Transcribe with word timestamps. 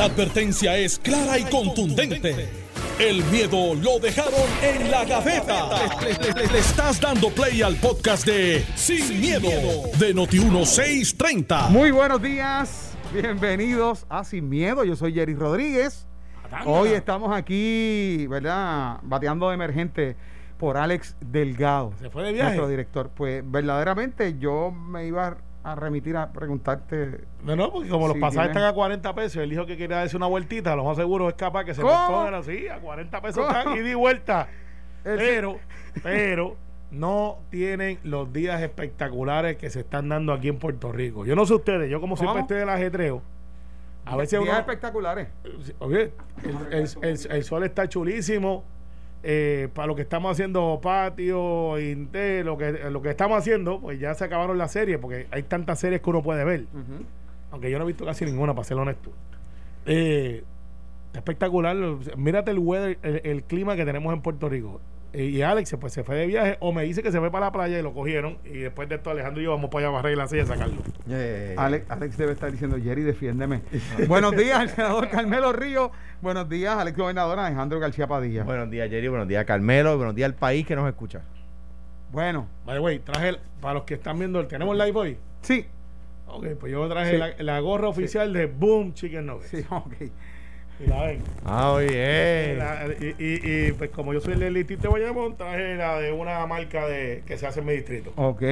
La 0.00 0.06
advertencia 0.06 0.78
es 0.78 0.98
clara 0.98 1.38
y 1.38 1.44
contundente. 1.44 2.48
El 2.98 3.22
miedo 3.24 3.74
lo 3.74 3.98
dejaron 3.98 4.32
en 4.62 4.90
la 4.90 5.04
gaveta. 5.04 5.68
Le, 6.00 6.14
le- 6.14 6.32
le- 6.40 6.52
le 6.54 6.58
estás 6.58 6.98
dando 6.98 7.28
play 7.28 7.60
al 7.60 7.76
podcast 7.76 8.24
de 8.24 8.64
Sin, 8.76 9.20
miedo, 9.20 9.50
de 9.98 10.14
Noti1630. 10.14 11.68
Muy 11.68 11.90
buenos 11.90 12.22
días, 12.22 12.96
bienvenidos 13.12 14.06
a 14.08 14.24
Sin 14.24 14.48
Miedo. 14.48 14.84
Yo 14.84 14.96
soy 14.96 15.12
Jerry 15.12 15.34
Rodríguez. 15.34 16.06
Hoy 16.64 16.88
estamos 16.92 17.36
aquí, 17.36 18.26
¿verdad? 18.26 19.00
Bateando 19.02 19.50
de 19.50 19.54
emergente 19.56 20.16
por 20.56 20.78
Alex 20.78 21.14
Delgado. 21.20 21.92
¿Se 22.00 22.08
fue 22.08 22.22
de 22.22 22.32
viaje? 22.32 22.52
Nuestro 22.56 22.68
director. 22.68 23.10
Pues 23.14 23.42
verdaderamente 23.44 24.38
yo 24.38 24.70
me 24.70 25.06
iba 25.06 25.36
a 25.62 25.74
remitir 25.74 26.16
a 26.16 26.32
preguntarte. 26.32 27.20
No, 27.44 27.54
no, 27.56 27.70
porque 27.70 27.88
como 27.88 28.08
los 28.08 28.16
pasajes 28.16 28.48
están 28.50 28.64
a 28.64 28.72
40 28.72 29.14
pesos, 29.14 29.42
él 29.42 29.50
dijo 29.50 29.66
que 29.66 29.76
quería 29.76 29.96
darse 29.98 30.16
una 30.16 30.26
vueltita, 30.26 30.74
lo 30.74 30.84
más 30.84 30.96
seguro 30.96 31.28
es 31.28 31.34
capaz 31.34 31.64
que 31.64 31.74
se 31.74 31.82
pongan 31.82 32.34
así, 32.34 32.66
a 32.68 32.78
40 32.80 33.20
pesos 33.20 33.46
están 33.46 33.76
y 33.76 33.94
vuelta. 33.94 34.48
Él- 35.04 35.16
Pero, 35.18 35.58
pero, 36.02 36.56
no 36.90 37.38
tienen 37.50 37.98
los 38.04 38.32
días 38.32 38.60
espectaculares 38.62 39.56
que 39.56 39.70
se 39.70 39.80
están 39.80 40.08
dando 40.10 40.32
aquí 40.32 40.48
en 40.48 40.58
Puerto 40.58 40.92
Rico. 40.92 41.24
Yo 41.24 41.34
no 41.36 41.46
sé 41.46 41.54
ustedes, 41.54 41.90
yo 41.90 42.00
como 42.00 42.16
siempre 42.16 42.32
¿Cómo? 42.32 42.40
estoy 42.42 42.58
del 42.58 42.68
ajetreo, 42.68 43.22
a 44.04 44.16
veces 44.16 44.40
días 44.40 44.50
uno... 44.50 44.58
espectaculares. 44.60 45.28
Oye, 45.78 46.12
el, 46.42 46.72
el- 46.74 46.88
el- 47.02 47.30
el 47.32 47.44
sol 47.44 47.64
está 47.64 47.88
chulísimo. 47.88 48.64
Eh, 49.22 49.68
para 49.74 49.86
lo 49.86 49.94
que 49.94 50.02
estamos 50.02 50.32
haciendo 50.32 50.80
patio, 50.82 51.78
inte, 51.78 52.42
lo 52.44 52.56
que, 52.56 52.72
lo 52.90 53.02
que 53.02 53.10
estamos 53.10 53.38
haciendo, 53.38 53.80
pues 53.80 54.00
ya 54.00 54.14
se 54.14 54.24
acabaron 54.24 54.56
las 54.58 54.72
series, 54.72 54.98
porque 54.98 55.26
hay 55.30 55.42
tantas 55.42 55.78
series 55.78 56.00
que 56.00 56.10
uno 56.10 56.22
puede 56.22 56.44
ver. 56.44 56.66
Aunque 57.50 57.70
yo 57.70 57.78
no 57.78 57.84
he 57.84 57.88
visto 57.88 58.04
casi 58.04 58.24
ninguna, 58.24 58.54
para 58.54 58.64
ser 58.64 58.78
honesto. 58.78 59.10
Eh, 59.86 60.44
está 61.06 61.18
espectacular. 61.18 61.76
Mírate 62.16 62.50
el 62.50 62.58
weather, 62.58 62.98
el, 63.02 63.20
el 63.24 63.42
clima 63.44 63.76
que 63.76 63.84
tenemos 63.84 64.12
en 64.14 64.22
Puerto 64.22 64.48
Rico. 64.48 64.80
Eh, 65.12 65.24
y 65.24 65.42
Alex 65.42 65.74
pues, 65.80 65.92
se 65.92 66.04
fue 66.04 66.14
de 66.16 66.26
viaje 66.26 66.56
o 66.60 66.72
me 66.72 66.84
dice 66.84 67.02
que 67.02 67.10
se 67.10 67.18
fue 67.18 67.30
para 67.32 67.46
la 67.46 67.52
playa 67.52 67.78
y 67.78 67.82
lo 67.82 67.92
cogieron. 67.92 68.38
Y 68.44 68.58
después 68.58 68.88
de 68.88 68.94
esto, 68.94 69.10
Alejandro 69.10 69.40
y 69.40 69.44
yo 69.44 69.50
vamos 69.50 69.68
para 69.70 69.86
allá 69.86 69.98
a 69.98 70.00
barrer 70.02 70.16
la 70.16 70.28
silla 70.28 70.42
y 70.42 70.44
a 70.44 70.46
sacarlo. 70.46 70.76
Alex, 71.56 71.90
Alex 71.90 72.16
debe 72.16 72.32
estar 72.32 72.50
diciendo, 72.52 72.76
Jerry, 72.82 73.02
defiéndeme. 73.02 73.62
buenos 74.08 74.36
días 74.36 74.58
al 74.58 74.68
senador 74.70 75.08
Carmelo 75.08 75.52
Río. 75.52 75.90
Buenos 76.22 76.48
días, 76.48 76.76
Alex 76.76 76.96
Gobernador 76.96 77.38
Alejandro 77.38 77.80
García 77.80 78.06
Padilla. 78.06 78.44
Bueno, 78.44 78.60
Buenos 78.60 78.70
días, 78.72 78.88
Jerry. 78.90 79.08
Buenos 79.08 79.26
días, 79.28 79.44
Carmelo. 79.44 79.94
y 79.94 79.96
Buenos 79.96 80.14
días 80.14 80.26
al 80.30 80.34
país 80.36 80.64
que 80.66 80.76
nos 80.76 80.86
escucha. 80.88 81.22
By 82.12 82.32
the 82.66 82.80
way, 82.80 82.98
traje, 82.98 83.30
el- 83.30 83.38
para 83.60 83.74
los 83.74 83.82
que 83.84 83.94
están 83.94 84.18
viendo, 84.18 84.44
¿tenemos 84.46 84.76
live 84.76 84.98
hoy? 84.98 85.18
sí, 85.42 85.66
Ok, 86.32 86.46
pues 86.60 86.70
yo 86.70 86.88
traje 86.88 87.10
Sí. 87.12 87.16
la, 87.18 87.30
la 87.38 87.58
gorra 87.58 87.88
oficial 87.88 88.32
de 88.32 88.46
Boom 88.46 88.94
Chicken 88.94 89.26
Nuggets. 89.26 89.48
sí, 89.50 89.64
ok. 89.68 89.94
Y 90.82 90.86
la 90.88 91.02
ven. 91.02 91.22
Ah. 91.44 91.78
La- 91.78 92.86
y, 92.98 93.14
y- 93.18 93.40
y, 93.68 93.72
pues 93.72 93.90
como 93.90 94.12
yo 94.14 94.20
soy 94.20 94.34
el 94.42 94.54
distrito 94.54 94.82
de 94.84 94.88
Bayamón, 95.00 95.36
traje 95.36 95.74
la 95.76 95.98
de 95.98 96.12
una 96.12 96.46
marca 96.46 96.86
de 96.86 97.22
que 97.26 97.36
se 97.36 97.46
hace 97.46 97.60
en 97.60 97.66
mi 97.66 97.72
distrito. 97.74 98.12
Ok, 98.16 98.42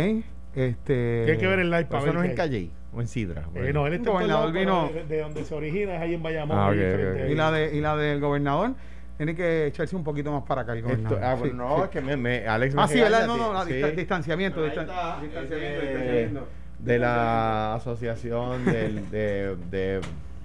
este... 0.55 1.27
Hay 1.31 1.39
que 1.39 1.47
ver 1.47 1.61
el 1.61 1.71
live 1.71 1.87
para 1.87 1.99
eso 1.99 2.07
ver. 2.07 2.15
no 2.15 2.23
es 2.23 2.31
en. 2.31 2.37
Calle 2.37 2.71
o 2.93 3.01
en 3.01 3.09
Sidra. 3.09 3.45
Eh, 3.55 3.73
no, 3.73 3.87
él 3.87 3.95
está 3.95 4.11
en 4.11 4.15
Gobernador 4.17 4.53
vino- 4.53 4.91
de, 4.93 5.05
de 5.05 5.21
donde 5.21 5.45
se 5.45 5.55
origina 5.55 5.95
es 5.97 6.01
ahí 6.03 6.15
en 6.15 6.23
Bayamón. 6.23 6.59
Ah, 6.59 6.69
ahí 6.69 6.79
ok, 6.79 6.85
frente 6.95 7.23
ok. 7.23 7.29
a- 7.29 7.33
Y 7.33 7.35
la, 7.35 7.51
de, 7.53 7.77
y 7.77 7.81
la 7.81 7.97
del 7.97 8.21
gobernador 8.21 8.71
tiene 9.17 9.35
que 9.35 9.67
echarse 9.67 9.97
un 9.97 10.05
poquito 10.05 10.31
más 10.33 10.43
para 10.45 10.63
acá 10.63 10.73
el 10.73 10.79
Esto- 10.79 10.89
gobernador. 10.91 11.21
ah, 11.23 11.35
Sí, 11.35 11.41
bueno, 11.41 11.69
no, 11.69 11.77
sí. 11.77 11.83
es 11.85 11.89
que 11.91 12.01
me, 12.01 12.17
me- 12.17 12.47
Alex 12.47 12.75
me 12.75 12.83
Ah, 12.83 12.89
sí, 12.89 13.01
¿verdad? 13.01 13.27
No, 13.27 13.37
no, 13.37 13.53
la 13.53 13.65
sí. 13.65 13.73
dista- 13.73 13.91
distanciamiento. 13.91 14.61
Ahí 14.63 14.69
distan- 14.71 14.83
está, 14.89 15.21
distanciamiento, 15.23 15.81
eh, 15.83 15.87
distanciamiento. 15.89 16.49
de 16.79 16.99
la 16.99 17.75
asociación 17.75 18.65
del- 18.65 19.11
de, 19.11 19.57
de 19.71 20.01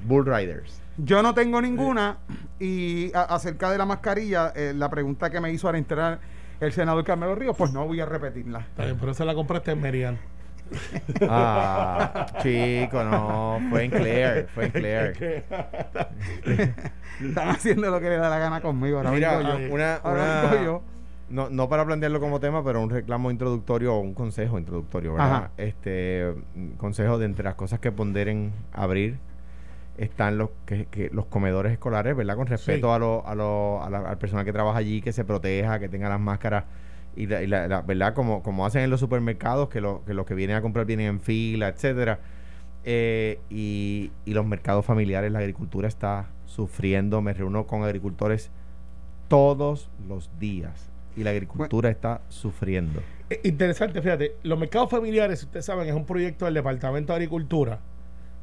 Bull 0.06 0.26
Riders. 0.26 0.82
Yo 0.98 1.24
no 1.24 1.34
tengo 1.34 1.60
ninguna 1.62 2.18
y 2.60 3.12
a- 3.16 3.22
acerca 3.24 3.72
de 3.72 3.78
la 3.78 3.86
mascarilla, 3.86 4.54
eh, 4.56 4.74
la 4.76 4.90
pregunta 4.90 5.30
que 5.30 5.40
me 5.42 5.52
hizo 5.52 5.68
al 5.68 5.76
entrar 5.76 6.20
el 6.60 6.72
senador 6.72 7.04
Carmelo 7.04 7.36
Ríos, 7.36 7.56
pues 7.58 7.74
no 7.74 7.86
voy 7.88 8.00
a 8.00 8.06
repetirla. 8.06 8.60
Está 8.60 8.86
bien, 8.86 8.98
pero 9.00 9.12
esa 9.12 9.26
la 9.26 9.34
compraste 9.34 9.72
en 9.72 9.82
Merian. 9.82 10.18
Ah, 11.30 12.26
chico, 12.42 13.04
no, 13.04 13.60
fue 13.70 13.84
en 13.86 13.92
Claire, 13.92 14.48
fue 14.54 14.66
en 14.66 14.72
Claire. 14.72 15.44
Están 17.22 17.50
haciendo 17.50 17.90
lo 17.92 18.00
que 18.00 18.10
le 18.10 18.18
da 18.18 18.30
la 18.30 18.40
gana 18.40 18.62
conmigo. 18.62 18.98
Ahora 18.98 19.12
Mira, 19.12 19.42
yo. 19.42 19.74
una, 19.74 19.96
Ahora 19.96 20.44
una- 20.52 20.64
yo. 20.64 20.82
no, 21.30 21.50
no 21.50 21.70
para 21.70 21.86
plantearlo 21.86 22.20
como 22.20 22.40
tema, 22.40 22.64
pero 22.64 22.82
un 22.82 22.90
reclamo 22.90 23.30
introductorio 23.32 23.94
o 23.96 24.00
un 24.00 24.14
consejo 24.14 24.58
introductorio, 24.58 25.14
¿verdad? 25.14 25.32
Ajá. 25.36 25.52
Este 25.58 26.34
mm, 26.56 26.72
consejo 26.78 27.18
de 27.18 27.26
entre 27.26 27.44
las 27.44 27.56
cosas 27.56 27.80
que 27.80 27.92
ponderen 27.92 28.52
abrir 28.72 29.18
están 29.98 30.38
los 30.38 30.50
que, 30.66 30.86
que 30.86 31.10
los 31.14 31.26
comedores 31.28 31.72
escolares, 31.72 32.16
¿verdad? 32.16 32.36
Con 32.36 32.48
respeto 32.48 32.88
Sí. 32.88 32.94
a 32.94 32.98
lo, 33.00 33.28
a 33.28 33.36
lo, 33.36 33.84
a 33.84 33.90
la- 33.90 34.10
al 34.10 34.18
personal 34.18 34.44
que 34.46 34.52
trabaja 34.54 34.78
allí, 34.80 35.02
que 35.02 35.14
se 35.14 35.24
proteja, 35.24 35.80
que 35.80 35.88
tenga 35.90 36.10
las 36.10 36.20
máscaras 36.20 36.66
y, 37.16 37.28
la, 37.28 37.44
y 37.44 37.48
la- 37.48 37.68
la- 37.68 37.82
¿verdad? 37.82 38.14
Como, 38.16 38.42
como 38.42 38.66
hacen 38.66 38.82
en 38.82 38.90
los 38.90 39.00
supermercados, 39.00 39.70
que, 39.70 39.82
lo, 39.82 40.04
que 40.06 40.14
los 40.16 40.26
que 40.26 40.34
vienen 40.34 40.56
a 40.56 40.62
comprar 40.62 40.86
vienen 40.86 41.06
en 41.08 41.20
fila, 41.20 41.68
etcétera. 41.68 42.20
Eh, 42.86 43.40
y, 43.50 44.12
y 44.26 44.34
los 44.34 44.46
mercados 44.46 44.86
familiares, 44.86 45.32
la 45.32 45.40
agricultura 45.40 45.88
está 45.88 46.28
sufriendo. 46.46 47.22
Me 47.22 47.34
reúno 47.34 47.66
con 47.68 47.84
agricultores 47.84 48.50
todos 49.28 49.90
los 50.08 50.30
días 50.40 50.90
y 51.16 51.24
la 51.24 51.30
agricultura 51.30 51.90
está 51.90 52.22
sufriendo. 52.30 53.02
Eh, 53.30 53.40
Interesante, 53.44 54.02
fíjate, 54.02 54.36
los 54.44 54.60
mercados 54.60 54.90
familiares, 54.90 55.44
ustedes 55.44 55.66
saben, 55.66 55.88
es 55.88 55.94
un 55.96 56.06
proyecto 56.06 56.46
del 56.46 56.56
Departamento 56.56 57.14
de 57.14 57.18
Agricultura. 57.18 57.80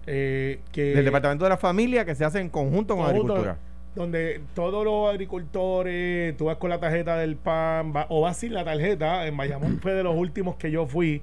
Eh, 0.07 0.61
que 0.73 0.95
Del 0.95 1.05
departamento 1.05 1.45
de 1.45 1.51
la 1.51 1.57
familia 1.57 2.05
que 2.05 2.15
se 2.15 2.25
hace 2.25 2.41
en 2.41 2.49
conjunto 2.49 2.97
con 2.97 3.05
Conjunto, 3.07 3.33
agricultura. 3.35 3.59
Donde 3.95 4.41
todos 4.55 4.85
los 4.85 5.11
agricultores, 5.11 6.37
tú 6.37 6.47
vas 6.47 6.57
con 6.57 6.71
la 6.71 6.79
tarjeta 6.79 7.17
del 7.17 7.37
PAN 7.37 7.93
va- 7.95 8.07
o 8.09 8.21
vas 8.23 8.37
sin 8.37 8.55
la 8.55 8.65
tarjeta. 8.65 9.27
En 9.27 9.37
Bayamón 9.37 9.81
fue 9.81 9.93
de 9.95 10.03
los 10.03 10.17
últimos 10.17 10.57
que 10.57 10.71
yo 10.71 10.87
fui. 10.87 11.23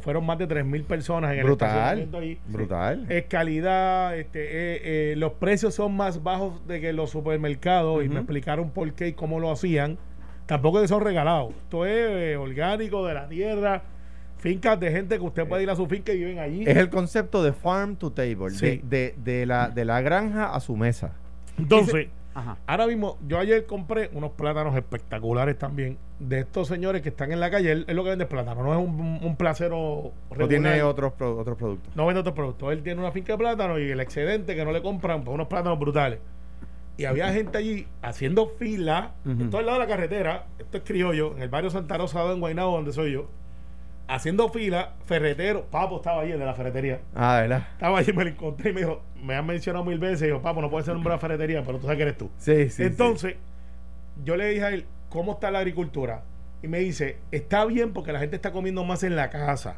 Fueron 0.00 0.24
más 0.24 0.38
de 0.38 0.46
3.000 0.46 0.84
personas 0.84 1.32
en 1.32 1.38
el 1.40 1.44
Brutal, 1.44 1.68
estacionamiento 1.68 2.18
ahí. 2.18 2.38
brutal. 2.46 3.06
Es 3.10 3.24
calidad, 3.24 4.16
este, 4.16 4.40
eh, 4.44 4.80
eh, 5.12 5.14
los 5.16 5.32
precios 5.32 5.74
son 5.74 5.96
más 5.96 6.22
bajos 6.22 6.64
de 6.68 6.80
que 6.80 6.92
los 6.92 7.10
supermercados 7.10 8.04
y 8.04 8.08
me 8.08 8.16
explicaron 8.20 8.70
por 8.70 8.92
qué 8.92 9.08
y 9.08 9.12
cómo 9.14 9.40
lo 9.40 9.50
hacían. 9.50 9.98
Tampoco 10.46 10.78
es 10.78 10.82
que 10.82 10.88
son 10.88 11.02
regalados. 11.02 11.50
Esto 11.64 11.84
es 11.86 11.92
eh, 12.08 12.36
orgánico 12.36 13.04
de 13.04 13.14
la 13.14 13.28
tierra, 13.28 13.82
fincas 14.40 14.78
de 14.80 14.90
gente 14.90 15.16
que 15.18 15.22
usted 15.24 15.46
puede 15.46 15.62
ir 15.62 15.70
a 15.70 15.76
su 15.76 15.86
finca 15.86 16.12
y 16.12 16.18
viven 16.18 16.38
allí. 16.38 16.62
Es 16.66 16.76
el 16.76 16.90
concepto 16.90 17.42
de 17.42 17.52
farm 17.52 17.96
to 17.96 18.10
table, 18.12 18.50
Sí. 18.50 18.80
de, 18.84 19.14
de, 19.22 19.38
de 19.38 19.46
la, 19.46 19.68
de 19.68 19.84
la 19.84 20.00
granja 20.00 20.54
a 20.54 20.60
su 20.60 20.76
mesa. 20.76 21.12
Entonces, 21.58 22.08
Ajá. 22.32 22.56
Ahora 22.68 22.86
mismo, 22.86 23.18
yo 23.26 23.40
ayer 23.40 23.66
compré 23.66 24.08
unos 24.12 24.30
plátanos 24.30 24.76
espectaculares 24.76 25.58
también 25.58 25.98
de 26.20 26.38
estos 26.38 26.68
señores 26.68 27.02
que 27.02 27.08
están 27.08 27.32
en 27.32 27.40
la 27.40 27.50
calle. 27.50 27.72
Él 27.72 27.84
es 27.88 27.94
lo 27.96 28.04
que 28.04 28.10
vende 28.10 28.24
plátano, 28.24 28.62
no 28.62 28.72
es 28.72 28.78
un, 28.78 29.18
un 29.20 29.34
placero 29.36 29.76
O 29.78 30.12
regular. 30.30 30.48
tiene 30.48 30.82
otros, 30.84 31.12
pro- 31.14 31.36
otros 31.36 31.58
productos. 31.58 31.94
No 31.96 32.06
vende 32.06 32.20
otros 32.20 32.36
productos. 32.36 32.72
Él 32.72 32.84
tiene 32.84 33.00
una 33.00 33.10
finca 33.10 33.32
de 33.32 33.38
plátano 33.38 33.80
y 33.80 33.90
el 33.90 33.98
excedente 33.98 34.54
que 34.54 34.64
no 34.64 34.70
le 34.70 34.80
compran, 34.80 35.24
pues 35.24 35.34
unos 35.34 35.48
plátanos 35.48 35.76
brutales. 35.80 36.20
Y 36.96 37.04
había 37.04 37.32
gente 37.32 37.58
allí 37.58 37.88
haciendo 38.00 38.46
fila, 38.46 39.10
Ujú. 39.26 39.42
esto 39.44 39.58
al 39.58 39.66
lado 39.66 39.80
de 39.80 39.84
la 39.86 39.90
carretera, 39.90 40.46
esto 40.60 40.76
es 40.76 40.84
criollo, 40.84 41.34
en 41.34 41.42
el 41.42 41.48
barrio 41.48 41.70
Santa 41.70 41.98
Rosa 41.98 42.30
en 42.32 42.38
Guaynabo, 42.38 42.76
donde 42.76 42.92
soy 42.92 43.12
yo, 43.12 43.28
haciendo 44.10 44.48
fila, 44.48 44.94
ferretero, 45.04 45.66
Papo 45.66 45.96
estaba 45.96 46.22
allí, 46.22 46.32
el 46.32 46.38
de 46.38 46.44
la 46.44 46.54
ferretería. 46.54 47.00
Ah, 47.14 47.38
¿verdad? 47.40 47.68
Estaba 47.72 47.98
allí, 47.98 48.12
me 48.12 48.24
lo 48.24 48.30
encontré 48.30 48.70
y 48.70 48.72
me 48.74 48.80
dijo, 48.80 49.02
me 49.22 49.36
han 49.36 49.46
mencionado 49.46 49.84
mil 49.84 49.98
veces, 49.98 50.22
y 50.22 50.30
yo, 50.30 50.42
Papo, 50.42 50.60
no 50.60 50.68
puede 50.68 50.84
ser 50.84 50.96
un 50.96 51.04
de 51.04 51.10
la 51.10 51.18
ferretería, 51.18 51.62
pero 51.64 51.78
tú 51.78 51.84
sabes 51.84 51.96
que 51.96 52.02
eres 52.02 52.18
tú. 52.18 52.30
Sí, 52.36 52.68
sí. 52.70 52.82
Entonces, 52.82 53.36
yo 54.24 54.36
le 54.36 54.48
dije 54.48 54.64
a 54.64 54.70
él, 54.70 54.86
¿cómo 55.08 55.32
está 55.32 55.50
la 55.50 55.60
agricultura? 55.60 56.24
Y 56.62 56.68
me 56.68 56.80
dice, 56.80 57.18
está 57.30 57.64
bien 57.64 57.92
porque 57.92 58.12
la 58.12 58.18
gente 58.18 58.36
está 58.36 58.52
comiendo 58.52 58.84
más 58.84 59.02
en 59.04 59.16
la 59.16 59.30
casa, 59.30 59.76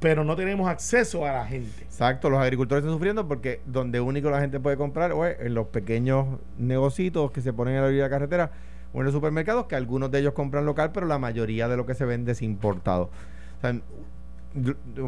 pero 0.00 0.24
no 0.24 0.34
tenemos 0.36 0.68
acceso 0.68 1.26
a 1.26 1.32
la 1.32 1.46
gente. 1.46 1.82
Exacto, 1.82 2.30
los 2.30 2.40
agricultores 2.40 2.82
están 2.82 2.94
sufriendo 2.94 3.28
porque 3.28 3.60
donde 3.66 4.00
único 4.00 4.30
la 4.30 4.40
gente 4.40 4.58
puede 4.58 4.76
comprar 4.76 5.12
o 5.12 5.24
es 5.24 5.38
en 5.40 5.54
los 5.54 5.68
pequeños 5.68 6.40
negocios 6.58 7.30
que 7.30 7.40
se 7.42 7.52
ponen 7.52 7.76
a 7.76 7.82
la 7.82 7.86
orilla 7.86 8.02
de 8.04 8.08
la 8.08 8.10
carretera 8.10 8.50
o 8.92 9.00
en 9.00 9.04
los 9.04 9.12
supermercados, 9.12 9.66
que 9.66 9.76
algunos 9.76 10.10
de 10.10 10.20
ellos 10.20 10.32
compran 10.32 10.64
local, 10.64 10.90
pero 10.92 11.06
la 11.06 11.18
mayoría 11.18 11.68
de 11.68 11.76
lo 11.76 11.84
que 11.84 11.94
se 11.94 12.04
vende 12.04 12.32
es 12.32 12.42
importado. 12.42 13.10
O 13.58 13.60
sea, 13.60 13.80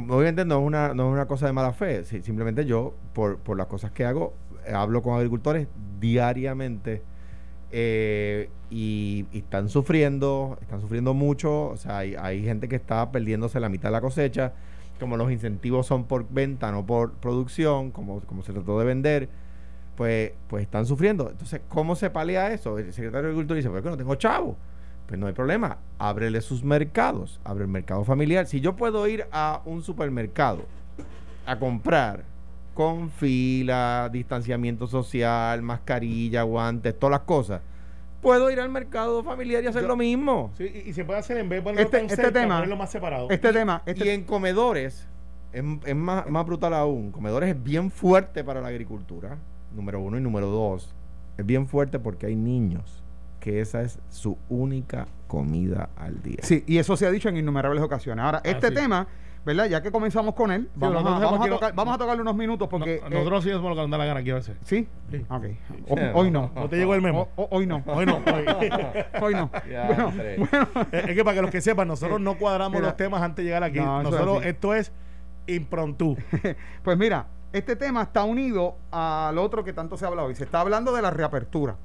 obviamente 0.09 0.45
no 0.45 0.61
es 0.61 0.67
una, 0.67 0.95
no 0.95 1.09
es 1.09 1.13
una 1.13 1.27
cosa 1.27 1.47
de 1.47 1.53
mala 1.53 1.73
fe, 1.73 2.05
si- 2.05 2.23
simplemente 2.23 2.65
yo, 2.65 2.95
por, 3.15 3.39
por 3.39 3.57
las 3.57 3.67
cosas 3.67 3.93
que 3.93 4.05
hago, 4.05 4.35
eh, 4.67 4.73
hablo 4.73 5.03
con 5.03 5.15
agricultores 5.17 5.69
diariamente 6.01 7.03
eh, 7.73 8.51
y, 8.71 9.27
están 9.33 9.69
sufriendo, 9.69 10.59
están 10.63 10.81
sufriendo 10.81 11.15
mucho, 11.15 11.69
o 11.71 11.77
sea, 11.77 11.99
hay, 11.99 12.15
hay 12.17 12.43
gente 12.45 12.69
que 12.69 12.77
está 12.77 13.11
perdiéndose 13.13 13.61
la 13.61 13.69
mitad 13.69 13.89
de 13.89 13.93
la 13.93 14.01
cosecha, 14.01 14.53
como 15.01 15.17
los 15.17 15.31
incentivos 15.31 15.87
son 15.87 16.05
por 16.05 16.27
venta, 16.31 16.73
no 16.73 16.87
por 16.87 17.13
producción, 17.15 17.91
como, 17.91 18.21
como 18.23 18.43
se 18.43 18.53
trató 18.53 18.79
de 18.79 18.87
vender, 18.87 19.29
pues, 19.97 20.33
pues 20.49 20.63
están 20.65 20.87
sufriendo. 20.87 21.31
Entonces, 21.31 21.61
¿cómo 21.69 21.97
se 21.97 22.11
palea 22.11 22.53
eso? 22.53 22.79
El 22.79 22.93
secretario 22.93 23.23
de 23.25 23.29
Agricultura 23.29 23.57
dice, 23.57 23.71
pues 23.71 23.83
que 23.83 23.91
no 23.91 23.97
tengo 23.97 24.15
chavo. 24.17 24.57
Pues 25.07 25.21
no 25.21 25.27
hay 25.29 25.33
problema, 25.33 25.79
ábrele 25.99 26.41
sus 26.41 26.65
mercados, 26.65 27.41
abre 27.45 27.65
el 27.65 27.71
mercado 27.71 28.05
familiar. 28.05 28.47
Si 28.47 28.61
yo 28.61 28.75
puedo 28.75 29.07
ir 29.07 29.27
a 29.31 29.63
un 29.65 29.83
supermercado 29.85 30.65
a 31.47 31.59
comprar 31.59 32.25
con 32.75 33.11
fila, 33.11 34.11
distanciamiento 34.13 34.87
social, 34.89 35.63
mascarilla, 35.63 36.43
guantes, 36.43 36.99
todas 36.99 37.13
las 37.13 37.21
cosas, 37.21 37.61
puedo 38.21 38.51
ir 38.51 38.59
al 38.59 38.69
mercado 38.69 39.23
familiar 39.23 39.63
y 39.63 39.69
hacer 39.69 39.83
Yo- 39.83 39.89
lo 39.89 39.97
mismo. 39.97 40.51
Sí, 40.59 40.65
y, 40.85 40.91
y 40.91 40.93
se 40.93 41.05
puede 41.05 41.21
hacer 41.21 41.39
en 41.39 41.49
vez 41.49 41.61
de 41.61 41.63
ponerlo 41.63 41.83
Este- 41.85 41.97
tan 41.99 42.07
este 42.07 42.17
cerca, 42.17 42.41
tema- 42.41 42.55
ponerlo 42.57 42.77
más 42.77 42.91
separado. 42.91 43.31
Este 43.31 43.53
tema, 43.53 43.83
este 43.87 44.07
Y 44.07 44.09
en 44.09 44.25
comedores, 44.25 45.07
es, 45.53 45.65
es 45.85 45.95
más, 45.97 46.29
más 46.29 46.45
brutal 46.45 46.75
aún. 46.75 47.13
Comedores 47.13 47.51
es 47.55 47.63
bien 47.63 47.93
fuerte 47.93 48.43
para 48.43 48.61
la 48.61 48.69
agricultura, 48.69 49.37
número 49.73 50.01
uno. 50.01 50.19
Y 50.19 50.21
número 50.21 50.49
dos, 50.49 50.93
es 51.39 51.47
bien 51.47 51.69
fuerte 51.69 52.01
porque 52.01 52.27
hay 52.27 52.35
niños 52.35 53.05
que 53.47 53.61
esa 53.61 53.81
es 53.83 54.01
su 54.09 54.37
única 54.49 55.07
comida 55.29 55.89
al 55.97 56.21
día. 56.21 56.39
Sí, 56.43 56.65
y 56.67 56.79
eso 56.79 56.97
se 56.97 57.07
ha 57.07 57.13
dicho 57.13 57.29
en 57.29 57.37
innumerables 57.37 57.81
ocasiones. 57.81 58.25
Ahora, 58.25 58.41
este 58.43 58.69
sí. 58.71 58.75
tema, 58.75 59.07
¿verdad? 59.45 59.67
Ya 59.67 59.81
que 59.81 59.93
comenzamos 59.93 60.35
con 60.35 60.51
él, 60.51 60.69
vamos, 60.75 60.97
a, 60.97 61.03
nosotros 61.05 61.21
vamos, 61.23 61.39
a 61.39 61.43
aquí 61.45 61.51
no- 61.51 61.55
tocar, 61.55 61.75
vamos 61.77 61.95
a 61.95 61.99
tocarle 61.99 62.23
unos 62.23 62.35
minutos 62.35 62.67
porque... 62.69 62.99
No- 63.03 63.07
eh, 63.07 63.11
nosotros 63.11 63.45
sí 63.45 63.51
hacemos 63.51 63.69
lo 63.71 63.77
que 63.77 63.83
nos 63.83 63.91
da 63.93 63.99
la 63.99 64.05
gana 64.07 64.19
aquí 64.19 64.31
a 64.33 64.35
veces. 64.35 64.57
¿Sí? 64.65 64.89
Sí. 65.13 65.25
Ok. 65.29 65.45
O- 65.89 66.19
hoy 66.21 66.33
no. 66.33 66.51
¿No 66.57 66.69
te 66.69 66.75
llegó 66.77 66.97
el 66.97 67.03
memo? 67.03 67.29
O- 67.37 67.43
o- 67.45 67.49
hoy 67.53 67.69
no. 67.69 67.85
Hoy 67.87 68.05
no. 68.05 68.17
hoy. 68.17 68.45
Hoy 69.23 69.35
no. 69.35 69.49
Ya, 69.71 69.87
Bueno, 69.87 70.13
bueno, 70.13 70.69
es 70.91 71.15
que 71.15 71.23
para 71.25 71.37
que 71.37 71.43
los 71.43 71.51
que 71.53 71.61
sepan, 71.61 71.87
nosotros 71.87 72.21
no 72.21 72.37
cuadramos 72.37 72.73
Mira. 72.81 72.89
los 72.89 72.97
temas 72.97 73.23
antes 73.23 73.45
de 73.45 73.45
llegar 73.45 73.63
aquí. 73.63 73.79
No, 73.79 73.99
es 74.01 74.11
nosotros, 74.11 74.45
esto 74.45 74.75
es 74.75 74.91
impromptu. 75.47 76.17
Pues 76.83 76.99
mira, 76.99 77.27
este 77.53 77.77
tema 77.77 78.03
está 78.03 78.25
unido 78.25 78.77
al 78.91 79.39
otro 79.39 79.63
que 79.65 79.73
tanto 79.73 79.97
se 79.97 80.05
habla 80.05 80.25
hoy. 80.25 80.35
Se 80.35 80.43
está 80.45 80.61
hablando 80.61 80.93
de 80.93 81.01
la 81.03 81.11
reapertura, 81.13 81.77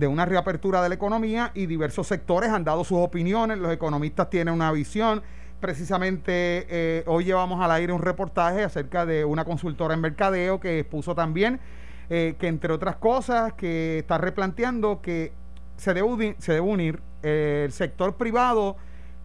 de 0.00 0.06
una 0.06 0.24
reapertura 0.24 0.82
de 0.82 0.88
la 0.88 0.94
economía 0.94 1.52
y 1.54 1.66
diversos 1.66 2.06
sectores 2.06 2.48
han 2.50 2.64
dado 2.64 2.84
sus 2.84 2.98
opiniones, 2.98 3.58
los 3.58 3.70
economistas 3.70 4.30
tienen 4.30 4.54
una 4.54 4.72
visión. 4.72 5.22
Precisamente 5.60 6.66
eh, 6.70 7.04
hoy 7.06 7.26
llevamos 7.26 7.60
al 7.60 7.70
aire 7.70 7.92
un 7.92 8.00
reportaje 8.00 8.64
acerca 8.64 9.04
de 9.04 9.26
una 9.26 9.44
consultora 9.44 9.92
en 9.92 10.00
mercadeo 10.00 10.58
que 10.58 10.80
expuso 10.80 11.14
también 11.14 11.60
eh, 12.08 12.34
que 12.40 12.48
entre 12.48 12.72
otras 12.72 12.96
cosas 12.96 13.52
que 13.52 13.98
está 13.98 14.16
replanteando 14.16 15.02
que 15.02 15.32
se 15.76 15.92
debe, 15.92 16.60
unir 16.60 17.02
eh, 17.22 17.64
el 17.66 17.72
sector 17.72 18.16
privado 18.16 18.76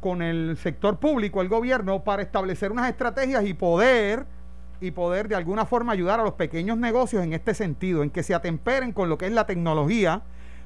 con 0.01 0.21
el 0.21 0.57
sector 0.57 0.97
público, 0.97 1.41
el 1.41 1.47
gobierno, 1.47 2.03
para 2.03 2.21
establecer 2.21 2.73
unas 2.73 2.89
estrategias 2.89 3.45
y 3.45 3.53
poder 3.53 4.25
y 4.81 4.91
poder 4.91 5.29
de 5.29 5.35
alguna 5.35 5.65
forma 5.65 5.93
ayudar 5.93 6.19
a 6.19 6.23
los 6.23 6.33
pequeños 6.33 6.77
negocios 6.77 7.23
en 7.23 7.31
este 7.31 7.53
sentido, 7.53 8.03
en 8.03 8.09
que 8.09 8.23
se 8.23 8.35
atemperen 8.35 8.91
con 8.91 9.07
lo 9.07 9.17
que 9.17 9.25
es 9.25 9.31
la 9.31 9.45
tecnología, 9.45 10.21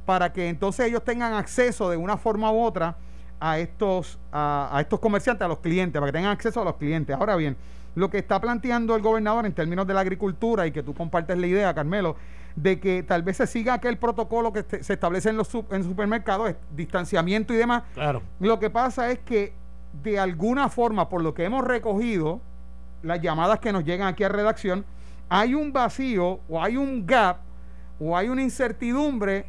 para 0.10 0.34
que 0.34 0.50
entonces 0.50 0.88
ellos 0.88 1.04
tengan 1.06 1.34
acceso 1.36 1.88
de 1.88 1.96
una 1.96 2.18
forma 2.18 2.52
u 2.52 2.60
otra 2.64 2.98
a 3.40 3.60
estos, 3.60 4.18
a, 4.32 4.68
a 4.76 4.82
estos 4.82 5.00
comerciantes, 5.00 5.46
a 5.46 5.48
los 5.48 5.60
clientes, 5.60 6.00
para 6.00 6.12
que 6.12 6.18
tengan 6.18 6.32
acceso 6.32 6.60
a 6.60 6.66
los 6.66 6.78
clientes. 6.78 7.16
Ahora 7.16 7.36
bien, 7.36 7.56
lo 7.94 8.10
que 8.10 8.18
está 8.18 8.42
planteando 8.42 8.96
el 8.96 9.04
gobernador 9.04 9.46
en 9.46 9.54
términos 9.54 9.86
de 9.86 9.94
la 9.94 10.00
agricultura 10.00 10.66
y 10.66 10.72
que 10.72 10.82
tú 10.82 10.96
compartes 10.96 11.38
la 11.38 11.46
idea, 11.46 11.76
Carmelo, 11.76 12.16
de 12.56 12.80
que 12.80 13.04
tal 13.04 13.22
vez 13.22 13.38
se 13.38 13.46
siga 13.46 13.76
aquel 13.76 14.00
protocolo 14.00 14.52
que 14.52 14.64
se 14.82 14.94
establece 14.94 15.30
en 15.30 15.38
los 15.38 15.54
en 15.70 15.84
supermercados, 15.84 16.50
es 16.50 16.56
distanciamiento 16.76 17.54
y 17.54 17.58
demás, 17.58 17.84
Claro. 17.94 18.24
lo 18.40 18.58
que 18.58 18.72
pasa 18.72 19.12
es 19.12 19.20
que 19.20 19.54
de 20.02 20.18
alguna 20.18 20.70
forma, 20.70 21.08
por 21.08 21.22
lo 21.22 21.36
que 21.36 21.44
hemos 21.44 21.64
recogido, 21.64 22.42
las 23.04 23.22
llamadas 23.22 23.60
que 23.60 23.72
nos 23.72 23.84
llegan 23.86 24.08
aquí 24.08 24.24
a 24.24 24.30
redacción, 24.30 24.86
hay 25.30 25.54
un 25.54 25.72
vacío 25.72 26.40
o 26.50 26.64
hay 26.64 26.78
un 26.78 27.06
gap 27.06 27.42
o 28.00 28.18
hay 28.18 28.28
una 28.30 28.42
incertidumbre 28.42 29.46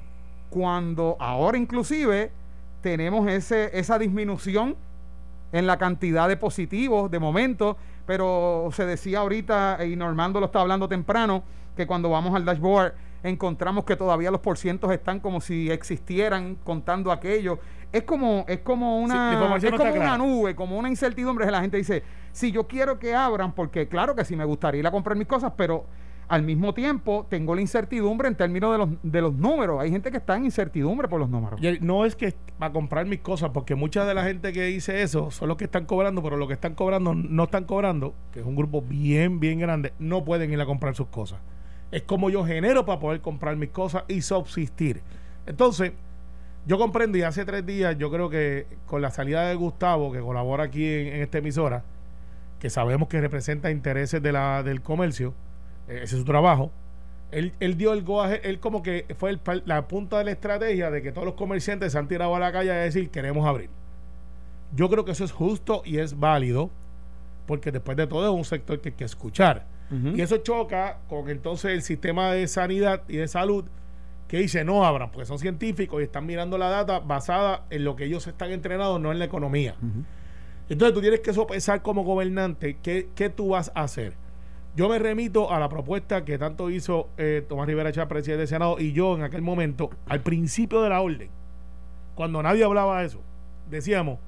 cuando 0.51 1.17
ahora 1.19 1.57
inclusive 1.57 2.31
tenemos 2.83 3.29
ese, 3.29 3.79
esa 3.79 3.99
disminución 3.99 4.77
en 5.53 5.67
la 5.67 5.79
cantidad 5.79 6.29
de 6.29 6.37
positivos 6.37 7.11
de 7.11 7.19
momento, 7.19 7.77
pero 8.07 8.69
se 8.73 8.87
decía 8.87 9.21
ahorita, 9.21 9.79
y 9.85 9.97
Normando 9.97 10.41
lo 10.41 10.47
está 10.47 10.61
hablando 10.61 10.89
temprano, 10.89 11.43
que 11.77 11.87
cuando 11.87 12.11
vamos 12.11 12.35
al 12.35 12.45
dashboard 12.45 12.93
encontramos 13.23 13.85
que 13.85 13.97
todavía 13.97 14.31
los 14.31 14.41
porcientos 14.41 14.91
están 14.93 15.21
como 15.21 15.41
si 15.41 15.71
existieran 15.71 16.57
contando 16.65 17.13
aquello. 17.13 17.59
Es 17.93 18.05
como, 18.05 18.45
es 18.49 18.61
como 18.61 19.01
una, 19.01 19.57
es 19.57 19.71
como 19.71 19.93
una 19.93 20.17
nube, 20.17 20.55
como 20.55 20.79
una 20.79 20.89
incertidumbre. 20.89 21.51
La 21.51 21.61
gente 21.61 21.77
dice, 21.77 22.03
si 22.33 22.53
yo 22.53 22.67
quiero 22.67 22.99
que 22.99 23.15
abran, 23.15 23.53
porque 23.53 23.89
claro 23.89 24.15
que 24.15 24.25
sí 24.25 24.37
me 24.37 24.45
gustaría 24.45 24.81
ir 24.81 24.87
a 24.87 24.91
comprar 24.91 25.17
mis 25.17 25.27
cosas, 25.27 25.53
pero 25.57 25.85
al 26.31 26.45
mismo 26.45 26.73
tiempo 26.75 27.27
tengo 27.29 27.57
la 27.57 27.61
incertidumbre 27.61 28.29
en 28.29 28.37
términos 28.37 28.71
de 28.71 28.79
los, 28.79 28.89
de 29.03 29.21
los 29.21 29.35
números. 29.35 29.81
Hay 29.81 29.91
gente 29.91 30.13
que 30.13 30.19
está 30.19 30.37
en 30.37 30.45
incertidumbre 30.45 31.09
por 31.09 31.19
los 31.19 31.29
números. 31.29 31.61
Y 31.61 31.81
no 31.81 32.05
es 32.05 32.15
que 32.15 32.37
para 32.57 32.73
comprar 32.73 33.05
mis 33.05 33.19
cosas, 33.19 33.51
porque 33.53 33.75
mucha 33.75 34.05
de 34.05 34.15
la 34.15 34.23
gente 34.23 34.53
que 34.53 34.63
dice 34.63 35.03
eso 35.03 35.33
son 35.33 35.49
los 35.49 35.57
que 35.57 35.65
están 35.65 35.87
cobrando, 35.87 36.23
pero 36.23 36.37
los 36.37 36.47
que 36.47 36.55
están 36.55 36.77
cobrando 36.77 37.15
no 37.15 37.45
están 37.45 37.65
cobrando, 37.65 38.15
que 38.33 38.39
es 38.39 38.47
un 38.47 38.55
grupo 38.55 38.81
bien, 38.81 39.41
bien 39.41 39.59
grande, 39.59 39.93
no 39.99 40.25
pueden 40.25 40.53
ir 40.53 40.61
a 40.61 40.67
comprar 40.67 40.95
sus 40.95 41.09
cosas. 41.09 41.41
Es 41.91 42.03
como 42.03 42.31
yo 42.31 42.45
genero 42.45 42.87
para 42.87 43.01
poder 43.01 43.21
comprar 43.21 43.57
mis 43.57 43.71
cosas 43.71 44.05
y 44.07 44.23
subsistir. 44.23 45.03
Entonces, 45.47 45.91
yo 46.65 46.79
comprendo 46.79 47.19
y 47.19 47.23
hace 47.23 47.45
tres 47.45 47.67
días, 47.67 47.99
yo 47.99 48.09
creo 48.09 48.31
que 48.31 48.69
con 48.87 49.03
la 49.03 49.11
salida 49.11 49.49
de 49.49 49.57
Gustavo, 49.57 50.13
que 50.13 50.21
colabora 50.21 50.63
aquí 50.63 50.87
en, 50.87 51.09
en 51.09 51.23
esta 51.23 51.39
emisora, 51.39 51.83
que 52.61 52.71
sabemos 52.71 53.09
que 53.09 53.21
representa 53.21 53.73
intereses 53.73 54.23
de 54.23 54.31
la, 54.31 54.63
del 54.63 54.81
comercio, 54.81 55.35
ese 55.89 56.03
es 56.05 56.11
su 56.11 56.25
trabajo, 56.25 56.71
él, 57.31 57.53
él 57.61 57.77
dio 57.77 57.93
el 57.93 58.03
go 58.03 58.23
ahead, 58.23 58.41
él 58.45 58.59
como 58.61 58.83
que 58.83 59.07
fue 59.17 59.31
el 59.31 59.41
la 59.65 59.87
punta 59.87 60.19
de 60.19 60.25
la 60.25 60.31
estrategia 60.33 60.91
de 60.91 61.03
que 61.03 61.13
todos 61.13 61.25
los 61.25 61.35
comerciantes 61.35 61.93
se 61.93 61.99
han 61.99 62.09
tirado 62.09 62.35
a 62.35 62.39
la 62.39 62.53
calle 62.53 62.71
a 62.73 62.77
decir 62.77 63.11
queremos 63.11 63.47
abrir. 63.47 63.71
Yo 64.75 64.89
creo 64.89 65.05
que 65.05 65.13
eso 65.13 65.25
es 65.25 65.33
justo 65.33 65.83
y 65.85 65.99
es 65.99 66.19
válido, 66.19 66.71
porque 67.47 67.73
después 67.73 67.97
de 67.97 68.07
todo 68.07 68.25
es 68.33 68.37
un 68.37 68.45
sector 68.45 68.81
que 68.81 68.91
hay 68.91 68.95
que 68.95 69.05
escuchar. 69.05 69.67
Y 70.15 70.21
eso 70.21 70.37
choca 70.37 70.99
con 71.09 71.29
entonces 71.29 71.73
el 71.73 71.83
sistema 71.83 72.31
de 72.31 72.47
sanidad 72.47 73.03
y 73.09 73.17
de 73.17 73.27
salud 73.27 73.65
que 74.29 74.39
dice 74.39 74.65
no 74.65 74.85
abran, 74.85 75.11
porque 75.11 75.27
son 75.27 75.41
científicos 75.41 76.01
y 76.01 76.05
están 76.05 76.27
mirando 76.27 76.57
la 76.57 76.69
data 76.69 77.01
basada 77.01 77.65
en 77.71 77.83
lo 77.83 77.97
que 77.97 78.05
ellos 78.05 78.25
están 78.29 78.53
entrenados, 78.53 79.01
no 79.01 79.11
en 79.11 79.19
la 79.19 79.25
economía. 79.25 79.75
Entonces 80.69 80.95
tú 80.95 81.01
tienes 81.01 81.19
que 81.19 81.33
sopesar 81.33 81.83
como 81.83 82.05
gobernante 82.05 82.77
qué, 82.81 83.09
qué 83.17 83.31
tú 83.31 83.49
vas 83.49 83.73
a 83.75 83.83
hacer. 83.83 84.15
Yo 84.77 84.89
me 84.89 85.01
remito 85.01 85.53
a 85.53 85.59
la 85.59 85.69
propuesta 85.69 86.25
que 86.25 86.39
tanto 86.39 86.71
hizo 86.71 87.09
eh, 87.19 87.45
Tomás 87.49 87.67
Rivera 87.67 87.91
Chá, 87.91 88.07
presidente 88.07 88.41
del 88.41 88.49
Senado, 88.49 88.77
y 88.79 88.93
yo 88.93 89.17
en 89.17 89.23
aquel 89.23 89.43
momento, 89.43 89.91
al 90.07 90.21
principio 90.21 90.81
de 90.83 90.91
la 90.91 91.01
orden, 91.01 91.29
cuando 92.15 92.41
nadie 92.43 92.63
hablaba 92.63 93.01
de 93.01 93.07
eso, 93.07 93.21
decíamos, 93.69 94.21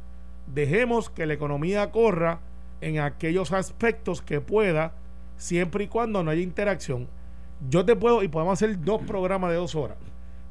dejemos 0.52 1.10
que 1.10 1.26
la 1.26 1.34
economía 1.34 1.92
corra 1.92 2.40
en 2.80 2.98
aquellos 2.98 3.52
aspectos 3.52 4.20
que 4.20 4.40
pueda, 4.40 4.94
siempre 5.36 5.84
y 5.84 5.88
cuando 5.88 6.24
no 6.24 6.32
haya 6.32 6.42
interacción. 6.42 7.06
Yo 7.70 7.84
te 7.84 7.94
puedo, 7.94 8.24
y 8.24 8.28
podemos 8.28 8.54
hacer 8.54 8.82
dos 8.82 9.00
programas 9.02 9.50
de 9.50 9.56
dos 9.56 9.76
horas, 9.76 9.96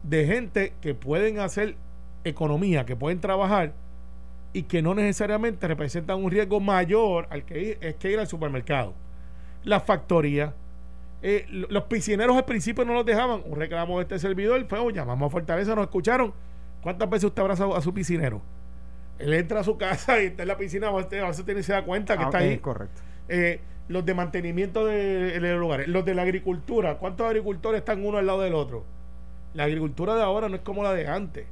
de 0.04 0.26
gente 0.26 0.74
que 0.80 0.96
pueden 0.96 1.40
hacer 1.40 1.76
economía, 2.24 2.86
que 2.86 2.96
pueden 2.96 3.20
trabajar 3.20 3.74
y 4.54 4.64
que 4.64 4.82
no 4.82 4.96
necesariamente 4.96 5.68
representan 5.68 6.24
un 6.24 6.32
riesgo 6.32 6.62
mayor 6.62 7.28
al 7.30 7.44
que 7.44 7.78
es 7.82 7.96
que 7.96 8.12
ir 8.12 8.20
al 8.20 8.28
supermercado. 8.28 8.94
Las 9.64 9.84
factorías, 9.84 10.54
eh, 11.22 11.46
lo- 11.50 11.68
los 11.70 11.84
piscineros 11.84 12.36
al 12.36 12.46
principio 12.46 12.84
no 12.86 12.94
los 12.94 13.06
dejaban. 13.06 13.42
Un 13.46 13.58
reclamo 13.60 13.98
de 13.98 14.04
este 14.04 14.20
servidor 14.20 14.66
fue, 14.68 14.80
oh, 14.80 14.90
llamamos 14.90 15.28
a 15.28 15.30
Fortaleza, 15.32 15.76
nos 15.76 15.84
escucharon. 15.86 16.34
¿Cuántas 16.82 17.10
veces 17.10 17.26
usted 17.26 17.42
abraza 17.42 17.66
a 17.76 17.82
su 17.82 17.94
piscinero? 17.94 18.42
Él 19.20 19.34
entra 19.34 19.60
a 19.60 19.64
su 19.64 19.78
casa 19.78 20.22
y 20.22 20.28
está 20.28 20.42
en 20.44 20.48
la 20.48 20.58
piscina, 20.58 20.88
a 20.88 20.92
veces 20.94 21.46
tiene- 21.46 21.62
se 21.62 21.74
da 21.74 21.84
cuenta 21.84 22.18
que 22.18 22.24
Ah, 22.24 22.26
está 22.26 22.38
ahí. 22.40 22.58
correcto. 22.58 23.02
Eh, 23.30 23.60
los 23.88 24.04
de 24.06 24.14
mantenimiento 24.16 24.86
de, 24.86 25.40
de 25.40 25.52
los 25.52 25.60
lugares, 25.60 25.88
los 25.88 26.04
de 26.06 26.16
la 26.16 26.24
agricultura, 26.24 26.96
¿cuántos 26.98 27.28
agricultores 27.28 27.80
están 27.80 28.04
uno 28.04 28.18
al 28.18 28.26
lado 28.26 28.42
del 28.42 28.56
otro? 28.56 28.84
La 29.54 29.66
agricultura 29.66 30.16
de 30.16 30.24
ahora 30.24 30.50
no 30.50 30.56
es 30.56 30.62
como 30.62 30.82
la 30.82 30.94
de 30.94 31.08
antes. 31.08 31.46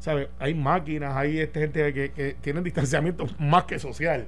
¿Sabes? 0.00 0.28
Hay 0.38 0.54
máquinas, 0.54 1.14
hay 1.16 1.38
este, 1.38 1.60
gente 1.60 1.92
que, 1.94 2.10
que 2.10 2.36
tienen 2.40 2.64
distanciamiento 2.64 3.26
más 3.38 3.64
que 3.64 3.78
social. 3.78 4.26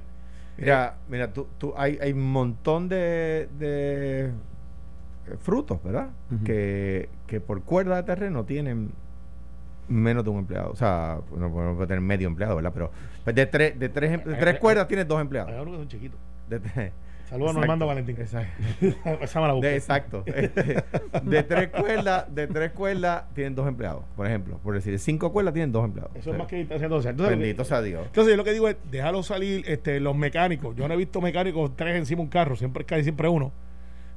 Mira, 0.57 0.95
mira, 1.07 1.31
tú, 1.33 1.47
tú, 1.57 1.73
hay, 1.77 1.97
hay 2.01 2.13
un 2.13 2.31
montón 2.31 2.89
de, 2.89 3.47
de 3.59 4.25
eh, 4.27 4.31
frutos, 5.39 5.81
¿verdad? 5.83 6.09
Que, 6.43 7.09
que 7.27 7.39
por 7.39 7.61
cuerda 7.63 7.95
de 7.97 8.03
terreno 8.03 8.43
tienen 8.43 8.91
menos 9.87 10.23
de 10.23 10.29
un 10.31 10.39
empleado. 10.39 10.71
O 10.71 10.75
sea, 10.75 11.19
no 11.37 11.51
puede 11.51 11.87
tener 11.87 12.01
medio 12.01 12.27
empleado, 12.27 12.55
¿verdad? 12.55 12.71
Pero 12.73 12.91
pues, 13.23 13.35
de, 13.35 13.45
tres 13.45 13.79
de, 13.79 13.89
tres, 13.89 14.23
de 14.25 14.33
tres 14.35 14.59
cuerdas 14.59 14.87
tienes 14.87 15.07
dos 15.07 15.17
Hay 15.17 15.21
empleados. 15.21 15.51
unos 15.61 15.73
que 15.73 15.77
son 15.77 15.87
chiquitos. 15.87 16.19
De 16.49 16.59
tres- 16.59 16.91
Saludos 17.29 17.51
a 17.51 17.53
Normando 17.59 17.85
Valentín. 17.87 18.15
exacto. 18.19 18.63
Esa 19.21 19.41
me 19.41 19.47
la 19.47 19.53
busqué. 19.53 19.67
De- 19.69 19.75
exacto. 19.75 20.23
Este, 20.25 20.83
de 21.23 21.43
tres 21.43 21.67
cuerdas, 21.69 22.33
de 22.33 22.47
tres 22.47 22.71
cuerdas 22.71 23.23
tienen 23.33 23.53
dos 23.53 23.67
empleados, 23.67 24.03
por 24.15 24.25
ejemplo. 24.27 24.59
Por 24.63 24.73
decir, 24.75 24.93
de 24.93 24.97
cinco 24.99 25.31
cuerdas 25.33 25.53
tienen 25.53 25.71
dos 25.73 25.83
empleados. 25.83 26.11
Eso 26.15 26.19
O 26.21 26.23
sea, 26.23 26.33
es 26.33 26.39
más 26.39 26.47
que 26.47 26.55
distancia 26.55 26.87
social. 26.87 27.11
Entonces, 27.11 27.37
Bendito 27.37 27.65
sea 27.65 27.81
Dios. 27.81 28.05
Entonces, 28.05 28.31
yo 28.31 28.37
lo 28.37 28.43
que 28.45 28.53
digo 28.53 28.69
es, 28.69 28.77
déjalo 28.89 29.23
salir 29.23 29.63
este, 29.67 29.99
los 29.99 30.15
mecánicos. 30.15 30.75
Yo 30.77 30.87
no 30.87 30.93
he 30.93 30.97
visto 30.97 31.19
mecánicos 31.19 31.75
tres 31.75 31.97
encima 31.97 32.19
de 32.19 32.23
un 32.23 32.29
carro, 32.29 32.55
siempre 32.55 32.85
casi 32.85 33.03
siempre 33.03 33.27
uno. 33.27 33.51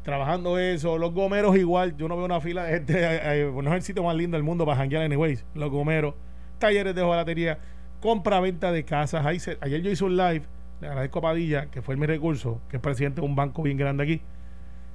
Trabajando 0.02 0.58
eso, 0.58 0.96
los 0.96 1.12
gomeros 1.12 1.56
igual. 1.56 1.96
Yo 1.96 2.06
no 2.08 2.16
veo 2.16 2.24
una 2.26 2.40
fila 2.40 2.64
de 2.64 2.72
gente, 2.74 2.94
eh, 2.98 3.50
no 3.52 3.70
es 3.70 3.76
el 3.76 3.82
sitio 3.82 4.02
más 4.04 4.14
lindo 4.14 4.36
del 4.36 4.44
mundo 4.44 4.64
para 4.64 4.76
janguear 4.78 5.02
anyways. 5.02 5.44
Los 5.54 5.70
gomeros, 5.70 6.14
talleres 6.58 6.94
de 6.94 7.02
hojalatería, 7.02 7.58
compra-venta 8.00 8.70
de 8.72 8.84
casas. 8.84 9.26
Ahí 9.26 9.40
se- 9.40 9.58
ayer 9.60 9.82
yo 9.82 9.90
hice 9.90 10.04
un 10.04 10.16
live, 10.16 10.42
le 10.80 10.88
agradezco 10.88 11.18
a 11.20 11.22
Padilla, 11.22 11.66
que 11.70 11.82
fue 11.82 11.96
mi 11.96 12.06
recurso, 12.06 12.60
que 12.68 12.76
es 12.76 12.82
presidente 12.82 13.20
de 13.20 13.26
un 13.26 13.36
banco 13.36 13.62
bien 13.62 13.76
grande 13.76 14.04
aquí. 14.04 14.22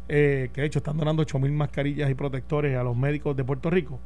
eh, 0.08 0.50
que 0.54 0.62
de 0.62 0.68
hecho 0.68 0.80
están 0.80 0.98
donando 0.98 1.24
8 1.24 1.40
mil 1.40 1.52
mascarillas 1.52 2.10
y 2.12 2.16
protectores 2.16 2.78
a 2.78 2.84
los 2.84 2.96
médicos 2.96 3.36
de 3.36 3.44
Puerto 3.44 3.70
Rico. 3.70 4.00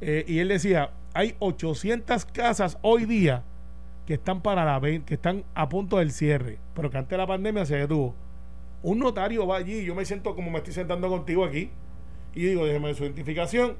Eh, 0.00 0.24
y 0.28 0.38
él 0.38 0.48
decía, 0.48 0.90
hay 1.14 1.34
800 1.38 2.24
casas 2.26 2.78
hoy 2.82 3.04
día 3.06 3.44
que 4.06 4.14
están 4.14 4.42
para 4.42 4.64
la 4.64 4.80
que 5.04 5.14
están 5.14 5.44
a 5.54 5.68
punto 5.68 5.98
del 5.98 6.12
cierre, 6.12 6.58
pero 6.74 6.90
que 6.90 6.98
antes 6.98 7.10
de 7.10 7.18
la 7.18 7.26
pandemia 7.26 7.64
se 7.66 7.76
detuvo. 7.76 8.14
Un 8.82 8.98
notario 8.98 9.46
va 9.46 9.56
allí, 9.58 9.84
yo 9.84 9.94
me 9.94 10.04
siento 10.04 10.34
como 10.34 10.50
me 10.50 10.58
estoy 10.58 10.72
sentando 10.74 11.08
contigo 11.08 11.44
aquí, 11.44 11.70
y 12.34 12.44
digo, 12.46 12.66
déjeme 12.66 12.94
su 12.94 13.04
identificación, 13.04 13.76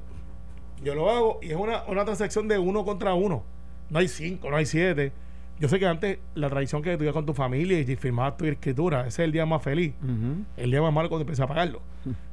yo 0.83 0.95
lo 0.95 1.09
hago, 1.09 1.39
y 1.41 1.51
es 1.51 1.57
una, 1.57 1.83
una 1.85 2.05
transacción 2.05 2.47
de 2.47 2.57
uno 2.59 2.85
contra 2.85 3.13
uno. 3.13 3.43
No 3.89 3.99
hay 3.99 4.07
cinco, 4.07 4.49
no 4.49 4.57
hay 4.57 4.65
siete. 4.65 5.11
Yo 5.59 5.67
sé 5.67 5.79
que 5.79 5.85
antes 5.85 6.17
la 6.33 6.49
tradición 6.49 6.81
que 6.81 6.97
tú 6.97 7.03
ibas 7.03 7.13
con 7.13 7.25
tu 7.25 7.33
familia 7.33 7.79
y 7.79 7.95
firmabas 7.95 8.37
tu 8.37 8.45
escritura, 8.45 9.01
ese 9.01 9.21
es 9.21 9.25
el 9.25 9.31
día 9.31 9.45
más 9.45 9.61
feliz. 9.61 9.93
El 10.57 10.71
día 10.71 10.81
más 10.81 10.91
malo 10.91 11.07
cuando 11.09 11.21
empecé 11.21 11.43
a 11.43 11.47
pagarlo. 11.47 11.81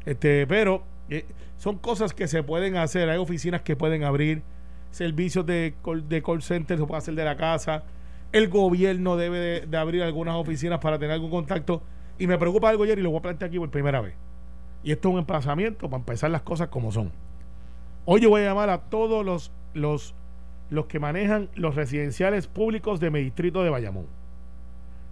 Este, 0.07 0.47
pero 0.47 0.83
eh, 1.11 1.27
son 1.59 1.77
cosas 1.77 2.15
que 2.15 2.27
se 2.27 2.43
pueden 2.43 2.77
hacer. 2.77 3.09
Hay 3.11 3.19
oficinas 3.19 3.63
que 3.63 3.77
pueden 3.77 4.03
abrir, 4.05 4.43
servicios 4.91 5.45
de 5.45 5.75
call, 5.85 6.09
de 6.09 6.23
call 6.23 6.43
center 6.43 6.79
se 6.79 6.87
puede 6.87 6.99
hacer 6.99 7.15
de 7.15 7.25
la 7.25 7.37
casa. 7.37 7.85
El 8.33 8.49
gobierno 8.49 9.17
debe 9.17 9.39
de, 9.39 9.61
de 9.67 9.77
abrir 9.77 10.03
algunas 10.03 10.37
oficinas 10.37 10.79
para 10.79 10.99
tener 10.99 11.13
algún 11.13 11.31
contacto. 11.31 11.83
Y 12.19 12.27
me 12.27 12.39
preocupa 12.39 12.71
algo, 12.71 12.85
Jerry, 12.85 13.01
y 13.01 13.05
lo 13.05 13.11
voy 13.11 13.19
a 13.19 13.23
plantear 13.23 13.49
aquí 13.49 13.59
por 13.59 13.71
primera 13.71 14.01
vez. 14.01 14.15
Y 14.83 14.93
esto 14.93 15.09
es 15.09 15.13
un 15.13 15.19
emplazamiento 15.21 15.89
para 15.89 16.01
empezar 16.01 16.31
las 16.31 16.43
cosas 16.43 16.69
como 16.69 16.93
son. 16.93 17.13
Hoy 18.05 18.23
yo 18.23 18.31
voy 18.31 18.43
a 18.43 18.45
llamar 18.45 18.71
a 18.71 18.79
todos 18.79 19.25
los, 19.25 19.51
los, 19.75 20.15
los 20.71 20.87
que 20.87 20.99
manejan 20.99 21.49
los 21.55 21.75
residenciales 21.75 22.47
públicos 22.47 23.01
de 23.01 23.11
mi 23.11 23.21
distrito 23.21 23.63
de 23.63 23.71
Bayamón. 23.71 24.07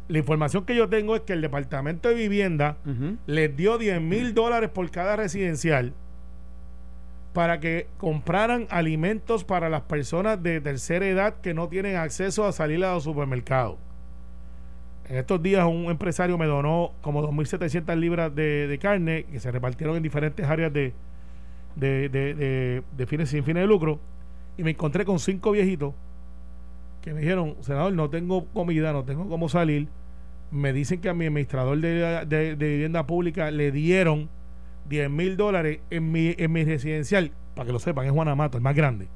La 0.09 0.19
información 0.19 0.65
que 0.65 0.77
yo 0.77 0.89
tengo 0.89 1.17
es 1.17 1.23
que 1.23 1.33
el 1.33 1.41
Departamento 1.41 2.09
de 2.09 2.15
Vivienda 2.15 2.77
les 3.27 3.57
dio 3.57 3.77
10 3.79 4.01
mil 4.01 4.35
dólares 4.35 4.71
por 4.71 4.89
cada 4.91 5.17
residencial 5.17 5.93
para 7.33 7.61
que 7.61 7.89
compraran 7.99 8.67
alimentos 8.71 9.45
para 9.45 9.69
las 9.69 9.83
personas 9.83 10.43
de 10.43 10.61
tercera 10.61 11.07
edad 11.07 11.35
que 11.43 11.53
no 11.55 11.69
tienen 11.69 11.97
acceso 11.97 12.47
a 12.47 12.53
salir 12.53 12.83
a 12.85 12.95
los 12.95 13.05
supermercados. 13.05 13.77
En 15.09 15.17
estos 15.17 15.43
días 15.43 15.65
un 15.67 15.85
empresario 15.91 16.39
me 16.39 16.47
donó 16.47 16.93
como 17.01 17.23
2.700 17.29 17.95
libras 17.97 18.35
de, 18.35 18.67
de 18.67 18.79
carne 18.79 19.25
que 19.31 19.39
se 19.39 19.51
repartieron 19.51 19.97
en 19.97 20.03
diferentes 20.03 20.47
áreas 20.47 20.73
de, 20.73 20.95
de, 21.77 22.09
de- 22.09 22.35
de- 22.35 22.83
de 22.97 23.07
fines 23.07 23.29
sin 23.29 23.45
fines 23.45 23.63
de 23.63 23.67
lucro 23.67 24.01
y 24.59 24.63
me 24.63 24.71
encontré 24.71 25.05
con 25.05 25.19
cinco 25.19 25.53
viejitos 25.53 25.95
que 27.03 27.13
me 27.15 27.21
dijeron, 27.21 27.55
senador, 27.61 27.93
no 27.93 28.11
tengo 28.11 28.47
comida, 28.47 28.93
no 28.93 29.05
tengo 29.05 29.29
cómo 29.29 29.49
salir. 29.49 29.89
Me 30.51 30.73
dicen 30.73 31.01
que 31.01 31.09
a 31.09 31.15
mi 31.15 31.27
administrador 31.27 31.79
de, 31.79 32.25
de- 32.27 32.57
de 32.57 32.69
vivienda 32.69 33.07
pública 33.07 33.51
le 33.51 33.71
dieron 33.73 34.29
10 34.89 35.11
mil 35.11 35.37
dólares 35.37 35.81
en 35.91 36.11
mi, 36.13 36.35
en 36.39 36.53
mi 36.53 36.65
residencial, 36.65 37.31
para 37.55 37.67
que 37.67 37.73
lo 37.73 37.79
sepan, 37.79 38.07
es 38.07 38.13
Juanamato, 38.13 38.57
el 38.57 38.63
más 38.63 38.75
grande. 38.75 39.09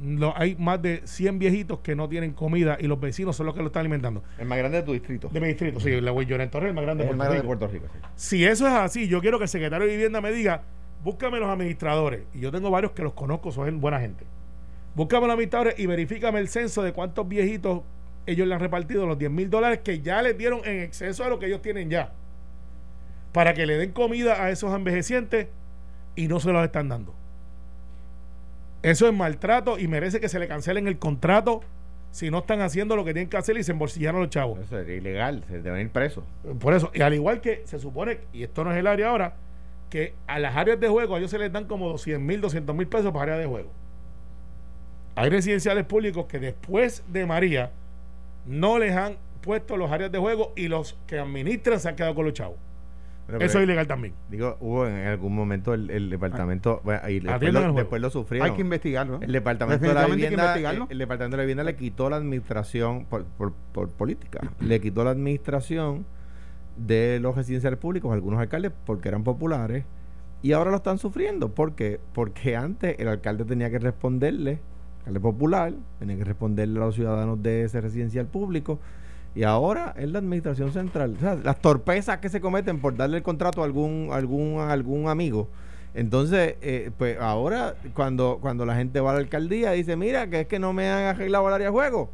Lo- 0.00 0.36
hay 0.36 0.56
más 0.56 0.82
de 0.82 1.02
100 1.04 1.38
viejitos 1.38 1.78
que 1.80 1.94
no 1.94 2.08
tienen 2.08 2.32
comida 2.32 2.76
y 2.80 2.86
los 2.88 2.98
vecinos 2.98 3.36
son 3.36 3.46
los 3.46 3.54
que 3.54 3.60
lo 3.60 3.68
están 3.68 3.80
alimentando. 3.80 4.22
El 4.38 4.46
más 4.46 4.58
grande 4.58 4.78
de 4.78 4.82
tu 4.84 4.92
distrito. 4.92 5.28
De 5.28 5.40
mi 5.40 5.48
distrito, 5.48 5.78
sí, 5.78 6.00
la 6.00 6.12
Lloren 6.12 6.50
Torres, 6.50 6.70
el 6.70 6.74
más 6.74 6.82
grande 6.84 7.04
Es 7.04 7.08
de 7.08 7.12
el 7.12 7.16
más 7.18 7.26
grande 7.28 7.42
de. 7.42 7.46
Puerto 7.46 7.68
Rico. 7.68 7.86
sí. 7.92 7.98
Si 8.38 8.44
eso 8.44 8.66
es 8.66 8.72
así, 8.72 9.06
yo 9.06 9.20
quiero 9.20 9.38
que 9.38 9.44
el 9.44 9.48
secretario 9.48 9.86
de 9.86 9.92
Vivienda 9.92 10.20
me 10.20 10.32
diga, 10.32 10.62
búscame 11.04 11.38
los 11.38 11.48
administradores. 11.48 12.22
Y 12.34 12.40
yo 12.40 12.50
tengo 12.50 12.68
varios 12.70 12.92
que 12.92 13.02
los 13.02 13.12
conozco, 13.12 13.52
son 13.52 13.80
buena 13.80 14.00
gente. 14.00 14.24
Búscame 14.94 15.26
los 15.26 15.34
administradores 15.34 15.78
y 15.78 15.86
verifícame 15.86 16.38
el 16.38 16.48
censo 16.48 16.82
de 16.82 16.92
cuántos 16.92 17.26
viejitos 17.26 17.82
ellos 18.26 18.46
le 18.46 18.54
han 18.54 18.60
repartido 18.60 19.06
los 19.06 19.18
10 19.18 19.30
mil 19.30 19.50
dólares 19.50 19.80
que 19.82 20.00
ya 20.00 20.22
les 20.22 20.36
dieron 20.36 20.60
en 20.64 20.80
exceso 20.80 21.24
a 21.24 21.28
lo 21.28 21.38
que 21.38 21.46
ellos 21.46 21.62
tienen 21.62 21.90
ya. 21.90 22.12
Para 23.32 23.54
que 23.54 23.66
le 23.66 23.78
den 23.78 23.92
comida 23.92 24.42
a 24.42 24.50
esos 24.50 24.74
envejecientes 24.74 25.48
y 26.14 26.28
no 26.28 26.40
se 26.40 26.52
los 26.52 26.62
están 26.64 26.88
dando. 26.88 27.14
Eso 28.82 29.06
es 29.06 29.14
maltrato 29.14 29.78
y 29.78 29.88
merece 29.88 30.20
que 30.20 30.28
se 30.28 30.38
le 30.38 30.48
cancelen 30.48 30.86
el 30.88 30.98
contrato 30.98 31.62
si 32.10 32.30
no 32.30 32.40
están 32.40 32.60
haciendo 32.60 32.94
lo 32.94 33.04
que 33.04 33.14
tienen 33.14 33.30
que 33.30 33.38
hacer 33.38 33.56
y 33.56 33.64
se 33.64 33.72
embolsillaron 33.72 34.20
los 34.20 34.30
chavos. 34.30 34.60
Eso 34.60 34.78
es 34.78 34.88
ilegal, 34.88 35.44
se 35.48 35.62
deben 35.62 35.80
ir 35.80 35.90
presos. 35.90 36.24
Por 36.60 36.74
eso, 36.74 36.90
y 36.92 37.00
al 37.00 37.14
igual 37.14 37.40
que 37.40 37.62
se 37.64 37.78
supone, 37.78 38.18
y 38.32 38.42
esto 38.42 38.64
no 38.64 38.72
es 38.72 38.78
el 38.78 38.86
área 38.86 39.08
ahora, 39.08 39.36
que 39.88 40.14
a 40.26 40.38
las 40.38 40.56
áreas 40.56 40.78
de 40.78 40.88
juego 40.88 41.14
a 41.14 41.18
ellos 41.18 41.30
se 41.30 41.38
les 41.38 41.50
dan 41.50 41.64
como 41.66 41.88
200 41.88 42.22
mil, 42.22 42.40
200 42.40 42.76
mil 42.76 42.86
pesos 42.86 43.12
para 43.12 43.34
áreas 43.34 43.38
de 43.38 43.46
juego. 43.46 43.70
Hay 45.14 45.30
residenciales 45.30 45.84
públicos 45.84 46.26
que 46.26 46.38
después 46.38 47.02
de 47.08 47.26
María 47.26 47.70
no 48.46 48.78
les 48.78 48.96
han 48.96 49.16
puesto 49.40 49.76
los 49.76 49.90
áreas 49.90 50.10
de 50.10 50.18
juego 50.18 50.52
y 50.56 50.68
los 50.68 50.98
que 51.06 51.18
administran 51.18 51.80
se 51.80 51.88
han 51.88 51.96
quedado 51.96 52.14
con 52.14 52.24
los 52.24 52.34
chavos. 52.34 52.56
Pero, 53.26 53.44
Eso 53.44 53.58
es 53.58 53.64
ilegal 53.64 53.86
también. 53.86 54.14
Digo, 54.30 54.56
hubo 54.60 54.86
en 54.86 55.06
algún 55.06 55.34
momento 55.34 55.74
el, 55.74 55.90
el 55.90 56.10
departamento. 56.10 56.80
bueno, 56.84 57.08
y 57.08 57.20
después, 57.20 57.52
lo, 57.52 57.72
después 57.72 58.02
lo 58.02 58.10
sufrieron. 58.10 58.48
Hay 58.50 58.56
que 58.56 58.62
investigarlo. 58.62 59.18
¿no? 59.18 59.24
El 59.24 59.32
departamento 59.32 59.86
de 59.86 59.94
la 59.94 60.00
Definitivamente 60.02 60.24
hay 60.24 60.30
que 60.30 60.36
vivienda, 60.36 60.44
investigarlo. 60.44 60.84
el, 60.86 60.92
el 60.92 60.98
departamento 60.98 61.36
de 61.36 61.38
la 61.38 61.44
vivienda 61.44 61.64
le 61.64 61.76
quitó 61.76 62.10
la 62.10 62.16
administración 62.16 63.04
por, 63.04 63.24
por, 63.24 63.52
por 63.72 63.88
política, 63.90 64.40
le 64.60 64.80
quitó 64.80 65.04
la 65.04 65.10
administración 65.10 66.04
de 66.76 67.20
los 67.20 67.36
residenciales 67.36 67.78
públicos 67.78 68.10
a 68.10 68.14
algunos 68.14 68.40
alcaldes 68.40 68.72
porque 68.86 69.08
eran 69.08 69.22
populares 69.24 69.84
y 70.42 70.52
ahora 70.52 70.70
lo 70.70 70.78
están 70.78 70.98
sufriendo. 70.98 71.50
¿Por 71.54 71.74
qué? 71.74 72.00
Porque 72.14 72.56
antes 72.56 72.98
el 72.98 73.06
alcalde 73.08 73.44
tenía 73.44 73.70
que 73.70 73.78
responderle, 73.78 74.58
alcalde 75.02 75.20
popular, 75.20 75.72
tenía 75.98 76.16
que 76.16 76.24
responderle 76.24 76.78
a 76.80 76.86
los 76.86 76.94
ciudadanos 76.94 77.42
de 77.42 77.64
ese 77.64 77.80
residencial 77.80 78.26
público 78.26 78.78
y 79.34 79.42
ahora 79.44 79.94
es 79.96 80.10
la 80.10 80.18
administración 80.18 80.72
central. 80.72 81.14
O 81.16 81.20
sea, 81.20 81.34
las 81.34 81.60
torpezas 81.60 82.18
que 82.18 82.28
se 82.28 82.40
cometen 82.40 82.80
por 82.80 82.96
darle 82.96 83.18
el 83.18 83.22
contrato 83.22 83.62
a 83.62 83.64
algún, 83.64 84.10
algún, 84.12 84.60
algún 84.60 85.08
amigo. 85.08 85.48
Entonces, 85.94 86.54
eh, 86.62 86.90
pues 86.96 87.18
ahora 87.20 87.74
cuando, 87.94 88.38
cuando 88.40 88.64
la 88.64 88.76
gente 88.76 89.00
va 89.00 89.10
a 89.10 89.14
la 89.14 89.20
alcaldía 89.20 89.72
dice, 89.72 89.96
mira, 89.96 90.28
que 90.28 90.40
es 90.40 90.46
que 90.46 90.58
no 90.58 90.72
me 90.72 90.88
han 90.88 91.04
arreglado 91.04 91.48
el 91.48 91.54
área 91.54 91.66
de 91.66 91.72
juego. 91.72 92.10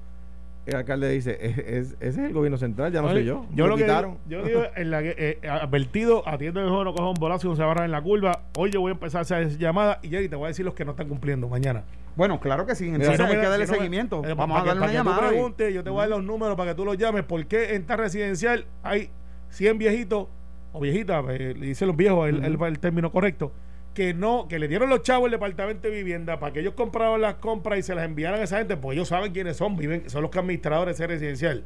El 0.68 0.76
alcalde 0.76 1.08
dice, 1.08 1.38
"Es- 1.40 1.56
es- 1.58 1.96
ese 1.98 2.08
es 2.08 2.18
el 2.18 2.32
gobierno 2.34 2.58
central, 2.58 2.92
ya 2.92 3.00
no 3.00 3.08
soy 3.08 3.24
yo. 3.24 3.46
Yo 3.54 3.64
Me 3.64 3.70
lo 3.70 3.76
que 3.76 3.84
quitaron". 3.84 4.18
digo, 4.26 4.42
yo 4.42 4.46
digo 4.46 4.62
en 4.76 4.90
la 4.90 5.02
que, 5.02 5.14
eh, 5.42 5.48
advertido, 5.48 6.28
atiende 6.28 6.60
mejor, 6.62 6.84
no 6.84 6.92
coja 6.92 7.08
un 7.08 7.14
bolazo 7.14 7.46
y 7.46 7.50
no 7.50 7.56
se 7.56 7.62
barra 7.62 7.86
en 7.86 7.90
la 7.90 8.02
curva. 8.02 8.42
Hoy 8.54 8.70
yo 8.70 8.82
voy 8.82 8.90
a 8.90 8.92
empezar 8.92 9.20
a 9.20 9.22
hacer 9.22 9.56
llamadas 9.56 9.96
y 10.02 10.10
Jerry 10.10 10.28
te 10.28 10.36
voy 10.36 10.44
a 10.44 10.48
decir 10.48 10.66
los 10.66 10.74
que 10.74 10.84
no 10.84 10.90
están 10.90 11.08
cumpliendo 11.08 11.48
mañana. 11.48 11.84
Bueno, 12.16 12.38
claro 12.38 12.66
que 12.66 12.74
sí. 12.74 12.84
Si 12.84 12.90
Entonces 12.90 13.18
no 13.18 13.24
me 13.24 13.30
hay 13.30 13.36
que 13.38 13.42
da- 13.44 13.50
darle 13.50 13.64
si 13.64 13.72
no 13.72 13.78
me- 13.78 13.84
seguimiento. 13.84 14.22
eh, 14.26 14.34
Vamos 14.34 14.60
a 14.60 14.64
darle 14.64 14.72
una 14.82 14.86
que 14.88 14.92
tú 14.92 14.98
llamada. 14.98 15.28
preguntes, 15.28 15.74
yo 15.74 15.82
te 15.82 15.88
voy 15.88 15.98
a 16.00 16.02
dar 16.02 16.10
los 16.10 16.24
números 16.24 16.54
para 16.54 16.72
que 16.72 16.76
tú 16.76 16.84
los 16.84 16.98
llames. 16.98 17.24
¿Por 17.24 17.46
qué 17.46 17.74
en 17.74 17.80
esta 17.80 17.96
residencial 17.96 18.66
hay 18.82 19.08
100 19.48 19.78
viejitos 19.78 20.26
o 20.72 20.80
viejitas, 20.80 21.24
eh, 21.30 21.54
le 21.56 21.66
dicen 21.66 21.88
los 21.88 21.96
viejos 21.96 22.28
el, 22.28 22.44
el- 22.44 22.60
el 22.62 22.78
término 22.78 23.10
correcto, 23.10 23.52
que 23.98 24.14
no, 24.14 24.46
que 24.46 24.60
le 24.60 24.68
dieron 24.68 24.88
los 24.90 25.02
chavos 25.02 25.26
el 25.26 25.32
departamento 25.32 25.88
de 25.88 25.90
vivienda 25.90 26.38
para 26.38 26.52
que 26.52 26.60
ellos 26.60 26.74
compraran 26.74 27.20
las 27.20 27.34
compras 27.34 27.80
y 27.80 27.82
se 27.82 27.96
las 27.96 28.04
enviaran 28.04 28.38
a 28.38 28.44
esa 28.44 28.58
gente, 28.58 28.76
pues 28.76 28.94
ellos 28.94 29.08
saben 29.08 29.32
quiénes 29.32 29.56
son, 29.56 29.76
viven, 29.76 30.08
son 30.08 30.22
los 30.22 30.36
administradores 30.36 30.96
de 30.96 31.04
ese 31.04 31.12
residencial 31.12 31.64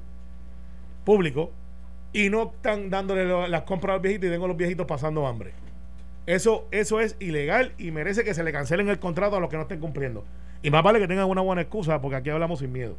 público 1.04 1.50
y 2.14 2.30
no 2.30 2.44
están 2.44 2.88
dándole 2.88 3.26
las 3.50 3.62
compras 3.64 3.90
a 3.90 3.92
los 3.96 4.02
viejitos 4.02 4.28
y 4.28 4.32
tengo 4.32 4.48
los 4.48 4.56
viejitos 4.56 4.86
pasando 4.86 5.26
hambre. 5.26 5.52
Eso, 6.24 6.66
eso 6.70 7.00
es 7.00 7.16
ilegal 7.20 7.74
y 7.76 7.90
merece 7.90 8.24
que 8.24 8.32
se 8.32 8.42
le 8.42 8.50
cancelen 8.50 8.88
el 8.88 8.98
contrato 8.98 9.36
a 9.36 9.40
los 9.40 9.50
que 9.50 9.56
no 9.56 9.64
estén 9.64 9.80
cumpliendo. 9.80 10.24
Y 10.62 10.70
más 10.70 10.82
vale 10.82 11.00
que 11.00 11.08
tengan 11.08 11.28
una 11.28 11.42
buena 11.42 11.60
excusa 11.60 12.00
porque 12.00 12.16
aquí 12.16 12.30
hablamos 12.30 12.60
sin 12.60 12.72
miedo. 12.72 12.96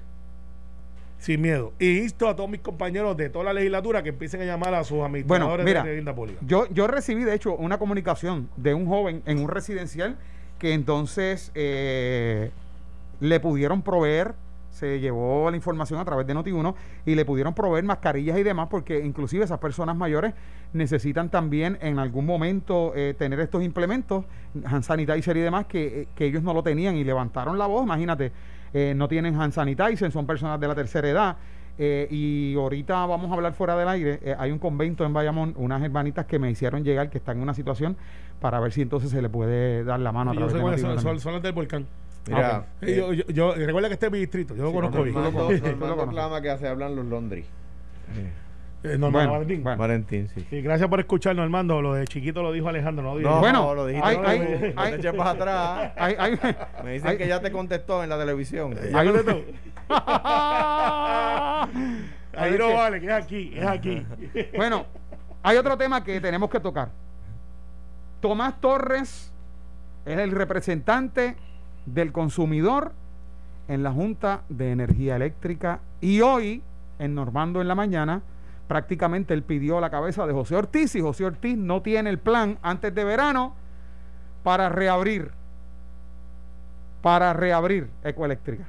Sin 1.24 1.40
miedo. 1.40 1.72
Y 1.80 2.00
insto 2.00 2.28
a 2.28 2.36
todos 2.36 2.50
mis 2.50 2.60
compañeros 2.60 3.16
de 3.16 3.30
toda 3.30 3.46
la 3.46 3.54
legislatura 3.54 4.04
que 4.04 4.10
empiecen 4.10 4.42
a 4.42 4.44
llamar 4.44 4.74
a 4.74 4.84
sus 4.84 5.02
administradores 5.02 5.66
mira, 5.66 5.82
de 5.82 5.88
vivienda 5.88 6.14
pública. 6.14 6.38
Yo, 6.46 6.68
yo 6.70 6.86
recibí, 6.86 7.24
de 7.24 7.34
hecho, 7.34 7.56
una 7.56 7.78
comunicación 7.78 8.50
de 8.58 8.74
un 8.74 8.86
joven 8.88 9.24
en 9.26 9.40
un 9.40 9.48
residencial 9.48 10.18
que 10.60 10.74
entonces 10.74 11.54
eh, 11.56 12.52
le 13.22 13.40
pudieron 13.40 13.84
proveer, 13.84 14.36
se 14.70 15.00
llevó 15.00 15.50
la 15.50 15.56
información 15.56 15.98
a 16.02 16.04
través 16.04 16.28
de 16.28 16.36
Noti1 16.36 16.76
y 17.06 17.16
le 17.16 17.24
pudieron 17.24 17.54
proveer 17.54 17.86
mascarillas 17.86 18.38
y 18.38 18.44
demás 18.44 18.68
porque 18.70 19.00
inclusive 19.00 19.46
esas 19.46 19.60
personas 19.60 19.96
mayores 19.96 20.34
necesitan 20.74 21.30
también 21.30 21.78
en 21.80 22.00
algún 22.00 22.26
momento 22.26 22.92
eh, 22.98 23.16
tener 23.18 23.40
estos 23.40 23.64
implementos, 23.64 24.26
hand 24.66 24.84
sanitizer 24.84 25.38
y 25.38 25.40
demás, 25.40 25.68
que, 25.68 26.02
eh, 26.02 26.08
que 26.18 26.26
ellos 26.26 26.44
no 26.44 26.54
lo 26.54 26.64
tenían 26.64 26.98
y 26.98 27.06
levantaron 27.06 27.58
la 27.58 27.66
voz, 27.66 27.86
imagínate, 27.86 28.34
eh, 28.74 28.94
no 28.96 29.08
tienen 29.08 29.40
hand 29.40 29.54
sanitizer, 29.54 30.12
son 30.12 30.26
personas 30.26 30.60
de 30.60 30.68
la 30.68 30.76
tercera 30.76 31.08
edad. 31.10 31.38
Eh, 31.78 32.08
y 32.12 32.56
ahorita 32.56 33.06
vamos 33.08 33.32
a 33.32 33.34
hablar 33.34 33.54
fuera 33.54 33.76
del 33.76 33.88
aire. 33.88 34.20
eh, 34.22 34.36
hay 34.38 34.52
un 34.52 34.60
convento 34.60 35.06
en 35.06 35.14
Bayamón, 35.14 35.54
unas 35.58 35.82
hermanitas 35.82 36.26
que 36.28 36.38
me 36.38 36.52
hicieron 36.52 36.84
llegar 36.84 37.10
que 37.10 37.18
están 37.18 37.38
en 37.38 37.44
una 37.44 37.54
situación 37.56 37.98
para 38.40 38.60
ver 38.60 38.72
si 38.72 38.82
entonces 38.84 39.10
se 39.10 39.22
le 39.22 39.30
puede 39.30 39.84
dar 39.84 40.00
la 40.00 40.12
mano 40.12 40.32
a 40.32 40.34
yo 40.34 40.38
través 40.40 40.52
sé 40.52 40.58
de 40.58 40.62
cuáles 40.64 40.84
Noti1 40.84 40.88
son, 40.94 41.02
son, 41.02 41.20
son 41.20 41.34
las 41.34 41.42
del 41.42 41.54
volcán. 41.54 41.88
Mira, 42.28 42.60
Ok. 42.78 42.84
Eh, 42.84 42.96
yo, 42.96 43.12
yo- 43.14 43.26
yo- 43.28 43.56
recuerda 43.56 43.88
que 43.90 43.96
este 43.96 44.06
es 44.06 44.12
mi 44.12 44.20
distrito, 44.20 44.56
yo 44.56 44.64
lo 44.64 44.70
sí, 44.70 44.76
conozco 44.76 45.02
bien. 45.04 45.16
Normando, 45.16 45.52
lo 45.52 45.60
Normando 45.78 46.08
clama 46.10 46.42
que 46.42 46.58
se 46.58 46.68
hablan 46.68 46.96
los 46.96 47.06
Londres. 47.06 47.46
Eh, 48.84 48.98
no, 48.98 49.08
no, 49.08 49.12
Bueno, 49.12 49.32
Valentín. 49.32 49.64
bueno. 49.64 49.78
Valentín, 49.78 50.28
sí. 50.28 50.46
Sí, 50.50 50.62
gracias 50.62 50.90
por 50.90 51.00
escucharnos, 51.00 51.44
Armando. 51.44 51.82
Lo 51.82 51.94
de 51.94 52.06
chiquito 52.06 52.44
lo 52.44 52.52
dijo 52.52 52.68
Alejandro, 52.68 53.02
no 53.04 53.12
lo 53.14 53.18
dije 53.20 53.30
No, 53.30 53.36
yo. 53.36 53.40
Bueno, 53.40 53.74
lo 53.76 53.86
dijiste. 53.88 54.10
hay- 54.10 54.18
no, 54.18 54.28
hay- 54.28 54.40
no, 54.40 54.46
no 54.76 54.82
hay- 54.82 54.92
te 54.92 54.98
eches 54.98 55.14
para 55.14 55.30
atrás. 55.30 55.92
Hay- 55.98 56.40
Me 56.84 56.92
dicen 56.94 57.18
que 57.18 57.28
ya 57.28 57.40
te 57.40 57.52
contestó 57.52 58.04
en 58.04 58.10
la 58.10 58.18
televisión. 58.20 58.74
¿Ya 58.92 59.00
hay- 59.00 59.08
contestó? 59.08 59.42
Ahí 59.90 61.74
Ahí 62.36 62.58
no 62.58 62.74
vale, 62.74 63.00
que 63.00 63.06
es 63.08 63.12
aquí, 63.14 63.52
es 63.56 63.66
aquí. 63.66 64.06
bueno, 64.58 64.86
hay 65.44 65.58
otro 65.58 65.78
tema 65.78 66.04
que 66.04 66.20
tenemos 66.20 66.50
que 66.50 66.60
tocar. 66.60 66.90
Tomás 68.22 68.60
Torres 68.60 69.32
es 70.06 70.18
el 70.18 70.32
representante 70.32 71.36
del 71.86 72.12
consumidor 72.12 72.92
en 73.68 73.84
la 73.84 73.92
Junta 73.92 74.42
de 74.50 74.72
Energía 74.72 75.16
Eléctrica 75.16 75.80
y 76.02 76.22
hoy, 76.22 76.64
en 77.00 77.14
Normando 77.16 77.62
en 77.62 77.68
la 77.68 77.76
mañana, 77.76 78.22
prácticamente 78.68 79.34
él 79.34 79.44
pidió 79.44 79.80
la 79.82 79.90
cabeza 79.90 80.26
de 80.26 80.34
José 80.34 80.56
Ortiz 80.56 80.96
y 80.96 81.02
José 81.02 81.26
Ortiz 81.26 81.58
no 81.58 81.82
tiene 81.82 82.10
el 82.10 82.20
plan 82.20 82.58
antes 82.62 82.94
de 82.96 83.04
verano 83.04 83.56
para 84.44 84.70
reabrir, 84.70 85.32
para 87.02 87.34
reabrir 87.34 87.90
Ecoeléctrica. 88.04 88.66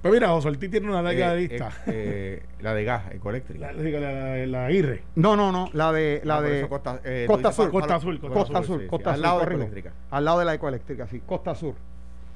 Pues 0.00 0.14
mira, 0.14 0.28
José 0.28 0.48
Ortiz 0.48 0.70
tiene 0.70 0.88
una 0.88 1.02
larga 1.02 1.34
Eh, 1.34 1.38
lista. 1.38 1.70
eh, 1.86 2.42
eh, 2.44 2.46
la 2.60 2.72
de 2.72 2.84
gas 2.84 3.10
ecoeléctrica. 3.12 3.72
La, 3.72 3.72
la, 3.72 4.00
la, 4.00 4.46
la 4.46 4.70
IRRE. 4.70 5.02
No, 5.16 5.34
no, 5.36 5.50
no, 5.50 5.68
la 5.72 5.90
de 5.92 6.20
la 6.24 6.36
Ah, 6.36 6.38
por 6.38 6.46
de 6.48 6.58
eso 6.60 6.68
Costa, 6.68 7.00
eh, 7.04 7.24
Costa 7.26 7.42
tú 7.42 7.48
dices 7.48 7.64
Sur, 7.64 7.70
Costa 7.72 7.94
Azul, 7.96 8.20
Costa 8.20 8.62
Sur, 8.62 8.76
sí, 8.78 8.82
sí, 8.84 8.88
Costa 8.88 9.10
al 9.10 9.16
Sur, 9.16 9.24
lado 9.24 9.38
de 9.40 9.44
ecoeléctrica. 9.46 9.92
al 10.12 10.24
lado 10.24 10.38
de 10.38 10.44
la 10.44 10.54
Ecoeléctrica, 10.54 11.06
sí, 11.08 11.20
Costa 11.26 11.54
Sur. 11.56 11.74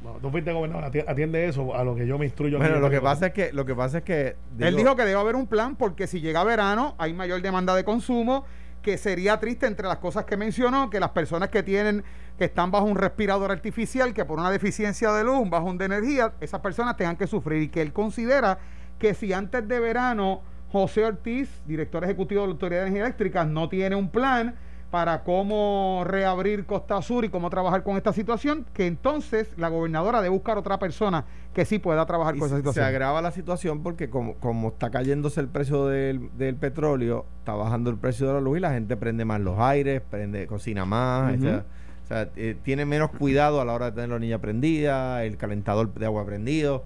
Bueno, 0.02 0.18
tú 0.20 0.30
fuiste 0.30 0.52
gobernador, 0.52 0.90
ati- 0.90 1.04
atiende 1.06 1.46
eso 1.46 1.74
a 1.74 1.84
lo 1.84 1.94
que 1.94 2.06
yo 2.06 2.18
me 2.18 2.24
instruyo. 2.24 2.58
Bueno, 2.58 2.76
en 2.76 2.82
lo 2.82 2.90
que 2.90 3.00
pasa 3.00 3.26
es 3.26 3.32
que 3.32 3.52
lo 3.52 3.64
que 3.64 3.74
pasa 3.74 3.98
es 3.98 4.04
que 4.04 4.36
Él 4.58 4.76
dijo 4.76 4.96
que 4.96 5.04
debe 5.04 5.20
haber 5.20 5.36
un 5.36 5.46
plan 5.46 5.76
porque 5.76 6.06
si 6.06 6.20
llega 6.20 6.42
verano 6.44 6.94
hay 6.98 7.12
mayor 7.12 7.40
demanda 7.40 7.74
de 7.76 7.84
consumo, 7.84 8.44
que 8.82 8.98
sería 8.98 9.38
triste 9.38 9.66
entre 9.66 9.86
las 9.86 9.98
cosas 9.98 10.24
que 10.24 10.36
mencionó, 10.36 10.90
que 10.90 10.98
las 10.98 11.10
personas 11.10 11.50
que 11.50 11.62
tienen, 11.62 12.02
que 12.36 12.46
están 12.46 12.72
bajo 12.72 12.84
un 12.86 12.96
respirador 12.96 13.52
artificial, 13.52 14.12
que 14.12 14.24
por 14.24 14.40
una 14.40 14.50
deficiencia 14.50 15.12
de 15.12 15.22
luz, 15.22 15.36
un 15.38 15.50
bajón 15.50 15.78
de 15.78 15.84
energía, 15.84 16.32
esas 16.40 16.60
personas 16.60 16.96
tengan 16.96 17.16
que 17.16 17.28
sufrir 17.28 17.62
y 17.62 17.68
que 17.68 17.80
él 17.80 17.92
considera 17.92 18.58
que 18.98 19.14
si 19.14 19.32
antes 19.32 19.68
de 19.68 19.78
verano 19.78 20.42
José 20.72 21.04
Ortiz, 21.04 21.48
director 21.66 22.02
ejecutivo 22.02 22.40
de 22.40 22.48
la 22.48 22.52
Autoridad 22.54 22.80
de 22.80 22.86
Energía 22.88 23.04
Eléctrica, 23.04 23.44
no 23.44 23.68
tiene 23.68 23.94
un 23.94 24.08
plan 24.08 24.56
para 24.92 25.22
cómo 25.24 26.02
reabrir 26.06 26.66
Costa 26.66 27.00
Sur 27.00 27.24
y 27.24 27.30
cómo 27.30 27.48
trabajar 27.48 27.82
con 27.82 27.96
esta 27.96 28.12
situación, 28.12 28.66
que 28.74 28.86
entonces 28.86 29.48
la 29.56 29.70
gobernadora 29.70 30.20
debe 30.20 30.34
buscar 30.34 30.58
otra 30.58 30.78
persona 30.78 31.24
que 31.54 31.64
sí 31.64 31.78
pueda 31.78 32.04
trabajar 32.04 32.36
Y 32.36 32.38
con 32.38 32.48
esa 32.48 32.58
situación. 32.58 32.84
Se 32.84 32.86
agrava 32.86 33.22
la 33.22 33.30
situación 33.32 33.82
porque 33.82 34.10
como, 34.10 34.34
como 34.34 34.68
está 34.68 34.90
cayéndose 34.90 35.40
el 35.40 35.48
precio 35.48 35.86
del, 35.86 36.28
del 36.36 36.56
petróleo, 36.56 37.24
está 37.38 37.54
bajando 37.54 37.88
el 37.88 37.96
precio 37.96 38.26
de 38.26 38.34
la 38.34 38.40
luz 38.42 38.58
y 38.58 38.60
la 38.60 38.72
gente 38.72 38.98
prende 38.98 39.24
más 39.24 39.40
los 39.40 39.58
aires, 39.58 40.02
prende, 40.10 40.46
cocina 40.46 40.84
más, 40.84 41.38
o 41.38 41.40
sea, 41.40 41.64
o 42.04 42.06
sea, 42.06 42.28
eh, 42.36 42.54
tiene 42.62 42.84
menos 42.84 43.12
cuidado 43.12 43.62
a 43.62 43.64
la 43.64 43.72
hora 43.72 43.86
de 43.86 43.92
tener 43.92 44.10
la 44.10 44.18
niña 44.18 44.40
prendida, 44.42 45.24
el 45.24 45.38
calentador 45.38 45.94
de 45.94 46.04
agua 46.04 46.26
prendido. 46.26 46.84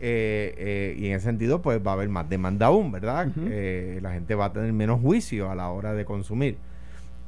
eh, 0.00 0.54
eh, 0.58 0.96
y 0.98 1.06
en 1.06 1.12
ese 1.12 1.26
sentido, 1.26 1.62
pues 1.62 1.80
va 1.86 1.92
a 1.92 1.94
haber 1.94 2.08
más 2.08 2.28
demanda 2.28 2.66
aún, 2.66 2.90
¿verdad? 2.90 3.28
Eh, 3.46 4.00
la 4.02 4.12
gente 4.12 4.34
va 4.34 4.46
a 4.46 4.52
tener 4.52 4.72
menos 4.72 5.00
juicio 5.00 5.52
a 5.52 5.54
la 5.54 5.68
hora 5.70 5.94
de 5.94 6.04
consumir. 6.04 6.58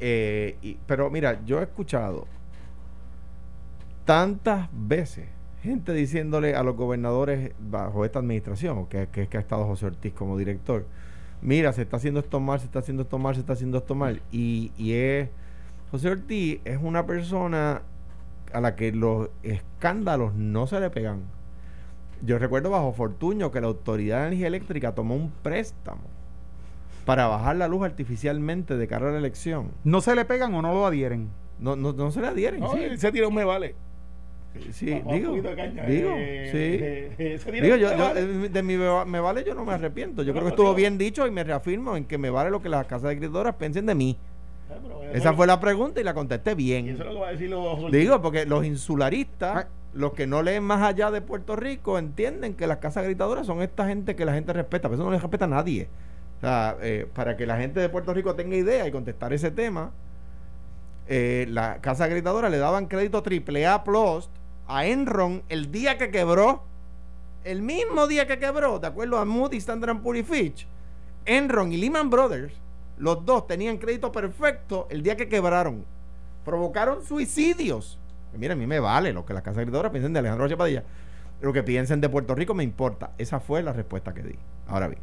Eh, 0.00 0.76
pero 0.86 1.10
mira, 1.10 1.44
yo 1.44 1.60
he 1.60 1.62
escuchado 1.62 2.26
tantas 4.04 4.68
veces 4.72 5.26
gente 5.62 5.92
diciéndole 5.92 6.54
a 6.54 6.62
los 6.62 6.76
gobernadores 6.76 7.52
bajo 7.58 8.04
esta 8.04 8.20
administración, 8.20 8.86
que, 8.86 9.08
que 9.08 9.26
que 9.28 9.36
ha 9.36 9.40
estado 9.40 9.66
José 9.66 9.86
Ortiz 9.86 10.12
como 10.12 10.38
director, 10.38 10.86
mira, 11.42 11.72
se 11.72 11.82
está 11.82 11.96
haciendo 11.96 12.20
esto 12.20 12.40
mal, 12.40 12.60
se 12.60 12.66
está 12.66 12.78
haciendo 12.78 13.02
esto 13.02 13.18
mal, 13.18 13.34
se 13.34 13.40
está 13.40 13.54
haciendo 13.54 13.78
esto 13.78 13.94
mal. 13.94 14.22
Y, 14.30 14.72
y 14.76 14.92
es, 14.94 15.28
José 15.90 16.10
Ortiz 16.10 16.60
es 16.64 16.78
una 16.80 17.06
persona 17.06 17.82
a 18.52 18.60
la 18.60 18.76
que 18.76 18.92
los 18.92 19.28
escándalos 19.42 20.34
no 20.34 20.66
se 20.66 20.80
le 20.80 20.90
pegan. 20.90 21.22
Yo 22.22 22.38
recuerdo 22.38 22.70
bajo 22.70 22.92
Fortuño 22.92 23.50
que 23.50 23.60
la 23.60 23.66
Autoridad 23.66 24.20
de 24.20 24.26
Energía 24.28 24.46
Eléctrica 24.46 24.94
tomó 24.94 25.14
un 25.14 25.30
préstamo 25.42 26.15
para 27.06 27.26
bajar 27.28 27.56
la 27.56 27.68
luz 27.68 27.82
artificialmente 27.84 28.76
de 28.76 28.86
cara 28.86 29.08
a 29.08 29.12
la 29.12 29.18
elección. 29.18 29.70
¿No 29.84 30.02
se 30.02 30.14
le 30.14 30.26
pegan 30.26 30.52
o 30.54 30.60
no 30.60 30.74
lo 30.74 30.84
adhieren? 30.86 31.30
No, 31.58 31.74
no, 31.76 31.94
no 31.94 32.10
se 32.10 32.20
le 32.20 32.26
adhieren. 32.26 32.60
No, 32.60 32.72
sí. 32.72 32.80
él 32.82 32.98
se 32.98 33.10
tira 33.12 33.26
un 33.28 33.34
me 33.34 33.44
vale. 33.44 33.74
Sí, 34.72 34.90
Vamos, 34.90 35.06
un 35.06 35.14
digo, 35.18 35.30
poquito 35.32 35.48
de 35.50 35.56
caña, 35.56 35.84
digo, 35.84 36.10
eh, 36.16 36.48
sí. 36.50 36.58
eh, 36.58 37.38
eh, 37.46 37.60
Digo, 37.62 37.76
yo, 37.76 37.90
eh, 37.92 38.48
de 38.48 38.62
mi 38.62 38.76
me 38.78 38.86
va- 38.86 39.04
me 39.04 39.20
vale 39.20 39.44
yo 39.44 39.54
no 39.54 39.64
me 39.66 39.72
arrepiento. 39.74 40.22
Yo 40.22 40.28
No, 40.28 40.32
creo 40.32 40.44
que 40.44 40.44
no, 40.44 40.48
estuvo 40.48 40.66
digo- 40.68 40.76
bien 40.76 40.96
dicho 40.98 41.26
y 41.26 41.30
me 41.30 41.44
reafirmo 41.44 41.94
en 41.96 42.06
que 42.06 42.16
me 42.16 42.30
vale 42.30 42.50
lo 42.50 42.60
que 42.62 42.68
las 42.70 42.86
casas 42.86 43.08
de 43.08 43.14
escritoras 43.14 43.54
piensen 43.56 43.84
de 43.86 43.94
mí. 43.94 44.16
Ah, 44.70 44.74
Esa 45.12 45.30
es- 45.30 45.36
fue 45.36 45.46
la 45.46 45.60
pregunta 45.60 46.00
y 46.00 46.04
la 46.04 46.14
contesté 46.14 46.52
Y 46.52 46.54
bien. 46.54 46.88
eso 46.88 47.02
es 47.02 47.06
lo 47.06 47.14
que 47.14 47.20
va 47.20 47.28
a 47.28 47.32
decir 47.32 47.50
los. 47.50 47.92
Digo, 47.92 48.20
porque 48.22 48.46
los 48.46 48.64
insularistas, 48.64 49.66
Ah. 49.66 49.68
los 49.92 50.14
que 50.14 50.26
no 50.26 50.42
leen 50.42 50.64
más 50.64 50.82
allá 50.82 51.10
de 51.10 51.20
Puerto 51.20 51.54
Rico, 51.54 51.98
entienden 51.98 52.54
que 52.54 52.66
las 52.66 52.78
casas 52.78 53.04
gritadoras 53.04 53.46
son 53.46 53.60
esta 53.60 53.86
gente 53.86 54.16
que 54.16 54.24
la 54.24 54.32
gente 54.32 54.54
respeta, 54.54 54.88
pero 54.88 54.94
eso 54.94 55.04
no 55.04 55.10
les 55.12 55.20
respeta 55.20 55.44
a 55.44 55.48
nadie. 55.48 55.88
O 56.36 56.40
sea, 56.40 56.76
eh, 56.82 57.08
para 57.14 57.36
que 57.36 57.46
la 57.46 57.56
gente 57.56 57.80
de 57.80 57.88
Puerto 57.88 58.12
Rico 58.12 58.34
tenga 58.34 58.56
idea 58.56 58.86
y 58.86 58.92
contestar 58.92 59.32
ese 59.32 59.50
tema, 59.50 59.92
eh, 61.08 61.46
la 61.48 61.80
casa 61.80 62.08
gritadora 62.08 62.48
le 62.48 62.58
daban 62.58 62.86
crédito 62.86 63.22
triple 63.22 63.66
A 63.66 63.84
plus 63.84 64.28
a 64.66 64.86
Enron 64.86 65.42
el 65.48 65.70
día 65.70 65.96
que 65.96 66.10
quebró, 66.10 66.64
el 67.44 67.62
mismo 67.62 68.06
día 68.06 68.26
que 68.26 68.38
quebró, 68.38 68.78
de 68.80 68.88
acuerdo 68.88 69.18
a 69.18 69.24
Moody's, 69.24 69.62
Standard 69.62 70.00
Poor's 70.00 70.26
Fitch, 70.26 70.66
Enron 71.24 71.72
y 71.72 71.76
Lehman 71.76 72.10
Brothers, 72.10 72.52
los 72.98 73.24
dos 73.24 73.46
tenían 73.46 73.78
crédito 73.78 74.10
perfecto 74.10 74.88
el 74.90 75.02
día 75.02 75.16
que 75.16 75.28
quebraron. 75.28 75.84
Provocaron 76.44 77.04
suicidios. 77.04 77.98
Pues 78.30 78.40
mira, 78.40 78.54
a 78.54 78.56
mí 78.56 78.66
me 78.66 78.80
vale 78.80 79.12
lo 79.12 79.24
que 79.24 79.34
las 79.34 79.42
casas 79.42 79.62
gritadoras 79.62 79.92
piensen 79.92 80.12
de 80.12 80.18
Alejandro 80.18 80.46
Rocha 80.46 80.56
Padilla. 80.56 80.84
Lo 81.40 81.52
que 81.52 81.62
piensen 81.62 82.00
de 82.00 82.08
Puerto 82.08 82.34
Rico 82.34 82.54
me 82.54 82.64
importa. 82.64 83.10
Esa 83.18 83.40
fue 83.40 83.62
la 83.62 83.72
respuesta 83.72 84.14
que 84.14 84.22
di. 84.22 84.38
Ahora 84.66 84.88
bien, 84.88 85.00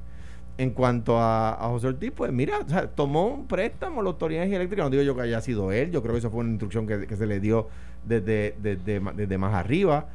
en 0.57 0.69
cuanto 0.71 1.17
a, 1.19 1.53
a 1.53 1.67
José 1.69 1.87
Ortiz, 1.87 2.11
pues 2.15 2.31
mira, 2.31 2.59
o 2.59 2.69
sea, 2.69 2.87
tomó 2.87 3.27
un 3.27 3.47
préstamo 3.47 4.01
la 4.03 4.09
Autoridad 4.09 4.41
de 4.41 4.45
Energía 4.45 4.57
Eléctrica. 4.57 4.83
No 4.83 4.89
digo 4.91 5.03
yo 5.03 5.15
que 5.15 5.21
haya 5.23 5.41
sido 5.41 5.71
él, 5.71 5.91
yo 5.91 6.01
creo 6.01 6.13
que 6.13 6.19
eso 6.19 6.29
fue 6.29 6.41
una 6.41 6.51
instrucción 6.51 6.85
que, 6.85 7.07
que 7.07 7.15
se 7.15 7.25
le 7.25 7.39
dio 7.39 7.67
desde, 8.05 8.55
desde, 8.61 8.99
desde 9.15 9.37
más 9.37 9.53
arriba. 9.53 10.07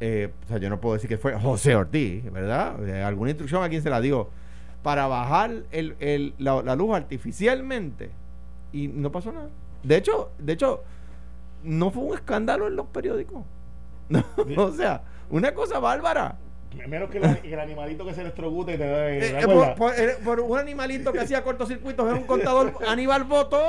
Eh, 0.00 0.30
o 0.44 0.48
sea, 0.48 0.58
yo 0.58 0.70
no 0.70 0.80
puedo 0.80 0.94
decir 0.94 1.08
que 1.08 1.18
fue 1.18 1.34
José 1.38 1.76
Ortiz, 1.76 2.30
¿verdad? 2.32 2.82
Alguna 3.04 3.30
instrucción 3.30 3.62
a 3.62 3.68
quien 3.68 3.82
se 3.82 3.90
la 3.90 4.00
dio 4.00 4.28
para 4.82 5.06
bajar 5.06 5.50
el, 5.70 5.96
el- 6.00 6.34
la, 6.38 6.62
la 6.62 6.76
luz 6.76 6.94
artificialmente 6.94 8.10
y 8.72 8.88
no 8.88 9.10
pasó 9.12 9.32
nada. 9.32 9.48
De 9.82 9.96
hecho, 9.96 10.30
de 10.38 10.54
hecho, 10.54 10.82
no 11.62 11.90
fue 11.90 12.02
un 12.04 12.14
escándalo 12.14 12.66
en 12.68 12.76
los 12.76 12.86
periódicos. 12.86 13.44
o 14.56 14.72
sea, 14.72 15.02
una 15.30 15.54
cosa 15.54 15.78
bárbara. 15.78 16.36
Menos 16.88 17.10
que 17.10 17.18
el, 17.18 17.58
animalito 17.60 18.04
que 18.04 18.14
se 18.14 18.20
electrocuta 18.20 18.72
y 18.72 18.78
te 18.78 18.86
da. 18.86 19.10
Eh, 19.10 19.18
¿te 19.20 19.40
eh, 19.40 19.44
por, 19.46 19.74
por- 19.74 19.94
eh, 19.94 20.16
por 20.24 20.40
un 20.40 20.58
animalito 20.58 21.12
que 21.12 21.20
hacía 21.20 21.42
cortocircuitos 21.42 22.06
en 22.10 22.18
un 22.18 22.24
contador, 22.24 22.72
Aníbal 22.88 23.24
votó 23.24 23.60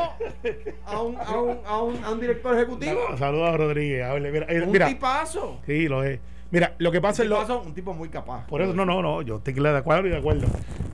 a 0.86 1.02
un, 1.02 1.16
a 1.18 1.40
un, 1.40 1.58
a 1.66 1.82
un, 1.82 2.04
a 2.04 2.12
un 2.12 2.20
director 2.20 2.56
ejecutivo. 2.56 3.00
No, 3.12 3.18
Saludos 3.18 3.50
a 3.54 3.58
Rodríguez. 3.58 4.04
hable, 4.06 4.32
Mira, 4.32 4.46
eh, 4.50 4.62
un 4.62 4.72
mira, 4.72 4.88
tipazo. 4.88 5.60
sí, 5.66 5.88
lo 5.88 6.04
es. 6.04 6.20
Mira, 6.52 6.74
lo 6.78 6.92
que 6.92 7.02
pasa 7.02 7.24
Un 7.24 7.26
es 7.26 7.30
lo. 7.30 7.36
tipazo, 7.38 7.62
un 7.62 7.74
tipo 7.74 7.94
muy 7.94 8.10
capaz. 8.10 8.46
Por 8.48 8.62
eso, 8.62 8.74
no, 8.74 8.86
no, 8.86 9.02
no, 9.02 9.22
yo 9.22 9.38
estoy 9.38 9.54
de 9.54 9.70
acuerdo 9.70 10.08
y 10.08 10.12
de 10.12 10.18
acuerdo. 10.18 10.48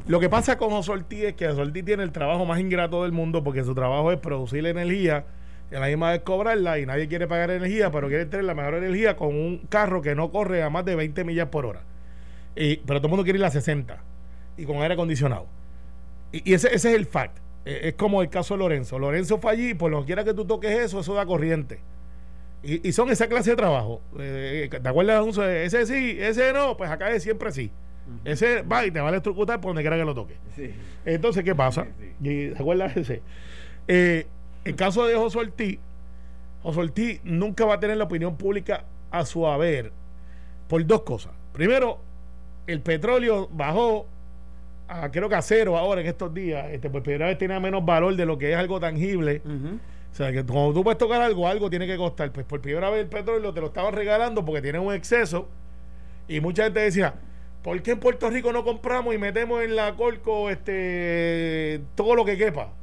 Lo 0.07 0.19
que 0.19 0.29
pasa 0.29 0.57
con 0.57 0.69
José 0.69 0.91
Ortiz 0.91 1.23
es 1.23 1.33
que 1.33 1.47
José 1.47 1.61
Ortiz 1.61 1.85
tiene 1.85 2.03
el 2.03 2.11
trabajo 2.11 2.45
más 2.45 2.59
ingrato 2.59 3.03
del 3.03 3.11
mundo 3.11 3.43
porque 3.43 3.63
su 3.63 3.75
trabajo 3.75 4.11
es 4.11 4.17
producir 4.19 4.65
energía 4.65 5.25
y 5.71 5.75
a 5.75 5.79
la 5.79 5.87
misma 5.87 6.11
vez 6.11 6.21
cobrarla 6.21 6.79
y 6.79 6.85
nadie 6.85 7.07
quiere 7.07 7.27
pagar 7.27 7.51
energía, 7.51 7.91
pero 7.91 8.07
quiere 8.07 8.25
tener 8.25 8.45
la 8.45 8.55
mejor 8.55 8.75
energía 8.75 9.15
con 9.15 9.29
un 9.29 9.59
carro 9.69 10.01
que 10.01 10.15
no 10.15 10.31
corre 10.31 10.63
a 10.63 10.69
más 10.69 10.83
de 10.85 10.95
20 10.95 11.23
millas 11.23 11.47
por 11.49 11.65
hora. 11.65 11.81
Y, 12.55 12.77
pero 12.77 12.99
todo 12.99 13.07
el 13.07 13.11
mundo 13.11 13.23
quiere 13.23 13.39
ir 13.39 13.45
a 13.45 13.51
60 13.51 14.01
y 14.57 14.65
con 14.65 14.77
aire 14.81 14.93
acondicionado. 14.93 15.47
Y, 16.31 16.51
y 16.51 16.53
ese, 16.53 16.73
ese 16.73 16.89
es 16.89 16.95
el 16.95 17.05
fact. 17.05 17.37
Eh, 17.65 17.89
es 17.89 17.93
como 17.93 18.21
el 18.21 18.29
caso 18.29 18.55
de 18.55 18.59
Lorenzo. 18.59 18.99
Lorenzo 18.99 19.37
fue 19.37 19.51
allí, 19.51 19.73
por 19.73 19.91
lo 19.91 20.01
que 20.01 20.07
quiera 20.07 20.23
que 20.23 20.33
tú 20.33 20.45
toques 20.45 20.71
eso, 20.71 20.99
eso 20.99 21.13
da 21.13 21.25
corriente. 21.25 21.79
Y, 22.63 22.87
y 22.87 22.91
son 22.91 23.09
esa 23.09 23.27
clase 23.27 23.51
de 23.51 23.55
trabajo. 23.55 24.01
Eh, 24.19 24.69
¿Te 24.69 24.87
acuerdas? 24.87 25.37
Ese 25.37 25.85
sí, 25.85 26.17
ese 26.19 26.53
no, 26.53 26.77
pues 26.77 26.89
acá 26.89 27.11
es 27.11 27.23
siempre 27.23 27.51
sí. 27.51 27.71
Ese 28.25 28.61
va 28.63 28.85
y 28.85 28.91
te 28.91 28.99
va 28.99 29.07
a 29.07 29.09
electrocutar 29.09 29.61
por 29.61 29.69
donde 29.69 29.83
quiera 29.83 29.97
que 29.97 30.05
lo 30.05 30.13
toque. 30.13 30.35
Sí. 30.55 30.73
Entonces, 31.05 31.43
¿qué 31.43 31.55
pasa? 31.55 31.87
Sí, 31.99 32.13
Y, 32.29 32.49
¿Te 32.49 32.59
acuerdas 32.59 32.95
de 32.95 33.01
ese? 33.01 33.21
Eh, 33.87 34.27
el 34.63 34.75
caso 34.75 35.05
de 35.05 35.15
José 35.15 35.39
Ortiz, 35.39 35.79
José 36.61 36.79
Ortiz 36.79 37.21
nunca 37.23 37.65
va 37.65 37.75
a 37.75 37.79
tener 37.79 37.97
la 37.97 38.03
opinión 38.03 38.35
pública 38.37 38.85
a 39.11 39.25
su 39.25 39.47
haber 39.47 39.91
por 40.67 40.85
dos 40.85 41.01
cosas. 41.01 41.33
Primero, 41.53 41.99
el 42.67 42.81
petróleo 42.81 43.49
bajó 43.51 44.07
a 44.87 45.09
creo 45.09 45.29
que 45.29 45.35
a 45.35 45.41
cero 45.41 45.77
ahora 45.77 46.01
en 46.01 46.07
estos 46.07 46.33
días. 46.33 46.67
Este, 46.71 46.89
por 46.89 47.01
primera 47.03 47.27
vez 47.27 47.37
tiene 47.37 47.59
menos 47.59 47.85
valor 47.85 48.15
de 48.15 48.25
lo 48.25 48.37
que 48.37 48.51
es 48.51 48.57
algo 48.57 48.79
tangible. 48.79 49.41
O 50.11 50.15
sea, 50.15 50.31
que 50.31 50.43
cuando 50.43 50.73
tú 50.73 50.83
puedes 50.83 50.97
tocar 50.97 51.21
algo, 51.21 51.47
algo 51.47 51.69
tiene 51.69 51.87
que 51.87 51.95
costar. 51.95 52.31
Pues 52.31 52.45
por 52.45 52.59
primera 52.61 52.89
vez 52.89 53.01
el 53.01 53.07
petróleo 53.07 53.53
te 53.53 53.61
lo 53.61 53.67
estaban 53.67 53.93
regalando 53.93 54.43
porque 54.43 54.61
tiene 54.61 54.79
un 54.79 54.93
exceso. 54.93 55.47
Y 56.27 56.41
mucha 56.41 56.65
gente 56.65 56.81
decía, 56.81 57.13
¿por 57.63 57.81
qué 57.81 57.91
en 57.91 57.99
Puerto 57.99 58.29
Rico 58.29 58.51
no 58.51 58.63
compramos 58.63 59.13
y 59.15 59.17
metemos 59.17 59.63
en 59.63 59.75
la 59.75 59.95
Corco 59.95 60.49
este, 60.49 61.81
todo 61.95 62.15
lo 62.15 62.25
que 62.25 62.37
quepa? 62.37 62.73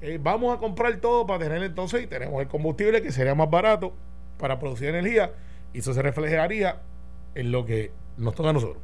Eh, 0.00 0.18
vamos 0.20 0.56
a 0.56 0.58
comprar 0.58 0.96
todo 0.96 1.26
para 1.26 1.44
tener 1.44 1.62
entonces 1.62 2.02
y 2.02 2.06
tenemos 2.06 2.40
el 2.40 2.48
combustible 2.48 3.02
que 3.02 3.12
sería 3.12 3.34
más 3.34 3.50
barato 3.50 3.92
para 4.38 4.58
producir 4.58 4.88
energía 4.88 5.32
y 5.74 5.80
eso 5.80 5.92
se 5.92 6.00
reflejaría 6.00 6.80
en 7.34 7.52
lo 7.52 7.66
que 7.66 7.92
nos 8.16 8.34
toca 8.34 8.48
a 8.48 8.52
nosotros. 8.54 8.82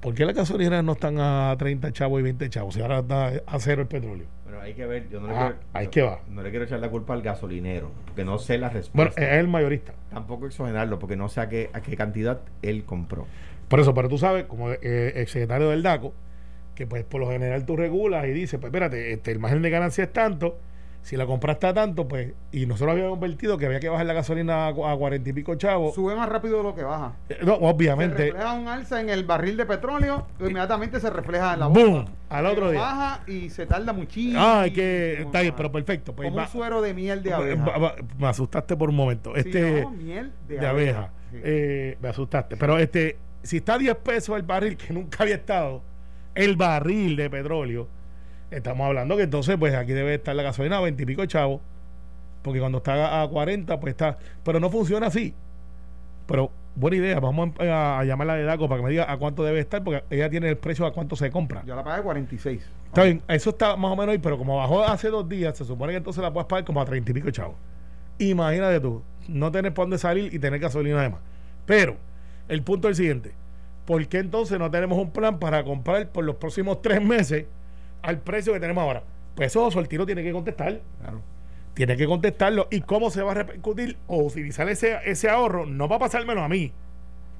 ¿Por 0.00 0.14
qué 0.14 0.24
las 0.24 0.34
gasolineras 0.34 0.84
no 0.84 0.92
están 0.92 1.18
a 1.18 1.54
30 1.58 1.92
chavos 1.92 2.20
y 2.20 2.22
20 2.22 2.48
chavos? 2.50 2.74
Si 2.74 2.80
ahora 2.80 3.00
está 3.00 3.32
a 3.46 3.58
cero 3.58 3.82
el 3.82 3.88
petróleo. 3.88 4.26
Pero 4.44 4.60
hay 4.60 4.72
que 4.74 4.86
ver, 4.86 5.08
yo 5.08 5.20
no 5.20 5.26
le, 5.26 5.34
Ah, 5.34 5.38
quiero, 5.48 5.56
ahí 5.72 5.84
yo- 5.86 5.90
que 5.90 6.02
va. 6.02 6.20
no 6.30 6.42
le 6.42 6.50
quiero 6.50 6.64
echar 6.64 6.78
la 6.78 6.88
culpa 6.88 7.14
al 7.14 7.22
gasolinero, 7.22 7.90
porque 8.06 8.24
no 8.24 8.38
sé 8.38 8.58
la 8.58 8.68
Bueno, 8.68 8.78
respuesta. 8.80 9.20
es 9.22 9.32
el 9.40 9.48
mayorista. 9.48 9.92
Tampoco 10.10 10.46
exonerarlo, 10.46 10.98
porque 11.00 11.16
no 11.16 11.28
sé 11.28 11.40
a 11.40 11.48
qué, 11.48 11.68
a 11.72 11.80
qué 11.80 11.96
cantidad 11.96 12.40
él 12.62 12.84
compró. 12.84 13.26
Por 13.68 13.80
eso, 13.80 13.92
pero 13.92 14.08
tú 14.08 14.18
sabes, 14.18 14.44
como 14.44 14.70
eh, 14.70 15.12
ex 15.16 15.32
secretario 15.32 15.68
del 15.70 15.82
DACO, 15.82 16.14
que 16.76 16.86
pues 16.86 17.02
por 17.04 17.20
lo 17.20 17.28
general 17.28 17.66
tú 17.66 17.76
regulas 17.76 18.24
y 18.26 18.30
dices, 18.30 18.60
pues 18.60 18.70
espérate, 18.70 19.12
este, 19.12 19.32
el 19.32 19.40
margen 19.40 19.62
de 19.62 19.70
ganancia 19.70 20.04
es 20.04 20.12
tanto, 20.12 20.58
si 21.08 21.16
la 21.16 21.24
compraste 21.24 21.66
a 21.66 21.72
tanto, 21.72 22.06
pues, 22.06 22.34
y 22.52 22.66
nosotros 22.66 22.92
habíamos 22.92 23.16
advertido 23.16 23.56
que 23.56 23.64
había 23.64 23.80
que 23.80 23.88
bajar 23.88 24.04
la 24.04 24.12
gasolina 24.12 24.66
a, 24.68 24.74
cu- 24.74 24.84
a 24.84 24.94
40 24.94 25.30
y 25.30 25.32
pico 25.32 25.54
chavos. 25.54 25.94
Sube 25.94 26.14
más 26.14 26.28
rápido 26.28 26.58
de 26.58 26.62
lo 26.64 26.74
que 26.74 26.82
baja. 26.82 27.14
Eh, 27.30 27.38
No, 27.42 27.56
Se 27.58 27.64
obviamente. 27.64 28.24
refleja 28.26 28.52
un 28.52 28.68
alza 28.68 29.00
en 29.00 29.08
el 29.08 29.24
barril 29.24 29.56
de 29.56 29.64
petróleo, 29.64 30.26
inmediatamente 30.38 31.00
se 31.00 31.08
refleja 31.08 31.54
en 31.54 31.60
la 31.60 31.66
¡Boom! 31.68 31.92
bolsa. 32.04 32.12
Al 32.28 32.44
otro 32.44 32.56
Pero 32.60 32.70
día. 32.72 32.80
Baja 32.82 33.20
y 33.26 33.48
se 33.48 33.64
tarda 33.64 33.94
muchísimo. 33.94 34.38
Ah, 34.38 34.60
hay 34.60 34.70
que. 34.72 35.22
Está 35.22 35.40
bien, 35.40 35.54
pero 35.56 35.72
perfecto. 35.72 36.14
Pues 36.14 36.26
como 36.28 36.36
va- 36.36 36.42
un 36.44 36.48
suero 36.50 36.82
de 36.82 36.92
miel 36.92 37.22
de 37.22 37.32
abeja. 37.32 37.64
va- 37.78 37.94
me 38.18 38.26
asustaste 38.26 38.76
por 38.76 38.90
un 38.90 38.96
momento. 38.96 39.32
Sí, 39.34 39.40
Este. 39.46 39.80
no, 39.80 39.90
miel 39.92 40.30
de, 40.46 40.58
de 40.58 40.66
abeja. 40.66 41.10
Sí. 41.30 41.38
Eh, 41.42 41.96
me 42.02 42.08
asustaste. 42.10 42.58
Pero 42.58 42.76
este, 42.78 43.16
si 43.42 43.56
está 43.56 43.74
a 43.74 43.78
10 43.78 43.94
pesos 43.96 44.36
el 44.36 44.42
barril, 44.42 44.76
que 44.76 44.92
nunca 44.92 45.22
había 45.22 45.36
estado, 45.36 45.80
el 46.34 46.56
barril 46.56 47.16
de 47.16 47.30
petróleo, 47.30 47.88
estamos 48.50 48.86
hablando 48.86 49.16
que 49.16 49.22
entonces, 49.22 49.56
pues 49.58 49.74
aquí 49.74 49.92
debe 49.92 50.14
estar 50.14 50.34
la 50.34 50.42
gasolina 50.42 50.78
a 50.78 50.80
20 50.80 51.02
y 51.02 51.06
pico 51.06 51.26
chavos, 51.26 51.60
porque 52.42 52.60
cuando 52.60 52.78
está 52.78 53.22
a 53.22 53.28
40, 53.28 53.80
pues 53.80 53.92
está. 53.92 54.18
Pero 54.44 54.60
no 54.60 54.70
funciona 54.70 55.08
así. 55.08 55.34
Pero 56.26 56.50
buena 56.74 56.96
idea, 56.96 57.20
vamos 57.20 57.50
a, 57.58 58.00
a 58.00 58.04
llamarla 58.04 58.34
de 58.34 58.44
DACO 58.44 58.68
para 58.68 58.80
que 58.80 58.84
me 58.84 58.90
diga 58.90 59.10
a 59.10 59.16
cuánto 59.16 59.42
debe 59.44 59.60
estar, 59.60 59.82
porque 59.82 60.04
ella 60.10 60.30
tiene 60.30 60.48
el 60.48 60.56
precio 60.56 60.86
a 60.86 60.92
cuánto 60.92 61.16
se 61.16 61.30
compra. 61.30 61.62
Yo 61.64 61.74
la 61.74 61.82
pagué 61.82 62.02
46. 62.02 62.70
Está 62.86 63.04
bien, 63.04 63.22
eso 63.28 63.50
está 63.50 63.76
más 63.76 63.92
o 63.92 63.96
menos 63.96 64.12
ahí, 64.12 64.18
pero 64.18 64.38
como 64.38 64.56
bajó 64.56 64.84
hace 64.84 65.08
dos 65.08 65.28
días, 65.28 65.56
se 65.56 65.64
supone 65.64 65.92
que 65.92 65.98
entonces 65.98 66.22
la 66.22 66.32
puedes 66.32 66.46
pagar 66.46 66.64
como 66.64 66.80
a 66.80 66.84
30 66.84 67.10
y 67.10 67.14
pico 67.14 67.30
chavos. 67.30 67.56
Imagínate 68.18 68.80
tú, 68.80 69.02
no 69.28 69.50
tener 69.50 69.74
por 69.74 69.84
dónde 69.84 69.98
salir 69.98 70.32
y 70.32 70.38
tener 70.38 70.60
gasolina 70.60 71.00
además. 71.00 71.20
Pero, 71.66 71.96
el 72.48 72.62
punto 72.62 72.88
es 72.88 72.92
el 72.92 72.96
siguiente: 72.96 73.32
¿por 73.84 74.06
qué 74.06 74.18
entonces 74.18 74.58
no 74.58 74.70
tenemos 74.70 74.98
un 74.98 75.10
plan 75.10 75.38
para 75.38 75.64
comprar 75.64 76.08
por 76.08 76.24
los 76.24 76.36
próximos 76.36 76.82
tres 76.82 77.02
meses 77.02 77.46
al 78.02 78.18
precio 78.18 78.52
que 78.52 78.60
tenemos 78.60 78.82
ahora? 78.82 79.02
Pues 79.34 79.52
eso 79.52 79.70
Soltiro 79.70 80.04
tiene 80.04 80.22
que 80.22 80.32
contestar. 80.32 80.80
Claro. 81.00 81.20
Tiene 81.74 81.96
que 81.96 82.06
contestarlo. 82.06 82.66
¿Y 82.70 82.80
cómo 82.80 83.10
se 83.10 83.22
va 83.22 83.30
a 83.30 83.34
repercutir 83.34 83.96
o 84.08 84.24
utilizar 84.24 84.68
ese, 84.68 84.98
ese 85.04 85.28
ahorro? 85.28 85.64
No 85.64 85.88
para 85.88 86.00
pasármelo 86.00 86.42
a 86.42 86.48
mí, 86.48 86.72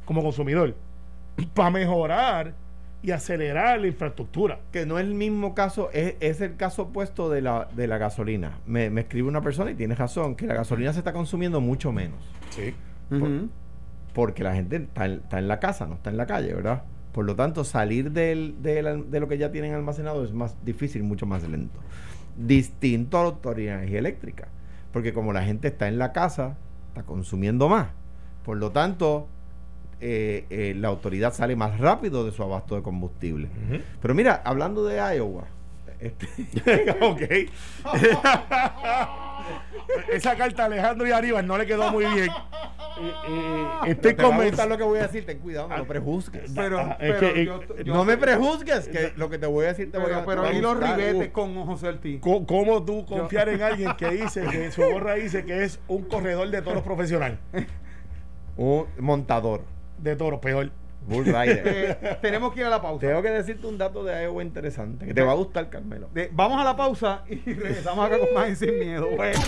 como 0.04 0.22
consumidor, 0.22 0.76
para 1.54 1.70
mejorar 1.70 2.54
y 3.02 3.10
acelerar 3.10 3.80
la 3.80 3.88
infraestructura. 3.88 4.60
Que 4.72 4.86
no 4.86 4.98
es 4.98 5.06
el 5.06 5.14
mismo 5.14 5.54
caso, 5.54 5.90
es, 5.92 6.14
es 6.20 6.40
el 6.40 6.56
caso 6.56 6.82
opuesto 6.82 7.30
de 7.30 7.42
la, 7.42 7.68
de 7.74 7.86
la 7.88 7.98
gasolina. 7.98 8.58
Me, 8.66 8.90
me 8.90 9.00
escribe 9.02 9.28
una 9.28 9.40
persona 9.40 9.70
y 9.70 9.74
tiene 9.74 9.94
razón, 9.94 10.36
que 10.36 10.46
la 10.46 10.54
gasolina 10.54 10.92
se 10.92 11.00
está 11.00 11.12
consumiendo 11.12 11.60
mucho 11.60 11.92
menos. 11.92 12.18
Sí. 12.50 12.74
Porque 14.14 14.44
la 14.44 14.54
gente 14.54 14.76
está 14.76 15.06
en, 15.06 15.12
está 15.14 15.38
en 15.38 15.48
la 15.48 15.58
casa, 15.58 15.86
no 15.86 15.94
está 15.94 16.10
en 16.10 16.16
la 16.16 16.26
calle, 16.26 16.54
¿verdad? 16.54 16.84
Por 17.12 17.24
lo 17.24 17.34
tanto, 17.34 17.64
salir 17.64 18.10
del, 18.12 18.62
del- 18.62 19.10
de 19.10 19.20
lo 19.20 19.28
que 19.28 19.38
ya 19.38 19.50
tienen 19.50 19.74
almacenado 19.74 20.24
es 20.24 20.32
más 20.32 20.54
difícil, 20.64 21.02
mucho 21.02 21.26
más 21.26 21.42
lento. 21.48 21.80
Distinto 22.36 23.18
a 23.18 23.22
la 23.22 23.28
autoridad 23.30 23.72
de 23.72 23.78
energía 23.78 23.98
eléctrica. 23.98 24.48
Porque 24.92 25.12
como 25.12 25.32
la 25.32 25.42
gente 25.42 25.68
está 25.68 25.88
en 25.88 25.98
la 25.98 26.12
casa, 26.12 26.56
está 26.88 27.02
consumiendo 27.02 27.68
más. 27.68 27.88
Por 28.44 28.56
lo 28.58 28.70
tanto, 28.70 29.26
eh, 30.00 30.46
eh, 30.50 30.74
la 30.76 30.88
autoridad 30.88 31.32
sale 31.34 31.56
más 31.56 31.78
rápido 31.80 32.24
de 32.24 32.30
su 32.32 32.42
abasto 32.42 32.76
de 32.76 32.82
combustible. 32.82 33.48
Pero 34.00 34.14
mira, 34.14 34.40
hablando 34.44 34.84
de 34.84 34.96
Iowa, 35.16 35.44
este, 36.00 36.28
ok. 37.00 37.22
Esa 40.12 40.36
carta 40.36 40.62
a 40.62 40.66
Alejandro 40.66 41.06
y 41.06 41.10
Aníbal 41.12 41.46
no 41.46 41.58
le 41.58 41.66
quedó 41.66 41.90
muy 41.90 42.04
bien. 42.06 42.28
Estoy 43.86 44.14
convencido. 44.14 44.66
lo 44.66 44.76
que 44.78 44.84
voy 44.84 44.98
a 44.98 45.02
decir, 45.02 45.24
ten 45.26 45.38
cuidado, 45.38 45.68
no 45.68 45.76
lo 45.78 45.86
prejuzgues. 45.86 46.52
Pero, 46.54 46.78
Ah, 46.78 46.96
es 47.00 47.14
pero 47.14 47.32
que, 47.34 47.44
yo, 47.44 47.60
eh, 47.76 47.84
yo- 47.84 47.94
no 47.94 48.04
me 48.04 48.16
prejuzgues, 48.16 48.88
que 48.88 49.12
lo 49.16 49.28
que 49.30 49.38
te 49.38 49.46
voy 49.46 49.64
a 49.66 49.68
decir 49.68 49.90
te 49.90 49.98
voy 49.98 50.06
pero, 50.08 50.18
a 50.20 50.24
pero 50.26 50.42
te 50.42 50.48
va 50.48 50.54
a 50.54 50.58
y 50.58 50.60
los 50.60 50.78
ribetes 50.80 51.30
con 51.30 51.64
José 51.64 51.88
Ortiz. 51.88 52.20
¿Cómo 52.20 52.84
tú 52.84 53.04
confiar 53.06 53.48
en 53.48 53.62
alguien 53.62 53.92
que 53.96 54.10
dice 54.10 54.42
que 54.50 54.70
su 54.70 54.82
gorra 54.82 55.14
dice 55.14 55.44
que 55.44 55.64
es 55.64 55.80
un 55.88 56.04
corredor 56.04 56.48
de 56.50 56.62
toros 56.62 56.82
profesional? 56.82 57.38
Un 58.56 58.86
montador, 58.98 59.62
De 59.98 60.16
toros, 60.16 60.40
peor. 60.40 60.70
Bull 61.08 61.24
Rider. 61.24 61.62
Eh, 61.66 62.18
tenemos 62.22 62.52
que 62.52 62.60
ir 62.60 62.66
a 62.66 62.70
la 62.70 62.80
pausa. 62.82 63.06
Tengo 63.06 63.22
que 63.22 63.30
decirte 63.30 63.66
un 63.66 63.78
dato 63.78 64.04
de 64.04 64.22
Iowa 64.24 64.42
interesante, 64.42 65.06
que 65.06 65.14
te 65.14 65.22
va 65.22 65.32
a 65.32 65.34
gustar, 65.34 65.68
Carmelo. 65.70 66.08
De- 66.12 66.28
vamos 66.32 66.60
a 66.60 66.64
la 66.64 66.76
pausa 66.76 67.24
y 67.28 67.36
regresamos 67.54 68.06
acá 68.06 68.18
con 68.18 68.32
más 68.34 68.48
en 68.48 68.56
Sin 68.56 68.78
Miedo. 68.78 69.08
Bueno. 69.16 69.40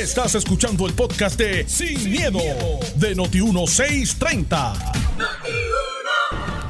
Estás 0.00 0.34
escuchando 0.34 0.86
el 0.86 0.94
podcast 0.94 1.38
de 1.38 1.68
Sin, 1.68 2.10
miedo, 2.10 2.38
de 2.96 3.14
Noti1630. 3.16 4.72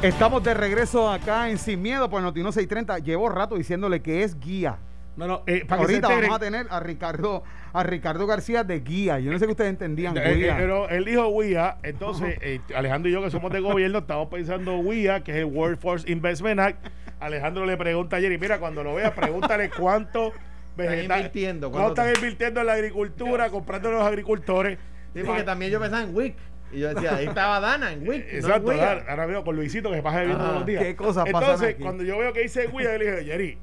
Estamos 0.02 0.42
de 0.42 0.54
regreso 0.54 1.10
acá 1.10 1.48
en 1.50 1.58
Sin 1.58 1.80
Miedo 1.82 2.08
por 2.08 2.22
Notino 2.22 2.52
630. 2.52 2.98
Llevo 3.04 3.28
rato 3.28 3.56
diciéndole 3.56 4.00
que 4.00 4.22
es 4.24 4.38
guía. 4.40 4.78
No, 5.16 5.26
no, 5.26 5.42
eh, 5.46 5.64
para 5.66 5.82
que 5.82 5.88
se 5.88 5.94
Ahorita 5.96 6.08
vamos 6.08 6.36
a 6.36 6.38
tener 6.38 6.66
a 6.70 6.80
Ricardo, 6.80 7.42
a 7.72 7.82
Ricardo 7.82 8.26
García 8.26 8.64
de 8.64 8.80
guía. 8.80 9.18
Yo 9.18 9.30
no 9.32 9.38
sé 9.38 9.44
que 9.46 9.50
ustedes 9.50 9.70
entendían 9.70 10.16
Eh, 10.16 10.22
eh, 10.24 10.34
guía. 10.34 10.56
pero 10.56 10.88
él 10.88 11.04
dijo 11.04 11.28
WIA, 11.28 11.76
entonces 11.82 12.38
eh, 12.40 12.60
Alejandro 12.74 13.10
y 13.10 13.12
yo 13.12 13.22
que 13.22 13.30
somos 13.30 13.52
de 13.52 13.60
gobierno 13.60 13.98
estamos 13.98 14.28
pensando 14.28 14.78
WIA, 14.78 15.22
que 15.22 15.32
es 15.32 15.38
el 15.38 15.44
Workforce 15.46 16.10
Investment 16.10 16.60
Act. 16.60 16.86
Alejandro 17.18 17.66
le 17.66 17.76
pregunta 17.76 18.16
ayer 18.16 18.32
y 18.32 18.38
mira, 18.38 18.58
cuando 18.58 18.82
lo 18.82 18.94
veas, 18.94 19.12
pregúntale 19.12 19.68
cuánto 19.68 20.32
vegetal- 20.76 21.18
invirtiendo, 21.18 21.70
cuánto 21.70 21.90
están 21.90 22.14
invirtiendo 22.14 22.60
en 22.60 22.66
la 22.66 22.72
agricultura, 22.74 23.50
comprando 23.50 23.88
a 23.90 23.92
los 23.92 24.02
agricultores. 24.02 24.78
Sí, 25.14 25.20
porque 25.26 25.42
también 25.42 25.70
yo 25.72 25.80
pensaba 25.80 26.02
en 26.02 26.14
WIC. 26.14 26.34
Y 26.72 26.78
yo 26.78 26.94
decía, 26.94 27.16
ahí 27.16 27.26
estaba 27.26 27.58
Dana, 27.60 27.92
en 27.92 28.08
WIC. 28.08 28.24
Exacto, 28.32 28.70
ahora, 28.70 29.04
ahora 29.08 29.26
veo 29.26 29.44
con 29.44 29.56
Luisito 29.56 29.90
que 29.90 29.96
se 29.96 30.02
pasa 30.02 30.20
viendo 30.22 30.36
Ah, 30.38 30.46
todos 30.46 30.54
los 30.60 30.66
días. 30.66 30.84
qué 30.84 30.94
cosas 30.96 31.24
pasan 31.30 31.42
Entonces, 31.42 31.74
aquí. 31.74 31.82
cuando 31.82 32.04
yo 32.04 32.16
veo 32.16 32.32
que 32.32 32.40
dice 32.42 32.68
WIA, 32.68 32.92
yo 32.92 32.98
le 32.98 33.10
dije, 33.10 33.24
Jerry, 33.24 33.58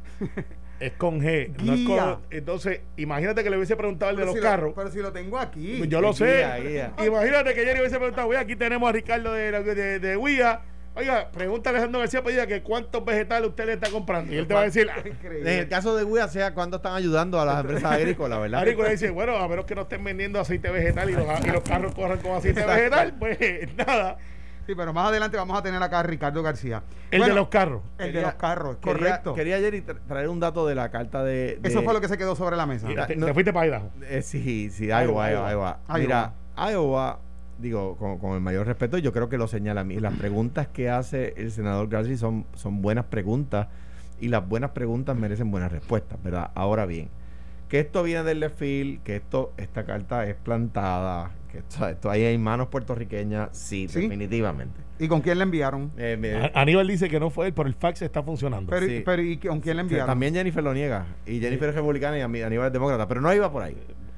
es 0.79 0.91
con 0.93 1.19
G, 1.21 1.49
no 1.63 1.73
es 1.73 1.79
Guía. 1.79 2.03
con. 2.03 2.19
Entonces, 2.29 2.81
imagínate 2.97 3.43
que 3.43 3.49
le 3.49 3.57
hubiese 3.57 3.75
preguntado 3.75 4.11
el 4.11 4.17
de 4.17 4.21
Pero 4.21 4.25
los 4.27 4.35
si 4.35 4.41
lo- 4.43 4.49
carros. 4.49 4.73
pero 4.75 4.91
si 4.91 4.99
lo 4.99 5.11
tengo 5.11 5.37
aquí. 5.39 5.87
Yo 5.87 6.01
lo 6.01 6.13
sé. 6.13 6.37
Guía, 6.37 6.57
guía. 6.59 6.93
Imagínate 7.05 7.53
que 7.53 7.63
Jerry 7.65 7.79
hubiese 7.79 7.97
preguntado, 7.97 8.27
"Oye, 8.27 8.37
aquí 8.37 8.55
tenemos 8.55 8.87
a 8.87 8.91
Ricardo 8.91 9.33
de, 9.33 9.51
de, 9.51 9.99
de, 9.99 10.17
Guía. 10.17 10.61
Oiga, 10.95 11.29
pregunta 11.31 11.69
a 11.69 11.73
Alejandro 11.73 11.99
García 11.99 12.23
Padilla 12.23 12.47
que 12.47 12.63
cuántos 12.63 13.05
vegetales 13.05 13.49
usted 13.49 13.67
le 13.67 13.73
está 13.73 13.89
comprando. 13.91 14.33
Y 14.33 14.37
él 14.37 14.47
te 14.47 14.55
va 14.55 14.61
a 14.61 14.63
decir, 14.63 14.89
Increíble. 15.05 15.53
En 15.53 15.59
el 15.59 15.67
caso 15.67 15.95
de 15.95 16.03
WIA, 16.03 16.27
sea 16.27 16.55
cuándo 16.55 16.77
están 16.77 16.93
ayudando 16.95 17.39
a 17.39 17.45
las 17.45 17.59
empresas 17.61 17.91
agrícolas, 17.91 18.41
¿verdad? 18.41 18.61
Arico 18.61 18.81
le 18.81 18.89
dice, 18.91 19.11
bueno, 19.11 19.35
a 19.37 19.47
menos 19.47 19.65
que 19.65 19.75
no 19.75 19.83
estén 19.83 20.03
vendiendo 20.03 20.39
aceite 20.39 20.71
vegetal 20.71 21.07
y 21.09 21.13
los, 21.13 21.25
y 21.45 21.49
los 21.51 21.61
carros 21.61 21.93
corran 21.93 22.17
con 22.17 22.31
aceite 22.31 22.61
Exacto. 22.61 22.75
vegetal, 22.81 23.15
pues 23.19 23.37
nada. 23.77 24.17
Sí, 24.67 24.75
pero 24.75 24.91
más 24.93 25.07
adelante 25.07 25.37
vamos 25.37 25.57
a 25.57 25.63
tener 25.63 25.81
acá 25.81 26.01
a 26.01 26.03
Ricardo 26.03 26.43
García. 26.43 26.83
El 27.09 27.19
Bueno, 27.21 27.33
de 27.33 27.39
los 27.39 27.47
carros. 27.47 27.81
El 27.97 28.11
de 28.13 28.21
los 28.21 28.33
carros, 28.35 28.77
Quería- 28.77 28.93
correcto. 28.93 29.33
Quería 29.33 29.55
ayer 29.55 29.73
tra- 29.85 29.97
traer 30.07 30.27
un 30.27 30.39
dato 30.41 30.67
de 30.67 30.75
la 30.75 30.91
carta 30.91 31.23
de. 31.23 31.57
de- 31.59 31.69
Eso 31.69 31.81
fue 31.83 31.93
lo 31.93 32.01
que 32.01 32.09
se 32.09 32.17
quedó 32.17 32.35
sobre 32.35 32.57
la 32.57 32.65
mesa. 32.65 32.85
Mira, 32.87 33.07
te, 33.07 33.15
no- 33.15 33.25
te 33.27 33.33
fuiste 33.33 33.53
para 33.53 33.65
Idaho. 33.67 33.89
Eh, 34.09 34.21
sí, 34.21 34.69
sí, 34.69 34.87
Iowa, 34.87 35.03
Iowa, 35.05 35.31
Iowa, 35.31 35.51
Iowa. 35.51 35.51
Iowa. 35.51 35.79
Iowa. 35.87 35.97
Mira, 35.99 36.33
Iowa, 36.71 37.19
digo, 37.59 37.95
con, 37.97 38.17
con 38.19 38.33
el 38.33 38.41
mayor 38.41 38.67
respeto, 38.67 38.97
yo 38.97 39.13
creo 39.13 39.29
que 39.29 39.37
lo 39.37 39.47
señala 39.47 39.81
a 39.81 39.83
mí. 39.85 39.99
Las 40.01 40.13
preguntas 40.15 40.67
que 40.67 40.89
hace 40.89 41.33
el 41.37 41.49
senador 41.51 41.87
García 41.87 42.17
son, 42.17 42.45
son 42.53 42.81
buenas 42.81 43.05
preguntas 43.05 43.67
y 44.19 44.27
las 44.27 44.45
buenas 44.47 44.71
preguntas 44.71 45.15
merecen 45.15 45.49
buenas 45.49 45.71
respuestas, 45.71 46.21
¿verdad? 46.21 46.51
Ahora 46.55 46.85
bien, 46.85 47.07
que 47.69 47.79
esto 47.79 48.03
viene 48.03 48.23
del 48.23 48.41
left 48.41 48.57
field, 48.59 49.01
que 49.03 49.15
esto, 49.15 49.53
esta 49.55 49.85
carta 49.85 50.27
es 50.27 50.35
plantada, 50.35 51.31
que 51.47 51.59
esto, 51.59 51.87
esto 51.87 52.09
ahí 52.09 52.23
hay 52.23 52.37
manos 52.37 52.67
puertorriqueñas, 52.67 53.49
sí, 53.57 53.87
Sí. 53.87 54.01
definitivamente. 54.01 54.79
¿Y 54.99 55.07
con 55.07 55.21
quién 55.21 55.37
le 55.37 55.43
enviaron? 55.43 55.91
Eh, 55.97 56.17
me- 56.19 56.33
A- 56.35 56.51
Aníbal 56.55 56.87
dice 56.87 57.07
que 57.09 57.19
no 57.19 57.29
fue 57.29 57.47
él, 57.47 57.53
pero 57.53 57.67
el 57.67 57.75
fax 57.75 58.01
está 58.01 58.23
funcionando. 58.23 58.69
Pero, 58.69 58.85
Sí. 58.87 59.01
pero 59.05 59.21
¿y 59.21 59.37
con 59.37 59.59
quién 59.61 59.77
le 59.77 59.81
o 59.83 59.85
sea, 59.85 59.89
enviaron? 59.89 60.07
también 60.07 60.33
Jennifer 60.33 60.63
lo 60.63 60.73
niega, 60.73 61.05
y 61.25 61.39
Jennifer 61.39 61.69
es 61.69 61.75
republicana 61.75 62.17
y 62.17 62.21
Aníbal 62.21 62.67
es 62.67 62.73
demócrata, 62.73 63.07
pero 63.07 63.21
no 63.21 63.33
iba 63.33 63.51
por 63.51 63.63
ahí. 63.63 63.77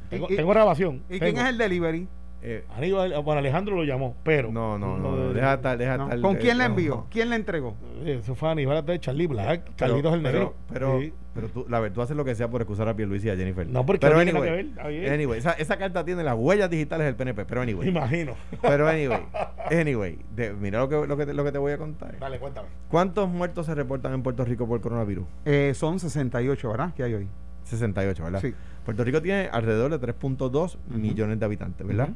tengo, 0.10 0.28
y- 0.30 0.36
tengo 0.38 0.50
grabación. 0.50 1.04
¿Y 1.10 1.20
tengo. 1.20 1.34
quién 1.36 1.46
es 1.46 1.52
el 1.52 1.58
delivery? 1.60 2.08
Eh, 2.42 2.64
Aníbal, 2.78 3.22
bueno, 3.22 3.40
Alejandro 3.40 3.76
lo 3.76 3.84
llamó, 3.84 4.16
pero. 4.24 4.50
no, 4.52 4.78
no, 4.78 4.98
no, 4.98 5.12
No, 5.16 5.34
deja 5.34 5.56
estar, 5.56 5.78
deja 5.78 5.98
No. 5.98 6.04
estar. 6.06 6.22
¿Con 6.22 6.36
quién 6.38 6.58
le 6.58 6.64
eh, 6.64 6.68
no, 6.70 6.74
envió? 6.74 6.96
no. 6.96 7.08
¿Quién 7.10 7.30
le 7.30 7.36
entregó? 7.36 7.76
Eh, 8.06 8.20
Eso 8.24 8.34
fue 8.34 8.50
Aníbal 8.50 8.86
de 8.86 8.98
Charlie 9.00 9.28
Black, 9.28 9.62
Pero- 9.64 9.76
Carlitos 9.76 10.14
el 10.14 10.22
pero- 10.22 10.34
Negro. 10.40 10.54
Pero, 10.72 11.00
Sí. 11.02 11.14
pero 11.34 11.48
tú, 11.50 11.66
la 11.68 11.80
verdad, 11.82 11.96
tú 11.96 12.02
haces 12.02 12.16
lo 12.16 12.24
que 12.24 12.36
sea 12.36 12.48
por 12.50 12.62
excusar 12.62 12.88
a 12.88 12.96
Pierluisi 12.96 13.28
y 13.28 13.32
a 13.32 13.36
Jennifer. 13.36 13.68
No, 13.68 13.86
porque 13.86 14.00
pero 14.08 14.16
tiene 14.16 14.32
anyway, 14.32 14.72
que 14.74 14.80
ver, 14.88 15.12
anyway, 15.14 15.40
esa, 15.40 15.52
esa 15.52 15.78
carta 15.78 16.06
tiene 16.06 16.24
las 16.24 16.36
huellas 16.38 16.70
digitales 16.70 17.08
del 17.08 17.16
PNP, 17.16 17.44
pero 17.44 17.60
Me 17.60 17.64
anyway. 17.72 17.90
imagino. 17.90 18.36
pero 18.62 18.88
anyway, 18.88 19.20
anyway, 19.72 20.18
de- 20.34 20.54
mira 20.54 20.80
lo 20.80 20.88
que, 20.88 21.08
lo, 21.08 21.18
que 21.18 21.26
te, 21.26 21.34
lo 21.34 21.44
que 21.44 21.52
te 21.52 21.58
voy 21.58 21.74
a 21.74 21.78
contar. 21.78 22.18
Dale, 22.20 22.40
cuéntame. 22.40 22.70
¿Cuántos 22.90 23.28
muertos 23.28 23.66
se 23.66 23.76
reportan 23.76 24.14
en 24.14 24.24
Puerto 24.24 24.46
Rico 24.46 24.66
por 24.66 24.80
coronavirus? 24.80 25.26
Eh, 25.44 25.74
son 25.76 26.00
68, 26.00 26.70
¿verdad? 26.70 26.94
Que 26.94 27.04
hay 27.04 27.14
hoy. 27.16 27.28
68, 27.66 28.24
¿verdad? 28.24 28.40
Sí. 28.42 28.54
Puerto 28.86 29.04
Rico 29.04 29.22
tiene 29.22 29.50
alrededor 29.52 29.92
de 29.92 30.00
3.2 30.00 30.78
millones 30.88 31.38
de 31.40 31.46
habitantes, 31.46 31.86
¿verdad? 31.86 32.10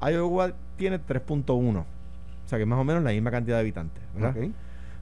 Iowa 0.00 0.52
tiene 0.76 0.98
3.1. 1.00 1.78
O 1.80 1.84
sea 2.48 2.58
que 2.58 2.66
más 2.66 2.78
o 2.78 2.84
menos 2.84 3.02
la 3.02 3.10
misma 3.10 3.30
cantidad 3.30 3.56
de 3.56 3.60
habitantes. 3.60 4.02
¿verdad? 4.14 4.34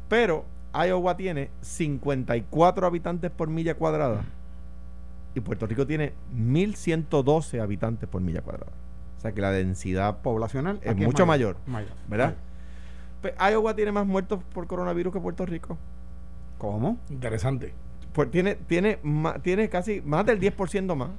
Pero 0.09 0.45
Iowa 0.75 1.17
tiene 1.17 1.51
54 1.63 2.87
habitantes 2.87 3.31
por 3.31 3.49
milla 3.49 3.75
cuadrada 3.75 4.25
y 5.35 5.41
Puerto 5.41 5.67
Rico 5.67 5.87
tiene 5.87 6.13
1112 6.35 7.61
habitantes 7.61 8.09
por 8.09 8.21
milla 8.21 8.41
cuadrada. 8.43 8.73
O 9.17 9.21
sea 9.21 9.33
que 9.33 9.41
la 9.41 9.51
densidad 9.51 10.19
Poblacional. 10.23 10.81
es 10.83 10.97
mucho 10.97 11.25
mayor, 11.27 11.57
Mayor. 11.67 11.93
¿verdad? 12.09 12.35
Pues, 13.23 13.35
Iowa 13.51 13.75
tiene 13.75 13.93
más 13.93 14.07
muertos 14.07 14.41
por 14.55 14.67
coronavirus 14.67 15.13
que 15.13 15.21
Puerto 15.21 15.47
Rico. 15.47 15.79
¿Cómo? 16.59 16.99
Interesante. 17.11 17.73
Pues 18.13 18.31
tiene, 18.31 18.55
tiene, 18.55 18.99
ma- 19.03 19.39
tiene 19.41 19.69
casi 19.69 20.01
más 20.03 20.25
del 20.27 20.41
10% 20.41 20.95
más. 20.95 21.11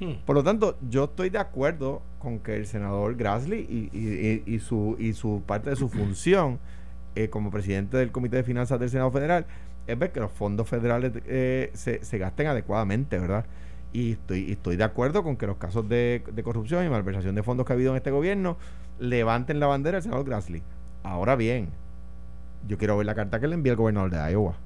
Hmm. 0.00 0.12
Por 0.26 0.36
lo 0.36 0.44
tanto, 0.44 0.76
yo 0.90 1.04
estoy 1.04 1.30
de 1.30 1.38
acuerdo 1.38 2.02
con 2.18 2.38
que 2.38 2.56
el 2.56 2.66
senador 2.66 3.16
Grassley 3.16 3.60
y, 3.60 3.96
y- 3.96 4.42
y- 4.46 4.54
y 4.56 4.58
su, 4.58 4.96
y 4.98 5.12
su 5.14 5.42
parte 5.46 5.70
de 5.70 5.76
su 5.76 5.88
función 5.90 6.58
eh, 7.14 7.28
como 7.30 7.50
presidente 7.50 7.96
del 7.96 8.12
Comité 8.12 8.36
de 8.36 8.42
Finanzas 8.42 8.78
del 8.78 8.90
Senado 8.90 9.10
Federal 9.10 9.46
es 9.86 9.98
ver 9.98 10.12
que 10.12 10.20
los 10.20 10.30
fondos 10.32 10.68
federales 10.68 11.12
eh, 11.26 11.70
se, 11.74 12.04
se 12.04 12.18
gasten 12.18 12.48
adecuadamente, 12.48 13.18
¿verdad? 13.18 13.46
Y 13.92 14.12
estoy, 14.12 14.40
y 14.48 14.52
estoy 14.52 14.76
de 14.76 14.84
acuerdo 14.84 15.22
con 15.22 15.36
que 15.36 15.46
los 15.46 15.56
casos 15.56 15.88
de, 15.88 16.22
de 16.30 16.42
corrupción 16.42 16.84
y 16.84 16.90
malversación 16.90 17.34
de 17.34 17.42
fondos 17.42 17.64
que 17.64 17.72
ha 17.72 17.76
habido 17.76 17.92
en 17.92 17.96
este 17.96 18.10
gobierno 18.10 18.56
levanten 18.98 19.60
la 19.60 19.66
bandera 19.68 19.96
del 19.96 20.02
senador 20.02 20.26
Grassley. 20.26 20.62
Ahora 21.04 21.36
bien, 21.36 21.68
yo 22.68 22.76
quiero 22.76 22.96
ver 22.98 23.06
la 23.06 23.14
carta 23.14 23.40
que 23.40 23.46
le 23.46 23.54
envía 23.54 23.72
el 23.72 23.76
gobernador 23.78 24.10
de 24.10 24.32
Iowa. 24.32 24.56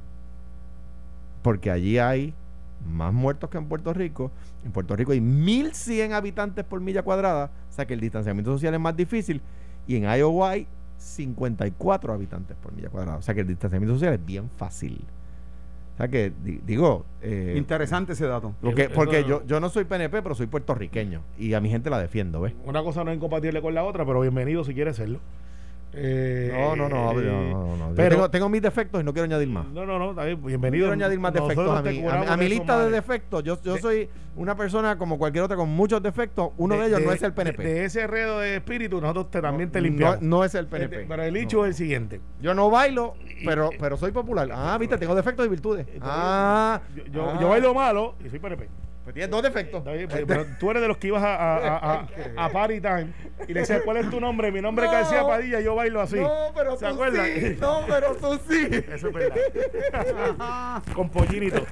Porque 1.42 1.70
allí 1.70 1.98
hay 1.98 2.34
más 2.88 3.12
muertos 3.12 3.50
que 3.50 3.58
en 3.58 3.66
Puerto 3.66 3.92
Rico. 3.92 4.30
En 4.64 4.72
Puerto 4.72 4.94
Rico 4.96 5.12
hay 5.12 5.20
1.100 5.20 6.12
habitantes 6.12 6.64
por 6.64 6.80
milla 6.80 7.02
cuadrada, 7.02 7.50
o 7.68 7.72
sea 7.72 7.86
que 7.86 7.94
el 7.94 8.00
distanciamiento 8.00 8.52
social 8.52 8.74
es 8.74 8.80
más 8.80 8.96
difícil. 8.96 9.40
Y 9.86 9.96
en 9.96 10.04
Iowa 10.04 10.50
hay 10.50 10.66
54 10.98 12.12
habitantes 12.12 12.56
por 12.62 12.72
milla 12.72 12.88
cuadrada, 12.88 13.18
o 13.18 13.22
sea 13.22 13.34
que 13.34 13.40
el 13.40 13.46
distanciamiento 13.46 13.94
social 13.94 14.14
es 14.14 14.24
bien 14.24 14.48
fácil. 14.56 15.00
O 15.94 15.96
sea 15.96 16.08
que, 16.08 16.32
di- 16.44 16.60
digo... 16.66 17.04
eh, 17.20 17.54
Interesante 17.58 18.14
ese 18.14 18.26
dato. 18.26 18.54
porque 18.94 19.24
yo, 19.24 19.44
yo 19.46 19.60
no 19.60 19.68
soy 19.68 19.84
PNP, 19.84 20.22
pero 20.22 20.34
soy 20.34 20.46
puertorriqueño. 20.46 21.20
Y 21.38 21.52
a 21.52 21.60
mi 21.60 21.68
gente 21.68 21.90
la 21.90 21.98
defiendo, 21.98 22.40
¿ves? 22.40 22.54
Una 22.64 22.82
cosa 22.82 23.04
no 23.04 23.10
es 23.10 23.16
incompatible 23.16 23.60
con 23.60 23.74
la 23.74 23.84
otra, 23.84 24.06
pero 24.06 24.20
bienvenido 24.22 24.64
si 24.64 24.72
quieres 24.72 24.96
serlo. 24.96 25.18
Eh, 25.92 26.50
No, 26.52 26.76
no, 26.76 26.88
no, 26.88 27.20
eh, 27.20 27.24
no, 27.24 27.76
no, 27.76 27.92
pero- 27.96 28.14
tengo, 28.14 28.30
tengo 28.30 28.48
mis 28.48 28.62
defectos 28.62 29.00
y 29.00 29.04
no 29.04 29.12
quiero 29.12 29.24
añadir 29.24 29.48
más. 29.48 29.66
No, 29.66 29.84
no, 29.84 29.98
no, 29.98 30.10
está 30.10 30.24
bien, 30.24 30.40
No 30.40 30.46
bienvenido. 30.46 30.82
quiero 30.86 30.92
añadir 30.92 31.18
más 31.18 31.32
defectos 31.32 31.78
a 31.78 31.82
mi, 31.82 32.06
a, 32.06 32.16
mi- 32.18 32.26
a 32.26 32.36
lista 32.48 32.84
de 32.84 32.90
defectos. 32.92 33.42
Yo, 33.42 33.60
yo 33.62 33.74
De- 33.74 33.80
soy 33.80 34.08
una 34.36 34.54
persona 34.56 34.96
como 34.96 35.18
cualquier 35.18 35.42
otra 35.44 35.56
con 35.56 35.68
muchos 35.68 36.00
defectos. 36.02 36.50
Uno 36.58 36.76
de, 36.76 36.86
ellos 36.86 37.00
no 37.02 37.10
es 37.12 37.22
el 37.24 37.32
PNP. 37.32 37.62
De, 37.64 37.74
de 37.74 37.84
ese 37.86 38.06
redo 38.06 38.38
de 38.38 38.56
espíritu, 38.56 39.00
nosotros 39.00 39.30
te, 39.32 39.40
también 39.42 39.70
te 39.70 39.80
limpiamos. 39.80 40.22
No, 40.22 40.44
es 40.44 40.54
el 40.54 40.66
Este, 40.66 40.76
PNP. 40.78 41.06
pero 41.08 41.22
el 41.24 41.36
hecho 41.36 41.58
No. 41.58 41.64
es 41.64 41.68
el 41.70 41.74
siguiente. 41.74 42.20
Yo 42.40 42.54
no 42.54 42.70
bailo, 42.70 43.14
pero, 43.44 43.70
pero 43.80 43.96
soy 43.96 44.12
popular. 44.12 44.48
Ah, 44.52 44.76
viste, 44.78 44.96
tengo 44.96 45.14
defectos 45.16 45.44
y 45.44 45.48
virtudes. 45.48 45.86
Ah, 46.00 46.80
yo, 46.94 47.04
yo, 47.06 47.30
ah. 47.30 47.38
yo 47.40 47.48
bailo 47.48 47.74
malo 47.74 48.14
y 48.24 48.28
soy 48.30 48.38
PNP. 48.38 48.68
Pues 49.10 49.14
tienes 49.14 49.30
dos 49.30 49.42
defectos. 49.42 49.84
Bien, 49.84 50.08
pero, 50.08 50.26
pero 50.26 50.46
tú 50.60 50.70
eres 50.70 50.82
de 50.82 50.88
los 50.88 50.98
que 50.98 51.08
ibas 51.08 51.22
a, 51.24 51.34
a, 51.34 52.06
a, 52.36 52.48
Party 52.50 52.80
Time 52.80 53.08
y 53.48 53.54
le 53.54 53.60
decías, 53.60 53.82
¿cuál 53.84 53.96
es 53.96 54.08
tu 54.08 54.20
nombre? 54.20 54.52
Mi 54.52 54.60
nombre 54.60 54.86
es. 54.86 54.92
García 54.92 55.26
Padilla, 55.26 55.60
yo 55.60 55.74
bailo 55.74 56.00
así. 56.00 56.20
No, 56.20 56.52
pero 56.54 56.76
¿Se 56.76 56.86
tú 56.86 56.92
acuerdan? 56.92 57.26
sí. 57.26 57.56
No, 57.60 57.80
pero 57.88 58.14
tú 58.14 58.40
sí. 58.48 58.68
Eso 58.70 59.08
es 59.08 59.12
verdad. 59.12 60.82
Con 60.94 61.10
pollinito. 61.10 61.66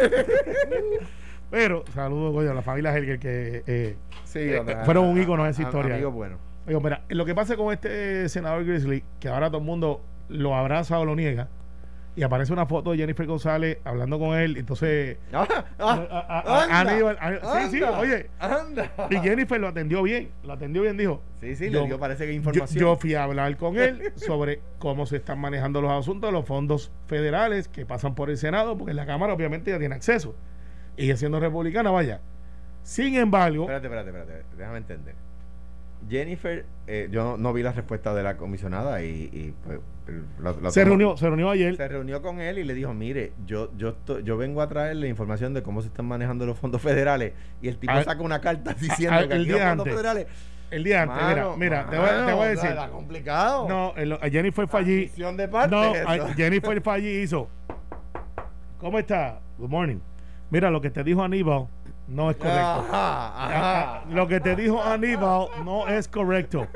Pero, 1.50 1.84
saludos, 1.94 2.34
coño, 2.34 2.50
a 2.50 2.54
la 2.54 2.62
familia 2.62 2.96
Helger 2.96 3.18
que 3.20 3.62
eh, 3.66 3.96
Sí, 4.24 4.40
Eh, 4.40 4.62
fueron 4.84 5.06
un 5.06 5.20
ícono 5.20 5.44
de 5.44 5.50
esa 5.50 5.62
historia. 5.62 5.94
Amigo 5.94 6.10
bueno. 6.10 6.38
Oigo, 6.66 6.80
mira, 6.80 7.02
lo 7.08 7.24
que 7.24 7.34
pasa 7.34 7.56
con 7.56 7.72
este 7.72 8.28
senador 8.28 8.64
Grizzly, 8.64 9.04
que 9.20 9.28
ahora 9.28 9.48
todo 9.48 9.58
el 9.58 9.64
mundo 9.64 10.02
lo 10.28 10.54
abraza 10.54 10.98
o 10.98 11.04
lo 11.04 11.16
niega, 11.16 11.48
y 12.18 12.22
aparece 12.24 12.52
una 12.52 12.66
foto 12.66 12.90
de 12.90 12.98
Jennifer 12.98 13.24
González 13.26 13.78
hablando 13.84 14.18
con 14.18 14.36
él, 14.36 14.56
entonces... 14.56 15.18
Ah, 15.32 15.46
ah, 15.48 15.64
a- 15.78 16.18
a- 16.18 16.40
a- 16.40 16.80
anda, 16.80 16.92
Aníbal- 16.92 17.16
a- 17.20 17.62
sí, 17.62 17.70
sí, 17.70 17.82
anda, 17.84 17.98
oye. 18.00 18.30
Anda. 18.40 18.90
Y 19.10 19.16
Jennifer 19.18 19.60
lo 19.60 19.68
atendió 19.68 20.02
bien, 20.02 20.30
lo 20.42 20.52
atendió 20.54 20.82
bien, 20.82 20.96
dijo. 20.96 21.22
Sí, 21.40 21.54
sí, 21.54 21.70
yo- 21.70 21.80
le 21.82 21.86
dio 21.86 21.98
parece 21.98 22.24
que 22.26 22.32
Yo, 22.32 22.36
información. 22.36 22.80
yo 22.80 22.96
fui 22.96 23.14
a 23.14 23.22
hablar 23.24 23.56
con 23.56 23.78
él 23.78 24.12
sobre 24.16 24.60
cómo 24.78 25.06
se 25.06 25.16
están 25.16 25.38
manejando 25.38 25.80
los 25.80 25.92
asuntos 25.92 26.28
de 26.28 26.32
los 26.32 26.44
fondos 26.44 26.90
federales 27.06 27.68
que 27.68 27.86
pasan 27.86 28.14
por 28.16 28.28
el 28.30 28.36
Senado, 28.36 28.76
porque 28.76 28.94
la 28.94 29.06
Cámara 29.06 29.32
obviamente 29.32 29.70
ya 29.70 29.78
tiene 29.78 29.94
acceso. 29.94 30.34
Y 30.96 31.14
siendo 31.16 31.38
republicana, 31.38 31.92
vaya. 31.92 32.20
Sin 32.82 33.14
embargo, 33.14 33.62
Espérate, 33.62 33.86
espérate, 33.86 34.08
espérate. 34.10 34.56
Déjame 34.56 34.78
entender. 34.78 35.14
Jennifer, 36.08 36.64
eh, 36.86 37.08
yo 37.10 37.24
no, 37.24 37.36
no 37.36 37.52
vi 37.52 37.62
la 37.62 37.72
respuesta 37.72 38.14
de 38.14 38.22
la 38.22 38.36
comisionada 38.36 39.02
y, 39.02 39.28
y, 39.32 39.54
pues, 39.64 39.80
se 40.72 40.84
reunió, 40.84 41.16
se 41.16 41.26
reunió 41.26 41.50
ayer. 41.50 41.76
se 41.76 41.86
reunió 41.86 42.22
con 42.22 42.40
él 42.40 42.58
y 42.58 42.64
le 42.64 42.72
dijo, 42.72 42.94
mire, 42.94 43.32
yo 43.46 43.70
yo 43.76 43.94
yo 44.24 44.36
vengo 44.38 44.62
a 44.62 44.68
traerle 44.68 45.06
información 45.08 45.52
de 45.52 45.62
cómo 45.62 45.82
se 45.82 45.88
están 45.88 46.06
manejando 46.06 46.46
los 46.46 46.58
fondos 46.58 46.80
federales 46.80 47.34
y 47.60 47.68
el 47.68 47.76
tipo 47.78 47.92
Al- 47.92 48.04
saca 48.04 48.22
una 48.22 48.40
carta 48.40 48.72
diciendo 48.80 49.16
al- 49.18 49.28
que 49.28 49.34
el 49.34 49.40
aquí 49.42 49.50
los 49.50 49.58
día 49.58 49.68
fondos 49.68 49.86
antes. 49.86 50.00
federales 50.00 50.26
El 50.70 50.84
día 50.84 51.02
antes, 51.02 51.16
Mano, 51.22 51.56
mira, 51.56 51.84
mira, 51.84 51.90
te, 51.90 51.98
voy, 51.98 52.06
a- 52.08 52.10
te 52.10 52.22
voy 52.22 52.32
a 52.32 52.36
mano, 52.36 52.44
decir. 52.50 52.70
Está 52.70 52.88
complicado. 52.90 53.68
No, 53.68 53.92
el- 53.96 54.18
Jennifer 54.30 54.66
fue 54.68 54.80
allí. 54.80 54.96
Admisión 55.04 55.36
de 55.36 55.48
parte, 55.48 55.74
No, 55.74 55.82
a- 56.06 56.34
Jennifer 56.34 56.80
fue 56.80 56.94
allí 56.94 57.08
y 57.08 57.22
hizo. 57.22 57.48
¿Cómo 58.78 58.98
está? 58.98 59.40
Good 59.58 59.68
morning. 59.70 59.98
Mira, 60.50 60.70
lo 60.70 60.80
que 60.80 60.88
te 60.90 61.04
dijo 61.04 61.22
Aníbal 61.22 61.66
no 62.08 62.30
es 62.30 62.36
correcto. 62.36 62.58
Ajá, 62.60 63.44
ajá. 63.44 64.04
Lo 64.10 64.26
que 64.26 64.40
te 64.40 64.56
dijo 64.56 64.82
Aníbal 64.82 65.48
no 65.64 65.86
es 65.86 66.08
correcto. 66.08 66.66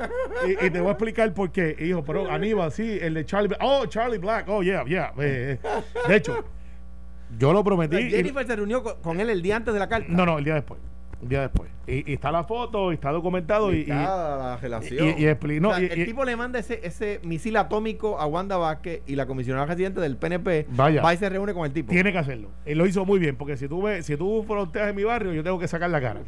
Y, 0.47 0.67
y 0.67 0.71
te 0.71 0.81
voy 0.81 0.89
a 0.89 0.93
explicar 0.93 1.33
por 1.33 1.51
qué. 1.51 1.75
Y 1.79 1.85
dijo, 1.85 2.05
pero 2.05 2.31
Aníbal, 2.31 2.71
sí, 2.71 2.99
el 3.01 3.15
de 3.15 3.25
Charlie 3.25 3.49
Black. 3.49 3.61
Oh, 3.63 3.87
Charlie 3.87 4.19
Black. 4.19 4.47
Oh, 4.49 4.63
yeah, 4.63 4.85
yeah. 4.85 5.13
Eh, 5.19 5.59
eh. 5.63 5.83
De 6.07 6.17
hecho, 6.17 6.45
yo 7.39 7.53
lo 7.53 7.65
prometí. 7.65 8.11
Jennifer 8.11 8.47
se 8.47 8.57
reunió 8.57 8.83
con, 8.83 9.01
con 9.01 9.21
él 9.21 9.31
el 9.31 9.41
día 9.41 9.57
antes 9.57 9.73
de 9.73 9.81
la 9.81 9.89
carta. 9.89 10.07
no, 10.09 10.27
no, 10.27 10.39
el 10.39 10.45
día 10.45 10.55
después. 10.55 10.81
El 11.23 11.29
día 11.29 11.41
después. 11.43 11.71
Y, 11.87 12.11
y 12.11 12.15
está 12.15 12.33
la 12.33 12.45
foto, 12.45 12.91
y 12.91 12.95
está 12.95 13.11
documentado. 13.13 13.73
Y, 13.73 13.83
y- 13.83 13.87
la 13.87 14.59
relación. 14.61 15.15
y- 15.19 15.27
O 15.27 15.75
sea, 15.75 15.79
el 15.79 16.05
tipo 16.05 16.25
le 16.25 16.35
manda 16.37 16.59
ese, 16.59 16.81
ese 16.83 17.21
misil 17.23 17.57
atómico 17.57 18.19
a 18.19 18.27
Wanda 18.27 18.57
Vázquez 18.57 19.03
y 19.07 19.15
la 19.15 19.27
comisionada 19.27 19.67
residente 19.67 20.01
del 20.01 20.17
PNP 20.17 20.67
Vaya. 20.71 21.01
va 21.03 21.15
y 21.15 21.17
se 21.17 21.29
reúne 21.29 21.55
con 21.55 21.65
el 21.65 21.73
tipo. 21.73 21.93
tiene 21.93 22.11
que 22.13 22.19
hacerlo. 22.19 22.49
Él 22.65 22.79
lo 22.79 22.87
hizo 22.87 23.05
muy 23.05 23.19
bien, 23.21 23.37
porque 23.37 23.57
si 23.57 23.69
tú 23.69 23.83
ves, 23.83 24.05
si 24.05 24.17
tú 24.17 24.43
fronteas 24.47 24.89
en 24.91 24.97
mi 24.97 25.05
barrio, 25.05 25.33
yo 25.33 25.45
tengo 25.45 25.59
que 25.59 25.69
sacar 25.69 25.91
la 25.91 26.01
cara. 26.01 26.21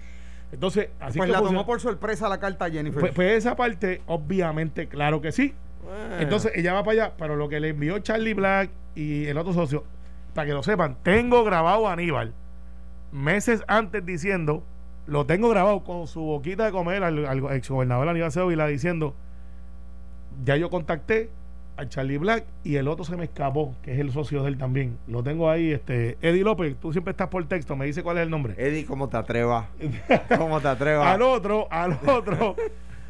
Entonces, 0.52 0.90
así 1.00 1.18
pues 1.18 1.26
que 1.26 1.32
la 1.32 1.38
funciona. 1.38 1.58
tomó 1.62 1.66
por 1.66 1.80
sorpresa 1.80 2.28
la 2.28 2.38
carta 2.38 2.66
a 2.66 2.70
Jennifer. 2.70 3.00
pues, 3.00 3.12
pues 3.12 3.32
esa 3.38 3.56
parte, 3.56 4.00
obviamente, 4.06 4.86
claro 4.86 5.20
que 5.20 5.32
sí. 5.32 5.52
Bueno. 5.82 6.18
Entonces 6.20 6.52
ella 6.54 6.72
va 6.72 6.84
para 6.84 7.04
allá, 7.06 7.12
pero 7.18 7.34
lo 7.34 7.48
que 7.48 7.58
le 7.58 7.70
envió 7.70 7.98
Charlie 7.98 8.34
Black 8.34 8.70
y 8.94 9.26
el 9.26 9.36
otro 9.38 9.52
socio, 9.52 9.82
para 10.34 10.46
que 10.46 10.52
lo 10.52 10.62
sepan, 10.62 10.96
tengo 11.02 11.42
grabado 11.42 11.88
a 11.88 11.92
Aníbal 11.92 12.32
meses 13.12 13.62
antes 13.68 14.04
diciendo, 14.04 14.64
lo 15.06 15.26
tengo 15.26 15.48
grabado 15.48 15.84
con 15.84 16.06
su 16.06 16.20
boquita 16.20 16.64
de 16.66 16.72
comer 16.72 17.02
al, 17.04 17.26
al 17.26 17.52
exgobernador 17.56 18.08
Aníbal 18.08 18.32
Sevilla 18.32 18.66
diciendo, 18.66 19.14
ya 20.44 20.56
yo 20.56 20.70
contacté 20.70 21.30
a 21.76 21.88
Charlie 21.88 22.18
Black 22.18 22.44
y 22.62 22.76
el 22.76 22.86
otro 22.88 23.04
se 23.04 23.16
me 23.16 23.24
escapó, 23.24 23.74
que 23.82 23.92
es 23.94 23.98
el 23.98 24.12
socio 24.12 24.42
de 24.42 24.48
él 24.50 24.58
también. 24.58 24.96
Lo 25.08 25.22
tengo 25.22 25.50
ahí, 25.50 25.72
este, 25.72 26.16
Eddie 26.22 26.44
López, 26.44 26.76
tú 26.80 26.92
siempre 26.92 27.10
estás 27.10 27.28
por 27.28 27.44
texto, 27.46 27.74
me 27.76 27.86
dice 27.86 28.02
cuál 28.02 28.18
es 28.18 28.22
el 28.22 28.30
nombre. 28.30 28.54
Eddie, 28.56 28.86
¿cómo 28.86 29.08
te 29.08 29.16
atrevas? 29.16 29.66
¿Cómo 30.38 30.60
te 30.60 30.68
atrevas? 30.68 31.06
al 31.06 31.22
otro, 31.22 31.66
al 31.70 31.98
otro, 32.06 32.54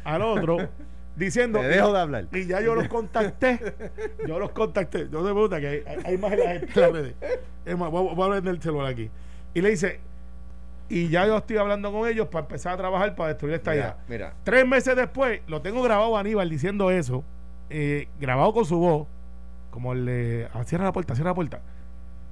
al 0.03 0.21
otro, 0.23 0.57
diciendo... 1.15 1.59
Te 1.59 1.67
dejo 1.67 1.93
de 1.93 1.99
hablar. 1.99 2.27
Y 2.33 2.45
ya 2.47 2.59
yo 2.61 2.73
los 2.75 2.87
contacté. 2.87 3.59
Yo 4.27 4.39
los 4.39 4.51
contacté. 4.51 5.07
Yo 5.11 5.19
te 5.19 5.31
pregunta 5.31 5.59
que 5.59 5.67
hay, 5.67 5.83
hay, 6.03 6.17
más 6.17 6.31
en 6.33 6.39
la 6.39 6.49
gente 6.49 6.71
en 6.75 6.81
las 6.81 6.91
redes. 6.91 7.15
Es 7.65 7.77
más, 7.77 7.91
voy, 7.91 8.07
a- 8.09 8.13
voy 8.13 8.21
a 8.21 8.25
hablar 8.25 8.41
del 8.43 8.61
celular 8.61 8.87
aquí. 8.87 9.09
Y 9.53 9.61
le 9.61 9.69
dice, 9.69 9.99
y 10.89 11.09
ya 11.09 11.25
yo 11.25 11.37
estoy 11.37 11.57
hablando 11.57 11.91
con 11.91 12.07
ellos 12.07 12.27
para 12.27 12.45
empezar 12.45 12.73
a 12.73 12.77
trabajar 12.77 13.15
para 13.15 13.29
destruir 13.29 13.55
esta 13.55 13.73
idea. 13.73 13.97
Mira. 14.07 14.33
Tres 14.43 14.67
meses 14.67 14.95
después, 14.95 15.41
lo 15.47 15.61
tengo 15.61 15.81
grabado 15.81 16.15
a 16.17 16.19
Aníbal 16.19 16.49
diciendo 16.49 16.91
eso, 16.91 17.23
eh, 17.69 18.07
grabado 18.19 18.53
con 18.53 18.65
su 18.65 18.77
voz, 18.77 19.07
como 19.71 19.93
el 19.93 20.05
de, 20.05 20.47
ah, 20.53 20.63
cierra 20.63 20.85
la 20.85 20.91
puerta, 20.93 21.15
cierra 21.15 21.31
la 21.31 21.35
puerta. 21.35 21.61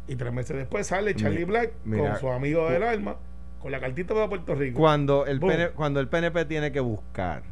Y 0.08 0.16
tres 0.16 0.34
meses 0.34 0.56
después 0.58 0.86
sale 0.88 1.16
Charlie 1.16 1.40
Mi- 1.40 1.44
Black 1.46 1.72
mira, 1.86 2.12
con 2.12 2.20
su 2.20 2.30
amigo 2.30 2.70
del 2.70 2.84
alma, 2.84 3.16
con 3.62 3.72
la 3.72 3.80
cartita 3.80 4.14
para 4.14 4.28
Puerto 4.28 4.54
Rico. 4.54 4.78
Cuando 4.80 5.26
el. 5.26 5.40
PN 5.40 5.70
cuando 5.76 6.00
el 6.00 6.08
PNP 6.10 6.46
tiene 6.46 6.72
que 6.72 6.82
buscar 6.82 7.44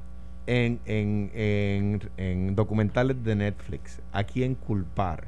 en, 0.47 0.79
en, 0.85 1.31
en, 1.33 2.09
en 2.17 2.55
documentales 2.55 3.23
de 3.23 3.35
Netflix 3.35 4.01
a 4.11 4.23
quién 4.25 4.55
culpar 4.55 5.23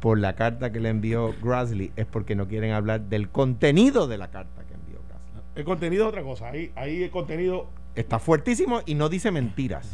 por 0.00 0.18
la 0.18 0.34
carta 0.34 0.72
que 0.72 0.80
le 0.80 0.88
envió 0.88 1.34
Grassley 1.42 1.92
es 1.96 2.06
porque 2.06 2.34
no 2.34 2.48
quieren 2.48 2.72
hablar 2.72 3.02
del 3.02 3.28
contenido 3.28 4.08
de 4.08 4.18
la 4.18 4.28
carta 4.30 4.62
que 4.64 4.74
envió 4.74 4.98
Grassley. 5.08 5.42
El 5.56 5.64
contenido 5.64 6.04
es 6.04 6.08
otra 6.08 6.22
cosa. 6.22 6.48
Ahí, 6.48 6.72
ahí 6.74 7.02
el 7.02 7.10
contenido, 7.10 7.68
Está 7.94 8.18
fuertísimo 8.18 8.80
y 8.86 8.94
no 8.94 9.08
dice 9.08 9.30
mentiras. 9.30 9.90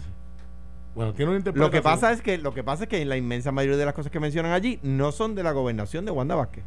bueno, 0.95 1.13
tiene 1.15 1.31
una 1.31 1.39
interpretación. 1.39 1.67
Lo 1.67 1.71
que 1.73 1.83
pasa 1.83 2.13
es 2.13 2.21
que 2.23 2.39
lo 2.39 2.53
que 2.55 2.63
pasa 2.63 2.85
es 2.85 2.89
que 2.89 3.05
la 3.05 3.17
inmensa 3.17 3.51
mayoría 3.53 3.77
de 3.79 3.85
las 3.87 3.95
cosas 3.95 4.13
que 4.13 4.21
mencionan 4.21 4.53
allí 4.53 4.79
no 4.83 5.13
son 5.13 5.35
de 5.35 5.43
la 5.43 5.53
gobernación 5.53 6.05
de 6.05 6.11
Wanda 6.13 6.35
Vázquez. 6.35 6.63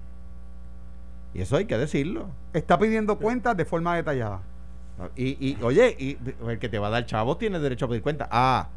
Y 1.34 1.41
eso 1.41 1.56
hay 1.58 1.65
que 1.65 1.78
decirlo. 1.78 2.28
Está 2.54 2.80
pidiendo 2.80 3.17
cuentas 3.19 3.56
de 3.56 3.63
forma 3.65 3.95
detallada. 3.95 4.41
Y, 5.15 5.38
y 5.39 5.58
oye, 5.62 5.95
y 5.97 6.17
el 6.47 6.60
que 6.60 6.67
te 6.67 6.80
va 6.80 6.88
a 6.88 6.89
dar 6.89 7.06
chavo 7.06 7.38
tiene 7.38 7.60
derecho 7.60 7.86
a 7.86 7.88
pedir 7.88 8.02
cuenta. 8.02 8.28
Ah, 8.32 8.67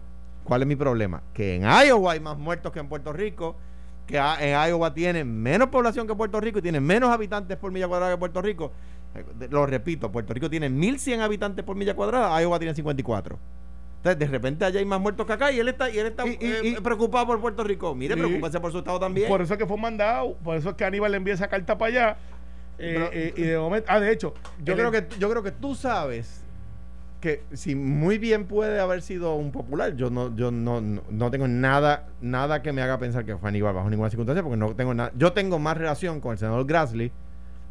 ¿Cuál 0.45 0.63
es 0.63 0.69
mi 0.69 0.77
problema? 0.77 1.23
Que 1.33 1.57
en 1.57 1.63
Iowa 1.63 2.13
hay 2.13 2.21
más 2.21 2.37
muertos 2.39 2.71
que 2.73 2.79
en 2.81 2.89
Puerto 2.89 3.13
Rico, 3.13 3.57
que 4.07 4.17
en 4.19 4.69
Iowa 4.69 4.93
tiene 4.95 5.25
menos 5.25 5.69
población 5.69 6.07
que 6.07 6.15
Puerto 6.15 6.41
Rico 6.41 6.59
y 6.59 6.63
tiene 6.63 6.81
menos 6.81 7.11
habitantes 7.11 7.57
por 7.57 7.71
milla 7.73 7.89
cuadrada 7.89 8.13
que 8.13 8.19
Puerto 8.19 8.43
Rico. 8.43 8.73
Eh, 9.15 9.49
Lo 9.51 9.67
repito, 9.67 10.11
Puerto 10.11 10.33
Rico 10.35 10.49
tiene 10.51 10.69
1.100 10.71 11.21
habitantes 11.21 11.65
por 11.65 11.77
milla 11.77 11.95
cuadrada, 11.95 12.41
Iowa 12.43 12.59
tiene 12.59 12.75
54. 12.75 13.39
Entonces, 13.99 14.19
de 14.19 14.27
repente 14.27 14.65
allá 14.65 14.81
hay 14.81 14.85
más 14.85 15.01
muertos 15.01 15.25
que 15.27 15.33
acá 15.33 15.53
y 15.53 15.61
él 15.61 15.69
está, 15.69 15.89
y 15.89 15.99
él 15.99 16.07
está 16.09 16.27
Y- 16.27 16.31
y- 16.31 16.37
eh, 16.47 16.61
y- 16.65 16.81
preocupado 16.81 17.27
por 17.27 17.41
Puerto 17.41 17.63
Rico. 17.63 17.95
Mire, 17.95 18.15
Sí. 18.15 18.21
preocúpese 18.21 18.59
por 18.59 18.73
su 18.73 18.79
estado 18.79 18.99
también. 18.99 19.29
Por 19.29 19.41
eso 19.43 19.55
es 19.55 19.59
que 19.59 19.67
fue 19.67 19.77
mandado, 19.77 20.35
por 20.43 20.57
eso 20.57 20.71
es 20.71 20.75
que 20.75 20.85
Aníbal 20.85 21.13
le 21.13 21.19
envía 21.19 21.35
esa 21.35 21.47
carta 21.49 21.79
para 21.79 21.89
allá. 21.91 22.17
eh, 22.79 22.95
Pero- 22.95 23.11
eh, 23.13 23.35
y 23.37 23.43
de 23.43 23.59
momento, 23.59 23.87
ah, 23.91 24.01
de 24.01 24.11
hecho, 24.11 24.35
Yo 24.65 24.75
creo 24.75 24.91
que 24.91 25.07
yo 25.19 25.31
creo 25.31 25.43
que 25.45 25.53
tú 25.53 25.77
sabes 25.77 26.42
que 27.23 27.43
si 27.55 27.75
muy 27.75 28.19
bien 28.19 28.45
puede 28.47 28.79
haber 28.81 29.01
sido 29.01 29.37
un 29.37 29.51
popular, 29.53 29.95
yo 29.97 30.11
no 30.11 30.37
yo 30.37 30.51
no, 30.51 30.81
no, 30.83 31.03
no 31.09 31.31
tengo 31.31 31.49
nada 31.49 32.09
nada 32.21 32.61
que 32.63 32.73
me 32.73 32.83
haga 32.83 32.99
pensar 32.99 33.25
que 33.25 33.37
fue 33.39 33.49
Aníbal 33.49 33.73
bajo 33.75 33.89
ninguna 33.89 34.11
circunstancia 34.11 34.43
porque 34.43 34.59
no 34.59 34.75
tengo 34.75 34.93
nada. 34.93 35.13
Yo 35.17 35.33
tengo 35.33 35.59
más 35.59 35.77
relación 35.79 36.21
con 36.21 36.33
el 36.33 36.39
senador 36.39 36.67
Grassley 36.67 37.11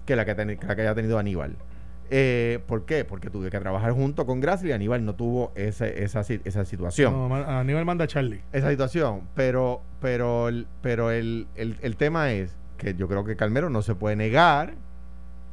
que 0.08 0.16
la 0.16 0.26
que, 0.26 0.34
ten- 0.34 0.58
que 0.58 0.66
la 0.66 0.76
que 0.76 0.82
haya 0.82 0.96
tenido 0.96 1.20
Aníbal. 1.20 1.56
Eh, 2.14 2.60
¿Por 2.66 2.86
qué? 2.86 3.06
Porque 3.06 3.30
tuve 3.30 3.50
que 3.50 3.60
trabajar 3.60 3.92
junto 3.92 4.26
con 4.26 4.40
Grassley 4.42 4.72
y 4.72 4.74
Aníbal 4.74 5.04
no 5.06 5.16
tuvo 5.16 5.52
ese- 5.56 6.04
esa, 6.04 6.22
esa 6.22 6.66
situación 6.66 7.14
no, 7.30 7.36
Aníbal 7.36 7.86
manda 7.86 8.06
a 8.06 8.08
Charlie. 8.08 8.42
esa 8.54 8.70
situación. 8.70 9.22
Pero, 9.36 9.82
pero, 10.02 10.48
el, 10.48 10.66
pero 10.82 11.12
el, 11.12 11.48
el, 11.56 11.78
el 11.82 11.96
tema 11.98 12.32
es 12.32 12.56
que 12.78 12.96
yo 12.96 13.08
creo 13.10 13.24
que 13.26 13.36
Calmero 13.36 13.70
no 13.70 13.82
se 13.82 13.96
puede 13.96 14.16
negar 14.16 14.74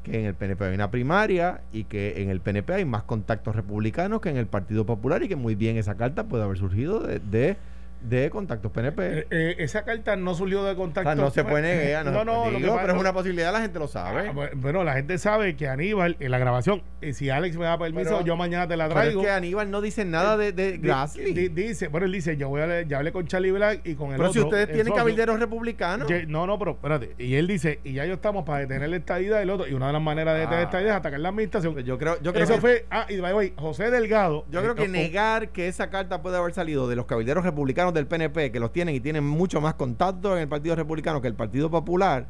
que 0.02 0.20
en 0.20 0.26
el 0.26 0.34
PNP 0.34 0.64
hay 0.64 0.74
una 0.74 0.90
primaria 0.90 1.60
y 1.72 1.84
que 1.84 2.22
en 2.22 2.30
el 2.30 2.40
PNP 2.40 2.72
hay 2.72 2.84
más 2.84 3.02
contactos 3.02 3.56
republicanos 3.56 4.20
que 4.20 4.30
en 4.30 4.36
el 4.36 4.46
Partido 4.46 4.86
Popular 4.86 5.22
y 5.22 5.28
que 5.28 5.36
muy 5.36 5.54
bien 5.54 5.76
esa 5.76 5.96
carta 5.96 6.24
puede 6.24 6.44
haber 6.44 6.58
surgido 6.58 7.00
de, 7.00 7.18
de, 7.18 7.56
de 8.00 8.30
contactos 8.30 8.70
PNP. 8.72 9.02
Eh, 9.18 9.26
eh, 9.30 9.56
esa 9.58 9.84
carta 9.84 10.16
no 10.16 10.34
surgió 10.34 10.62
de 10.64 10.72
o 10.72 10.76
contacto. 10.76 11.08
sea, 11.10 11.14
no 11.16 11.30
se 11.30 11.44
puede 11.44 11.76
negar, 11.76 12.04
no, 12.06 12.12
No, 12.24 12.24
no, 12.24 12.50
lo 12.50 12.58
que 12.74 12.78
pero 12.80 12.94
es 12.94 13.00
una 13.00 13.12
posibilidad, 13.12 13.52
la 13.52 13.60
gente 13.60 13.78
lo 13.78 13.88
sabe. 13.88 14.28
Ah, 14.28 14.32
bu- 14.32 14.50
Bueno, 14.54 14.84
la 14.84 14.94
gente 14.94 15.18
sabe 15.18 15.56
que 15.56 15.68
Aníbal, 15.68 16.16
en 16.20 16.30
la 16.30 16.38
grabación, 16.38 16.82
y 17.00 17.12
si 17.12 17.30
Alex 17.30 17.56
me 17.56 17.64
da 17.64 17.78
permiso, 17.78 18.10
Pero- 18.10 18.24
yo 18.24 18.36
mañana 18.36 18.66
te 18.68 18.76
la 18.76 18.88
pero 18.88 19.00
es 19.00 19.04
traigo. 19.06 19.22
que 19.22 19.30
Aníbal 19.30 19.70
no 19.70 19.80
dice 19.80 20.04
nada 20.04 20.36
de, 20.36 20.52
de 20.52 20.78
Grassley. 20.78 21.48
dice, 21.48 21.88
bueno, 21.88 22.06
él 22.06 22.12
dice, 22.12 22.36
yo 22.36 22.48
voy 22.48 22.60
a, 22.62 22.82
ya 22.82 22.98
hablé 22.98 23.12
con 23.12 23.26
Charlie 23.26 23.50
Black 23.52 23.80
y 23.84 23.94
con 23.94 24.10
el 24.12 24.16
pero 24.18 24.32
si 24.32 24.40
ustedes 24.40 24.66
tienen 24.66 24.86
socio. 24.86 24.96
cabilderos 24.96 25.38
republicanos. 25.40 26.08
Ye- 26.08 26.26
No, 26.26 26.46
no, 26.46 26.58
pero 26.58 26.72
espérate. 26.72 27.14
Y 27.18 27.34
él 27.34 27.46
dice, 27.46 27.80
y 27.84 27.94
ya 27.94 28.04
yo 28.06 28.14
estamos 28.14 28.44
para 28.44 28.60
detener 28.60 28.88
la 28.88 28.96
estadía 28.96 29.36
del 29.36 29.50
otro. 29.50 29.66
Y 29.68 29.74
una 29.74 29.88
de 29.88 29.92
las 29.92 30.02
maneras 30.02 30.34
de 30.34 30.40
detener 30.40 30.58
Ah. 30.58 30.62
la 30.62 30.66
estadía 30.66 30.88
es 30.90 30.94
atacar 30.96 31.20
la 31.20 31.28
administración. 31.30 31.72
Pues 31.74 31.84
yo 31.84 31.98
creo, 31.98 32.20
yo 32.22 32.32
creo 32.32 32.44
Eso 32.44 32.54
que- 32.54 32.60
fue, 32.60 32.86
ah, 32.90 33.06
y 33.08 33.18
by 33.18 33.30
the 33.32 33.36
way, 33.36 33.52
José 33.56 33.90
Delgado. 33.90 34.44
Yo 34.50 34.60
creo 34.60 34.72
eh, 34.72 34.76
que 34.76 34.88
negar 34.88 35.48
que 35.50 35.68
esa 35.68 35.90
carta 35.90 36.22
puede 36.22 36.36
haber 36.36 36.52
salido 36.54 36.88
de 36.88 36.96
los 36.96 37.06
cabilderos 37.06 37.44
republicanos 37.44 37.87
del 37.94 38.06
PNP, 38.06 38.50
que 38.52 38.60
los 38.60 38.72
tienen 38.72 38.94
y 38.94 39.00
tienen 39.00 39.24
mucho 39.24 39.60
más 39.60 39.74
contacto 39.74 40.34
en 40.36 40.42
el 40.42 40.48
Partido 40.48 40.76
Republicano 40.76 41.20
que 41.20 41.28
el 41.28 41.34
Partido 41.34 41.70
Popular, 41.70 42.26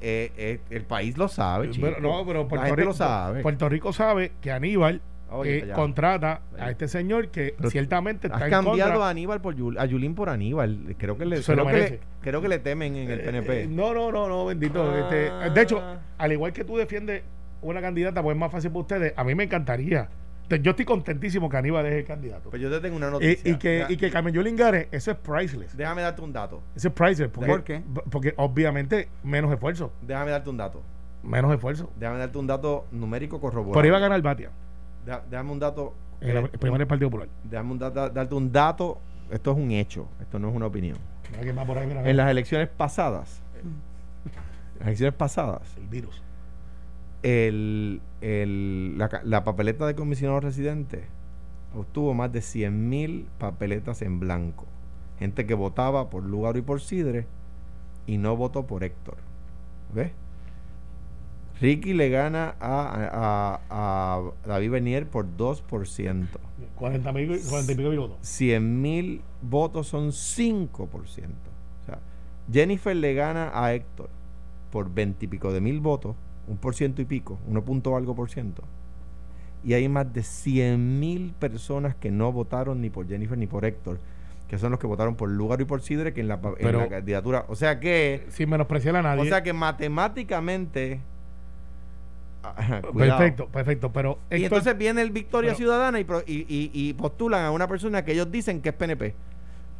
eh, 0.00 0.32
eh, 0.36 0.60
el 0.70 0.84
país 0.84 1.16
lo 1.16 1.28
sabe, 1.28 1.70
chico. 1.70 1.86
pero, 1.86 2.00
no, 2.00 2.26
pero 2.26 2.46
Puerto 2.48 2.74
Rico, 2.74 2.88
lo 2.88 2.94
sabe. 2.94 3.40
Puerto 3.42 3.68
Rico 3.68 3.92
sabe 3.92 4.32
que 4.40 4.52
Aníbal 4.52 5.00
Oye, 5.30 5.58
eh, 5.58 5.72
contrata 5.72 6.42
a 6.58 6.70
este 6.70 6.86
señor 6.86 7.28
que 7.28 7.54
Pero 7.56 7.70
ciertamente 7.70 8.28
está 8.28 8.36
Has 8.38 8.44
en 8.44 8.50
cambiado 8.50 8.92
contra. 8.92 9.06
a 9.06 9.10
Aníbal 9.10 9.40
por 9.40 9.56
Yul- 9.56 9.76
a 9.78 9.84
Yulín 9.86 10.14
por 10.14 10.28
Aníbal. 10.28 10.94
Creo 10.98 11.18
que 11.18 11.24
le, 11.26 11.42
creo 11.42 11.56
que 11.66 11.72
le, 11.72 11.78
merece. 11.78 12.00
creo 12.20 12.40
que 12.40 12.48
le 12.48 12.58
temen 12.60 12.94
en 12.94 13.10
el 13.10 13.20
PNP. 13.22 13.62
Eh, 13.62 13.66
no, 13.66 13.92
no, 13.92 14.12
no, 14.12 14.28
no, 14.28 14.46
bendito. 14.46 14.88
Ah. 14.88 15.00
este, 15.00 15.50
de 15.50 15.62
hecho, 15.62 15.82
al 16.18 16.32
igual 16.32 16.52
que 16.52 16.62
tú 16.64 16.76
defiendes 16.76 17.22
una 17.62 17.80
candidata, 17.80 18.22
pues 18.22 18.34
es 18.36 18.40
más 18.40 18.52
fácil 18.52 18.70
para 18.70 18.80
ustedes. 18.82 19.14
A 19.16 19.24
mí 19.24 19.34
me 19.34 19.44
encantaría. 19.44 20.08
Yo 20.48 20.70
estoy 20.70 20.84
contentísimo 20.84 21.48
que 21.48 21.56
Aníbal 21.56 21.86
es 21.86 21.94
el 21.94 22.04
candidato. 22.04 22.50
Pues 22.50 22.62
yo 22.62 22.70
te 22.70 22.80
tengo 22.80 22.96
una 22.96 23.08
Y, 23.08 23.10
noticia. 23.10 23.50
y 23.50 23.56
que, 23.56 23.86
y 23.88 23.96
que 23.96 24.10
Carmen 24.10 24.32
Yulín 24.32 24.54
gane, 24.56 24.88
eso 24.92 25.10
es 25.10 25.16
priceless. 25.16 25.76
Déjame 25.76 26.02
darte 26.02 26.22
un 26.22 26.32
dato. 26.32 26.62
Ese 26.76 26.88
es 26.88 26.94
priceless. 26.94 27.30
Porque, 27.30 27.48
¿Por 27.50 27.64
qué? 27.64 27.82
Porque 28.10 28.34
obviamente 28.36 29.08
menos 29.24 29.52
esfuerzo. 29.52 29.92
Déjame 30.02 30.30
darte 30.30 30.48
un 30.50 30.56
dato. 30.56 30.82
Menos 31.24 31.52
esfuerzo. 31.52 31.90
Déjame 31.98 32.20
darte 32.20 32.38
un 32.38 32.46
dato 32.46 32.86
numérico 32.92 33.40
corroborado. 33.40 33.72
Por 33.74 33.84
ahí 33.84 33.90
va 33.90 33.96
a 33.96 34.00
ganar 34.00 34.22
Batia. 34.22 34.50
Deja- 35.04 35.22
Déjame 35.28 35.50
un 35.50 35.58
dato. 35.58 35.94
En 36.20 36.34
la- 36.34 36.40
eh, 36.42 36.50
el 36.52 36.58
primer 36.58 36.86
Partido 36.86 37.10
Popular. 37.10 37.28
déjame 37.42 37.72
un 37.72 37.78
dato- 37.80 38.08
darte 38.10 38.34
un 38.34 38.52
dato. 38.52 39.00
Esto 39.30 39.50
es 39.50 39.56
un 39.56 39.70
hecho. 39.72 40.06
Esto 40.20 40.38
no 40.38 40.48
es 40.48 40.54
una 40.54 40.66
opinión. 40.66 40.96
Mira 41.32 41.42
quién 41.42 41.58
va 41.58 41.64
por 41.64 41.76
ahí, 41.76 41.86
mira, 41.88 42.08
En 42.08 42.16
las 42.16 42.30
elecciones 42.30 42.68
pasadas, 42.68 43.42
las 44.78 44.86
elecciones 44.86 45.14
pasadas, 45.14 45.62
El 45.76 45.88
virus. 45.88 46.22
El, 47.26 48.00
el- 48.20 48.96
la, 48.98 49.42
papeleta 49.44 49.84
de 49.86 49.94
comisionado 49.96 50.40
residente 50.40 51.04
obtuvo 51.74 52.14
más 52.14 52.32
de 52.32 52.40
100 52.40 52.88
mil 52.88 53.26
papeletas 53.38 54.00
en 54.02 54.20
blanco. 54.20 54.64
Gente 55.18 55.44
que 55.46 55.54
votaba 55.54 56.08
por 56.08 56.22
Lugaro 56.22 56.58
y 56.58 56.62
por 56.62 56.80
Sidre 56.80 57.26
y 58.06 58.18
no 58.18 58.36
votó 58.36 58.66
por 58.66 58.84
Héctor. 58.84 59.16
¿Ves? 59.94 60.12
Ricky 61.60 61.94
le 61.94 62.10
gana 62.10 62.54
a, 62.60 63.60
a, 63.70 64.20
a 64.20 64.22
David 64.46 64.70
Bernier 64.70 65.06
por 65.08 65.26
2%. 65.26 66.26
40 66.76 67.12
mil, 67.12 67.40
40 67.48 67.72
y 67.72 67.74
pico 67.74 67.88
mil 67.90 67.98
votos. 67.98 68.18
100 68.22 68.82
mil 68.82 69.22
votos 69.42 69.88
son 69.88 70.08
5%. 70.10 70.68
O 71.00 71.06
sea, 71.86 71.98
Jennifer 72.52 72.94
le 72.94 73.14
gana 73.14 73.50
a 73.54 73.72
Héctor 73.74 74.10
por 74.70 74.92
20 74.92 75.24
y 75.24 75.28
pico 75.28 75.50
de 75.52 75.62
mil 75.62 75.80
votos, 75.80 76.14
un 76.48 76.56
por 76.56 76.74
ciento 76.74 77.02
y 77.02 77.04
pico, 77.04 77.38
1 77.48 77.62
punto 77.64 77.96
algo 77.96 78.14
por 78.14 78.30
ciento. 78.30 78.62
Y 79.64 79.74
hay 79.74 79.88
más 79.88 80.12
de 80.12 80.22
100 80.22 81.00
mil 81.00 81.32
personas 81.38 81.94
que 81.96 82.10
no 82.10 82.30
votaron 82.32 82.80
ni 82.80 82.90
por 82.90 83.08
Jennifer 83.08 83.36
ni 83.36 83.46
por 83.46 83.64
Héctor, 83.64 83.98
que 84.48 84.58
son 84.58 84.70
los 84.70 84.78
que 84.78 84.86
votaron 84.86 85.16
por 85.16 85.28
Lugaro 85.28 85.62
y 85.62 85.64
por 85.64 85.80
Sidre, 85.82 86.12
que 86.12 86.20
en 86.20 86.28
la, 86.28 86.38
en 86.58 86.88
candidatura. 86.88 87.44
O 87.48 87.56
sea 87.56 87.80
que, 87.80 88.24
Sin 88.28 88.48
menospreciar 88.48 88.94
a 88.96 89.02
nadie. 89.02 89.22
o 89.22 89.24
sea 89.24 89.42
que 89.42 89.52
matemáticamente. 89.52 91.00
ah, 92.44 92.80
perfecto, 92.96 93.48
perfecto. 93.48 93.92
Pero 93.92 94.18
Y 94.30 94.44
entonces 94.44 94.76
viene 94.78 95.02
el 95.02 95.10
Victoria 95.10 95.48
pero- 95.50 95.56
Ciudadana 95.58 95.98
y, 95.98 96.06
y, 96.26 96.46
y- 96.48 96.70
y 96.72 96.92
postulan 96.94 97.44
a 97.44 97.50
una 97.50 97.66
persona 97.66 98.04
que 98.04 98.12
ellos 98.12 98.30
dicen 98.30 98.60
que 98.62 98.68
es 98.68 98.74
PNP. 98.74 99.14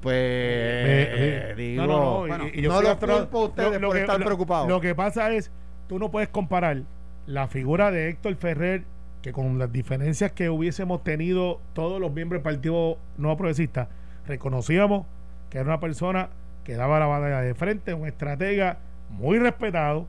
Pues 0.01 0.15
Eh, 0.19 1.53
sí. 1.57 1.63
digo, 1.63 1.87
no, 1.87 1.89
no, 1.89 1.99
no, 1.99 2.27
y- 2.27 2.29
bueno, 2.29 2.45
y 2.53 2.61
yo 2.63 2.69
no 2.71 2.75
estoy 2.81 2.85
lo 2.87 2.91
astro- 2.93 3.19
culpo 3.19 3.39
a 3.39 3.45
ustedes 3.47 3.73
lo- 3.75 3.79
lo 3.79 3.87
por 3.89 3.97
que- 3.97 4.01
estar 4.03 4.19
lo- 4.19 4.25
preocupados. 4.27 4.69
Lo 4.69 4.81
que 4.81 4.95
pasa 4.95 5.33
es, 5.33 5.51
tú 5.89 5.99
no 5.99 6.11
puedes 6.11 6.29
comparar 6.29 6.83
la 7.27 7.49
figura 7.49 7.91
de 7.91 8.09
Héctor 8.09 8.37
Ferrer, 8.37 8.85
que 9.23 9.33
con 9.33 9.59
las 9.59 9.73
diferencias 9.73 10.33
que 10.33 10.49
hubiésemos 10.51 11.03
tenido 11.03 11.61
todos 11.73 12.01
los 12.01 12.13
miembros 12.13 12.39
del 12.39 12.45
Partido 12.45 12.99
Nuevo 13.17 13.37
Progresista, 13.37 13.89
reconocíamos 14.27 15.07
que 15.51 15.59
era 15.59 15.67
una 15.67 15.81
persona 15.81 16.31
que 16.65 16.75
daba 16.75 17.01
la 17.01 17.07
batalla 17.07 17.41
de 17.41 17.55
frente, 17.55 17.95
un 17.95 18.07
estratega 18.07 18.79
muy 19.11 19.39
respetado, 19.39 20.07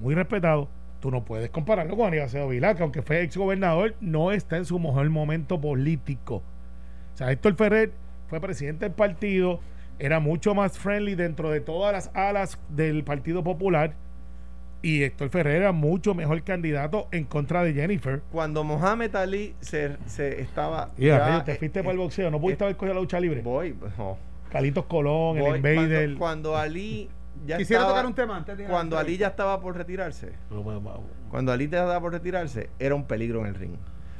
muy 0.00 0.14
respetado. 0.14 0.68
Tú 1.00 1.10
no 1.10 1.24
puedes 1.24 1.50
compararlo 1.50 1.96
con 1.96 2.06
Aníbal 2.06 2.26
Acevedo 2.26 2.48
Vilá, 2.48 2.74
que 2.74 2.82
aunque 2.82 3.02
fue 3.02 3.22
ex 3.22 3.36
gobernador, 3.36 3.94
no 4.00 4.32
está 4.32 4.56
en 4.56 4.64
su 4.64 4.78
mejor 4.78 5.08
momento 5.10 5.60
político. 5.60 6.36
O 7.14 7.16
sea, 7.16 7.30
Héctor 7.30 7.54
Ferrer 7.56 7.92
fue 8.28 8.40
presidente 8.40 8.86
del 8.86 8.94
partido, 8.94 9.60
era 9.98 10.20
mucho 10.20 10.54
más 10.54 10.78
friendly 10.78 11.14
dentro 11.14 11.50
de 11.50 11.60
todas 11.60 11.92
las 11.92 12.10
alas 12.14 12.58
del 12.68 13.04
Partido 13.04 13.42
Popular. 13.42 13.94
Y 14.86 15.02
Héctor 15.02 15.30
Ferrer 15.30 15.56
era 15.62 15.72
mucho 15.72 16.14
mejor 16.14 16.40
candidato 16.44 17.08
en 17.10 17.24
contra 17.24 17.64
de 17.64 17.74
Jennifer. 17.74 18.22
Cuando 18.30 18.62
Mohamed 18.62 19.16
Ali 19.16 19.56
se, 19.58 19.96
se 20.06 20.40
estaba. 20.40 20.90
Ya, 20.96 21.42
te 21.42 21.54
eh, 21.54 21.56
fuiste 21.56 21.80
eh, 21.80 21.82
para 21.82 21.90
el 21.94 21.98
boxeo, 21.98 22.30
no 22.30 22.40
pudiste 22.40 22.62
eh, 22.62 22.66
haber 22.66 22.76
cogido 22.76 22.94
la 22.94 23.00
lucha 23.00 23.18
libre. 23.18 23.42
Voy, 23.42 23.76
no, 23.98 24.16
Calitos 24.48 24.84
Colón, 24.84 25.40
voy. 25.40 25.50
el 25.50 25.56
Invader. 25.56 26.14
Cuando, 26.16 26.18
cuando 26.52 26.56
Ali 26.56 27.08
ya 27.44 27.58
Quisiera 27.58 27.82
estaba, 27.82 27.94
tocar 27.94 28.06
un 28.06 28.14
tema 28.14 28.36
antes 28.36 28.56
de 28.56 28.64
Cuando 28.66 28.96
Ali 28.96 29.16
ya 29.16 29.26
estaba 29.26 29.60
por 29.60 29.76
retirarse, 29.76 30.30
cuando 31.30 31.50
Ali 31.50 31.68
ya 31.68 31.80
estaba 31.80 32.00
por 32.00 32.12
retirarse, 32.12 32.70
era 32.78 32.94
un 32.94 33.06
peligro 33.06 33.40
en 33.40 33.46
el 33.46 33.54
ring. 33.56 33.74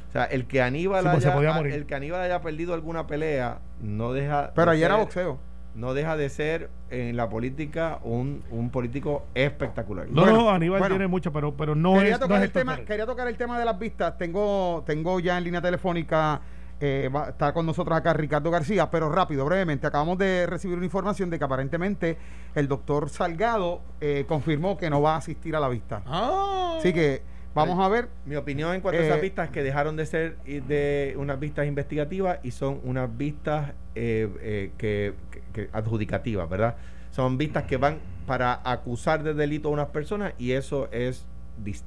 O 0.09 0.11
sea, 0.11 0.25
el 0.25 0.47
que 0.47 0.61
Aníbal 0.61 1.03
Sí, 1.03 1.09
pues 1.11 1.23
se 1.23 1.29
haya, 1.29 1.37
podía 1.37 1.53
morir. 1.53 1.75
el 1.75 1.85
que 1.85 1.95
Aníbal 1.95 2.19
haya 2.19 2.41
perdido 2.41 2.73
alguna 2.73 3.07
pelea 3.07 3.59
no 3.79 4.11
deja 4.11 4.51
Pero 4.53 4.71
de 4.71 4.75
ayer 4.75 4.87
era 4.87 4.97
boxeo. 4.97 5.39
No 5.77 5.93
deja 5.93 6.17
de 6.17 6.27
ser 6.29 6.69
en 6.89 7.15
la 7.15 7.29
política 7.29 7.99
un, 8.03 8.43
un 8.49 8.71
político 8.71 9.25
espectacular. 9.35 10.07
No, 10.09 10.23
Bueno, 10.23 10.37
no, 10.37 10.49
Aníbal 10.49 10.79
bueno. 10.79 10.95
tiene 10.95 11.07
mucho, 11.07 11.31
pero, 11.31 11.55
pero 11.55 11.75
no 11.75 11.93
quería, 11.93 12.15
es. 12.15 12.19
no 12.19 12.25
tocar 12.25 12.39
es 12.39 12.45
el 12.45 12.51
tema, 12.51 12.77
quería 12.77 13.05
tocar 13.05 13.27
el 13.27 13.37
tema 13.37 13.59
de 13.59 13.65
las 13.65 13.77
vistas. 13.77 14.17
Tengo, 14.17 14.83
tengo 14.87 15.19
ya 15.19 15.37
en 15.37 15.43
línea 15.43 15.61
telefónica, 15.61 16.41
eh, 16.79 17.09
va, 17.15 17.29
está 17.29 17.53
con 17.53 17.67
nosotros 17.67 17.95
acá 17.95 18.11
Ricardo 18.13 18.49
García, 18.49 18.89
pero 18.89 19.09
rápido, 19.09 19.45
brevemente. 19.45 19.85
Acabamos 19.85 20.17
de 20.17 20.47
recibir 20.47 20.77
una 20.77 20.85
información 20.85 21.29
de 21.29 21.37
que 21.37 21.45
aparentemente 21.45 22.17
el 22.55 22.67
doctor 22.67 23.09
Salgado 23.09 23.81
eh, 24.01 24.25
confirmó 24.27 24.77
que 24.77 24.89
no 24.89 25.01
va 25.03 25.13
a 25.13 25.17
asistir 25.17 25.55
a 25.55 25.59
la 25.59 25.69
vista. 25.69 26.01
Ah. 26.07 26.77
Así 26.79 26.91
que 26.91 27.21
vamos 27.57 27.85
a 27.85 27.89
ver. 27.89 28.07
Mi 28.25 28.35
opinión 28.35 28.73
en 28.75 28.81
cuanto 28.81 28.99
a 29.01 29.03
Eh, 29.03 29.07
esas 29.07 29.21
vistas 29.21 29.47
es 29.47 29.51
que 29.53 29.63
dejaron 29.63 29.95
de 29.95 30.05
ser 30.05 30.35
eh, 30.45 30.61
de 30.67 31.15
unas 31.17 31.39
vistas 31.39 31.67
investigativas 31.67 32.39
y 32.43 32.51
son 32.51 32.79
unas 32.83 33.15
vistas 33.17 33.71
eh, 33.95 34.29
eh, 34.41 34.71
que, 34.77 35.13
que- 35.31 35.41
que 35.53 35.69
adjudicativas, 35.73 36.49
¿verdad? 36.49 36.75
Son 37.11 37.37
vistas 37.37 37.63
que 37.63 37.77
van 37.77 37.97
para 38.25 38.61
acusar 38.63 39.23
de 39.23 39.33
delito 39.33 39.69
a 39.69 39.71
unas 39.71 39.87
personas 39.87 40.33
y 40.37 40.51
eso 40.51 40.87
es 40.91 41.25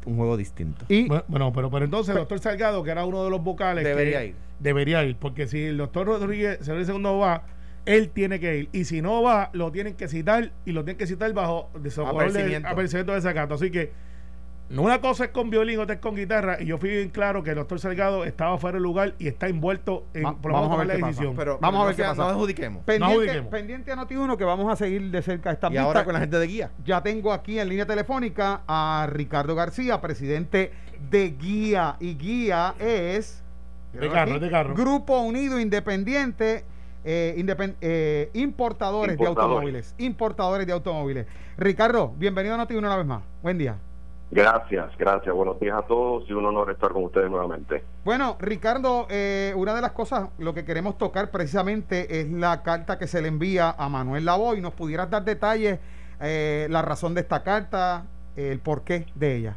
un 0.05 0.17
juego 0.17 0.37
distinto. 0.37 0.85
Y 0.89 1.07
Bueno, 1.07 1.53
pero, 1.53 1.71
pero 1.71 1.85
entonces 1.85 2.11
el 2.15 2.19
doctor 2.19 2.41
Salgado, 2.41 2.83
que 2.83 2.91
era 2.91 3.05
uno 3.05 3.23
de 3.23 3.31
los 3.31 3.43
vocales. 3.43 3.85
Debería 3.85 4.21
que- 4.21 4.27
ir. 4.27 4.35
Debería 4.59 5.05
ir, 5.05 5.17
porque 5.17 5.47
si 5.47 5.63
el 5.67 5.77
doctor 5.77 6.07
Rodríguez, 6.09 6.59
señor 6.61 6.85
segundo 6.85 7.19
va, 7.19 7.45
él 7.87 8.09
tiene 8.11 8.41
que 8.41 8.57
ir. 8.59 8.69
Y 8.73 8.85
si 8.85 9.01
no 9.01 9.23
va, 9.23 9.49
lo 9.53 9.71
tienen 9.73 9.95
que 9.95 10.09
citar 10.09 10.51
y 10.67 10.73
lo 10.73 10.85
tienen 10.85 10.99
que 10.99 11.07
citar 11.07 11.33
bajo 11.33 11.71
de 11.75 11.91
apercibimiento 12.05 13.13
de 13.13 13.17
desacato. 13.19 13.55
Así 13.55 13.71
que 13.71 13.93
una 14.79 15.01
cosa 15.01 15.25
es 15.25 15.31
con 15.31 15.51
violín, 15.51 15.81
otra 15.81 15.97
es 15.97 16.01
con 16.01 16.15
guitarra. 16.15 16.59
Y 16.63 16.67
yo 16.67 16.79
fui 16.79 16.91
bien 16.91 17.09
claro 17.11 17.43
que 17.43 17.51
el 17.51 17.57
doctor 17.57 17.81
Salgado 17.81 18.25
estaba 18.25 18.57
fuera 18.59 18.75
del 18.77 18.83
lugar 18.85 19.15
y 19.19 19.27
está 19.27 19.49
envuelto 19.49 20.05
en 20.15 20.25
Va- 20.25 20.37
por 20.37 20.53
lo 20.53 20.59
vamos 20.61 20.75
a 20.75 20.77
ver 20.79 20.87
la 20.87 20.95
qué 20.95 21.01
pasa. 21.01 21.09
decisión. 21.11 21.35
Pero, 21.37 21.59
Vamos 21.61 21.83
a 21.83 21.85
ver 21.87 21.93
no 21.93 21.97
qué 21.97 22.03
pasa. 22.05 22.23
No 22.23 22.29
adjudiquemos. 22.29 22.85
Pendiente, 22.85 23.15
adjudiquemos. 23.15 23.51
pendiente 23.51 23.93
a 23.93 23.97
Noti1 23.97 24.37
que 24.37 24.45
vamos 24.45 24.73
a 24.73 24.77
seguir 24.77 25.11
de 25.11 25.23
cerca 25.23 25.51
esta 25.51 25.73
Y 25.73 25.77
ahora 25.77 26.05
con 26.05 26.13
la 26.15 26.21
gente 26.21 26.39
de 26.39 26.47
guía. 26.47 26.71
Ya 26.85 27.03
tengo 27.03 27.33
aquí 27.33 27.59
en 27.59 27.69
línea 27.69 27.85
telefónica 27.87 28.63
a 28.69 29.09
Ricardo 29.11 29.55
García, 29.57 30.01
presidente 30.01 30.73
de 31.11 31.31
Guía. 31.31 31.97
Y 31.99 32.15
Guía 32.15 32.75
es 32.79 33.43
De 33.93 34.09
carro, 34.09 34.39
de 34.39 34.51
carro. 34.51 34.75
Grupo 34.75 35.19
Unido 35.21 35.59
Independiente, 35.59 36.65
eh, 37.05 37.35
independ- 37.39 37.75
eh, 37.81 38.31
importadores, 38.35 39.19
de 39.19 39.27
automóviles. 39.27 39.95
Importadores 39.99 40.65
de 40.67 40.73
automóviles. 40.73 41.27
Ricardo, 41.57 42.15
bienvenido 42.17 42.55
a 42.55 42.59
Noti1 42.59 42.79
una 42.79 42.97
vez 42.97 43.07
más. 43.07 43.23
Buen 43.43 43.59
día. 43.59 43.77
Gracias, 44.31 44.97
gracias. 44.97 45.35
Buenos 45.35 45.59
días 45.59 45.77
a 45.77 45.83
todos 45.83 46.29
y 46.29 46.33
un 46.33 46.45
honor 46.47 46.71
estar 46.71 46.93
con 46.93 47.05
ustedes 47.05 47.29
nuevamente. 47.29 47.83
Bueno, 48.05 48.37
Ricardo, 48.39 49.09
eh, 49.11 49.53
una 49.57 49.75
de 49.75 49.81
las 49.81 49.91
cosas, 49.91 50.29
lo 50.39 50.55
que 50.55 50.65
queremos 50.65 50.99
tocar 50.99 51.33
precisamente 51.33 52.21
es 52.21 52.31
la 52.31 52.63
carta 52.63 52.97
que 52.97 53.09
se 53.09 53.21
le 53.21 53.29
envía 53.29 53.75
a 53.77 53.89
Manuel 53.89 54.25
Lavoy. 54.25 54.61
¿Nos 54.61 54.75
pudieras 54.75 55.11
dar 55.11 55.25
detalles, 55.25 55.81
eh, 56.21 56.69
la 56.71 56.83
razón 56.83 57.15
de 57.15 57.23
esta 57.23 57.43
carta, 57.43 58.07
el 58.37 58.61
porqué 58.61 59.07
de 59.17 59.37
ella? 59.37 59.57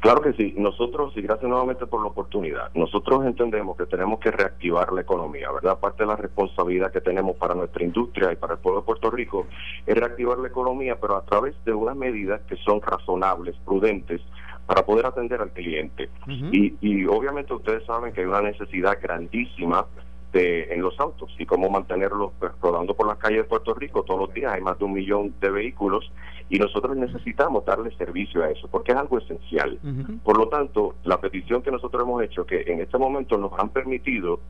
Claro 0.00 0.20
que 0.20 0.32
sí. 0.34 0.54
Nosotros, 0.56 1.12
y 1.16 1.22
gracias 1.22 1.48
nuevamente 1.48 1.86
por 1.86 2.00
la 2.02 2.08
oportunidad, 2.08 2.70
nosotros 2.74 3.24
entendemos 3.24 3.76
que 3.76 3.86
tenemos 3.86 4.20
que 4.20 4.30
reactivar 4.30 4.92
la 4.92 5.00
economía, 5.00 5.50
¿verdad? 5.50 5.78
Parte 5.78 6.02
de 6.04 6.08
la 6.08 6.16
responsabilidad 6.16 6.92
que 6.92 7.00
tenemos 7.00 7.36
para 7.36 7.54
nuestra 7.54 7.84
industria 7.84 8.32
y 8.32 8.36
para 8.36 8.54
el 8.54 8.60
pueblo 8.60 8.80
de 8.80 8.86
Puerto 8.86 9.10
Rico 9.10 9.46
es 9.86 9.96
reactivar 9.96 10.38
la 10.38 10.48
economía, 10.48 10.96
pero 11.00 11.16
a 11.16 11.24
través 11.24 11.54
de 11.64 11.72
unas 11.72 11.96
medidas 11.96 12.40
que 12.42 12.56
son 12.56 12.80
razonables, 12.82 13.56
prudentes, 13.64 14.20
para 14.66 14.84
poder 14.84 15.06
atender 15.06 15.40
al 15.40 15.50
cliente. 15.50 16.10
Y, 16.26 16.74
y 16.80 17.06
obviamente 17.06 17.54
ustedes 17.54 17.84
saben 17.86 18.12
que 18.12 18.20
hay 18.20 18.26
una 18.26 18.42
necesidad 18.42 18.98
grandísima 19.00 19.86
de, 20.32 20.74
en 20.74 20.82
los 20.82 20.98
autos 20.98 21.32
y 21.38 21.46
cómo 21.46 21.70
mantenerlos 21.70 22.32
pues, 22.38 22.52
rodando 22.60 22.94
por 22.94 23.06
las 23.06 23.16
calles 23.18 23.38
de 23.38 23.44
Puerto 23.44 23.74
Rico 23.74 24.02
todos 24.02 24.20
los 24.20 24.34
días. 24.34 24.52
Hay 24.52 24.60
más 24.60 24.78
de 24.78 24.84
un 24.84 24.92
millón 24.92 25.34
de 25.40 25.50
vehículos 25.50 26.10
y 26.48 26.58
nosotros 26.58 26.96
necesitamos 26.96 27.64
darle 27.64 27.90
servicio 27.96 28.42
a 28.42 28.50
eso 28.50 28.68
porque 28.68 28.92
es 28.92 28.98
algo 28.98 29.18
esencial. 29.18 29.78
Por 30.22 30.38
lo 30.38 30.48
tanto, 30.48 30.94
la 31.04 31.20
petición 31.20 31.62
que 31.62 31.70
nosotros 31.70 32.02
hemos 32.02 32.22
hecho, 32.22 32.46
que 32.46 32.62
en 32.66 32.80
este 32.80 32.98
momento 32.98 33.36
nos 33.36 33.52
han 33.58 33.70
permitido 33.70 34.40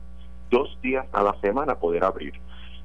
dos 0.51 0.77
días 0.81 1.05
a 1.11 1.23
la 1.23 1.39
semana 1.41 1.75
poder 1.75 2.03
abrir. 2.03 2.33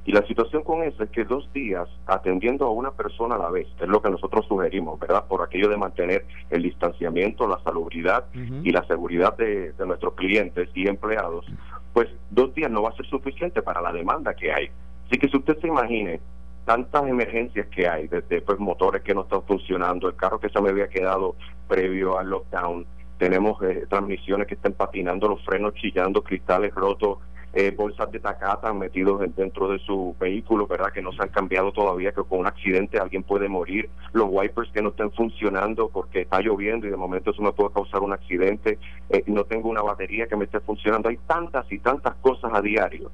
Y 0.04 0.10
la 0.10 0.26
situación 0.26 0.64
con 0.64 0.82
eso 0.82 1.04
es 1.04 1.10
que 1.10 1.24
dos 1.24 1.52
días 1.52 1.88
atendiendo 2.06 2.66
a 2.66 2.70
una 2.70 2.90
persona 2.90 3.36
a 3.36 3.38
la 3.38 3.50
vez, 3.50 3.68
es 3.80 3.88
lo 3.88 4.02
que 4.02 4.10
nosotros 4.10 4.46
sugerimos, 4.48 4.98
¿verdad? 4.98 5.26
Por 5.28 5.42
aquello 5.42 5.68
de 5.68 5.76
mantener 5.76 6.26
el 6.50 6.62
distanciamiento, 6.62 7.46
la 7.46 7.60
salubridad 7.62 8.24
y 8.34 8.72
la 8.72 8.84
seguridad 8.86 9.36
de, 9.36 9.72
de 9.72 9.86
nuestros 9.86 10.14
clientes 10.14 10.68
y 10.74 10.88
empleados, 10.88 11.46
pues 11.92 12.08
dos 12.30 12.52
días 12.54 12.70
no 12.70 12.82
va 12.82 12.88
a 12.88 12.96
ser 12.96 13.06
suficiente 13.06 13.62
para 13.62 13.80
la 13.80 13.92
demanda 13.92 14.34
que 14.34 14.52
hay. 14.52 14.70
Así 15.06 15.18
que 15.20 15.28
si 15.28 15.36
usted 15.36 15.58
se 15.60 15.68
imagine 15.68 16.20
tantas 16.64 17.06
emergencias 17.06 17.66
que 17.68 17.88
hay, 17.88 18.08
desde 18.08 18.40
pues 18.42 18.58
motores 18.58 19.02
que 19.02 19.14
no 19.14 19.22
están 19.22 19.42
funcionando, 19.42 20.08
el 20.08 20.16
carro 20.16 20.38
que 20.40 20.48
se 20.48 20.60
me 20.60 20.70
había 20.70 20.88
quedado 20.88 21.34
previo 21.68 22.18
al 22.18 22.30
lockdown, 22.30 22.86
tenemos 23.18 23.62
eh, 23.62 23.86
transmisiones 23.88 24.46
que 24.46 24.54
están 24.54 24.72
patinando, 24.72 25.28
los 25.28 25.44
frenos 25.44 25.74
chillando, 25.74 26.22
cristales 26.22 26.74
rotos, 26.74 27.18
eh, 27.54 27.70
bolsas 27.76 28.10
de 28.10 28.18
tacata 28.18 28.72
metidos 28.72 29.22
en- 29.22 29.34
dentro 29.34 29.68
de 29.68 29.78
su 29.80 30.16
vehículo, 30.18 30.66
¿verdad? 30.66 30.90
Que 30.90 31.02
no 31.02 31.12
se 31.12 31.22
han 31.22 31.28
cambiado 31.28 31.70
todavía, 31.70 32.10
que 32.12 32.22
con 32.24 32.40
un 32.40 32.46
accidente 32.46 32.98
alguien 32.98 33.22
puede 33.22 33.46
morir, 33.48 33.90
los 34.12 34.26
wipers 34.30 34.70
que 34.72 34.80
no 34.82 34.88
estén 34.88 35.12
funcionando 35.12 35.88
porque 35.88 36.22
está 36.22 36.40
lloviendo 36.40 36.86
y 36.86 36.90
de 36.90 36.96
momento 36.96 37.30
eso 37.30 37.42
me 37.42 37.52
puede 37.52 37.72
causar 37.74 38.00
un 38.00 38.12
accidente, 38.14 38.78
eh, 39.10 39.22
no 39.26 39.44
tengo 39.44 39.68
una 39.68 39.82
batería 39.82 40.26
que 40.26 40.36
me 40.36 40.46
esté 40.46 40.60
funcionando, 40.60 41.10
hay 41.10 41.18
tantas 41.26 41.70
y 41.70 41.78
tantas 41.78 42.14
cosas 42.16 42.52
a 42.54 42.62
diario. 42.62 43.10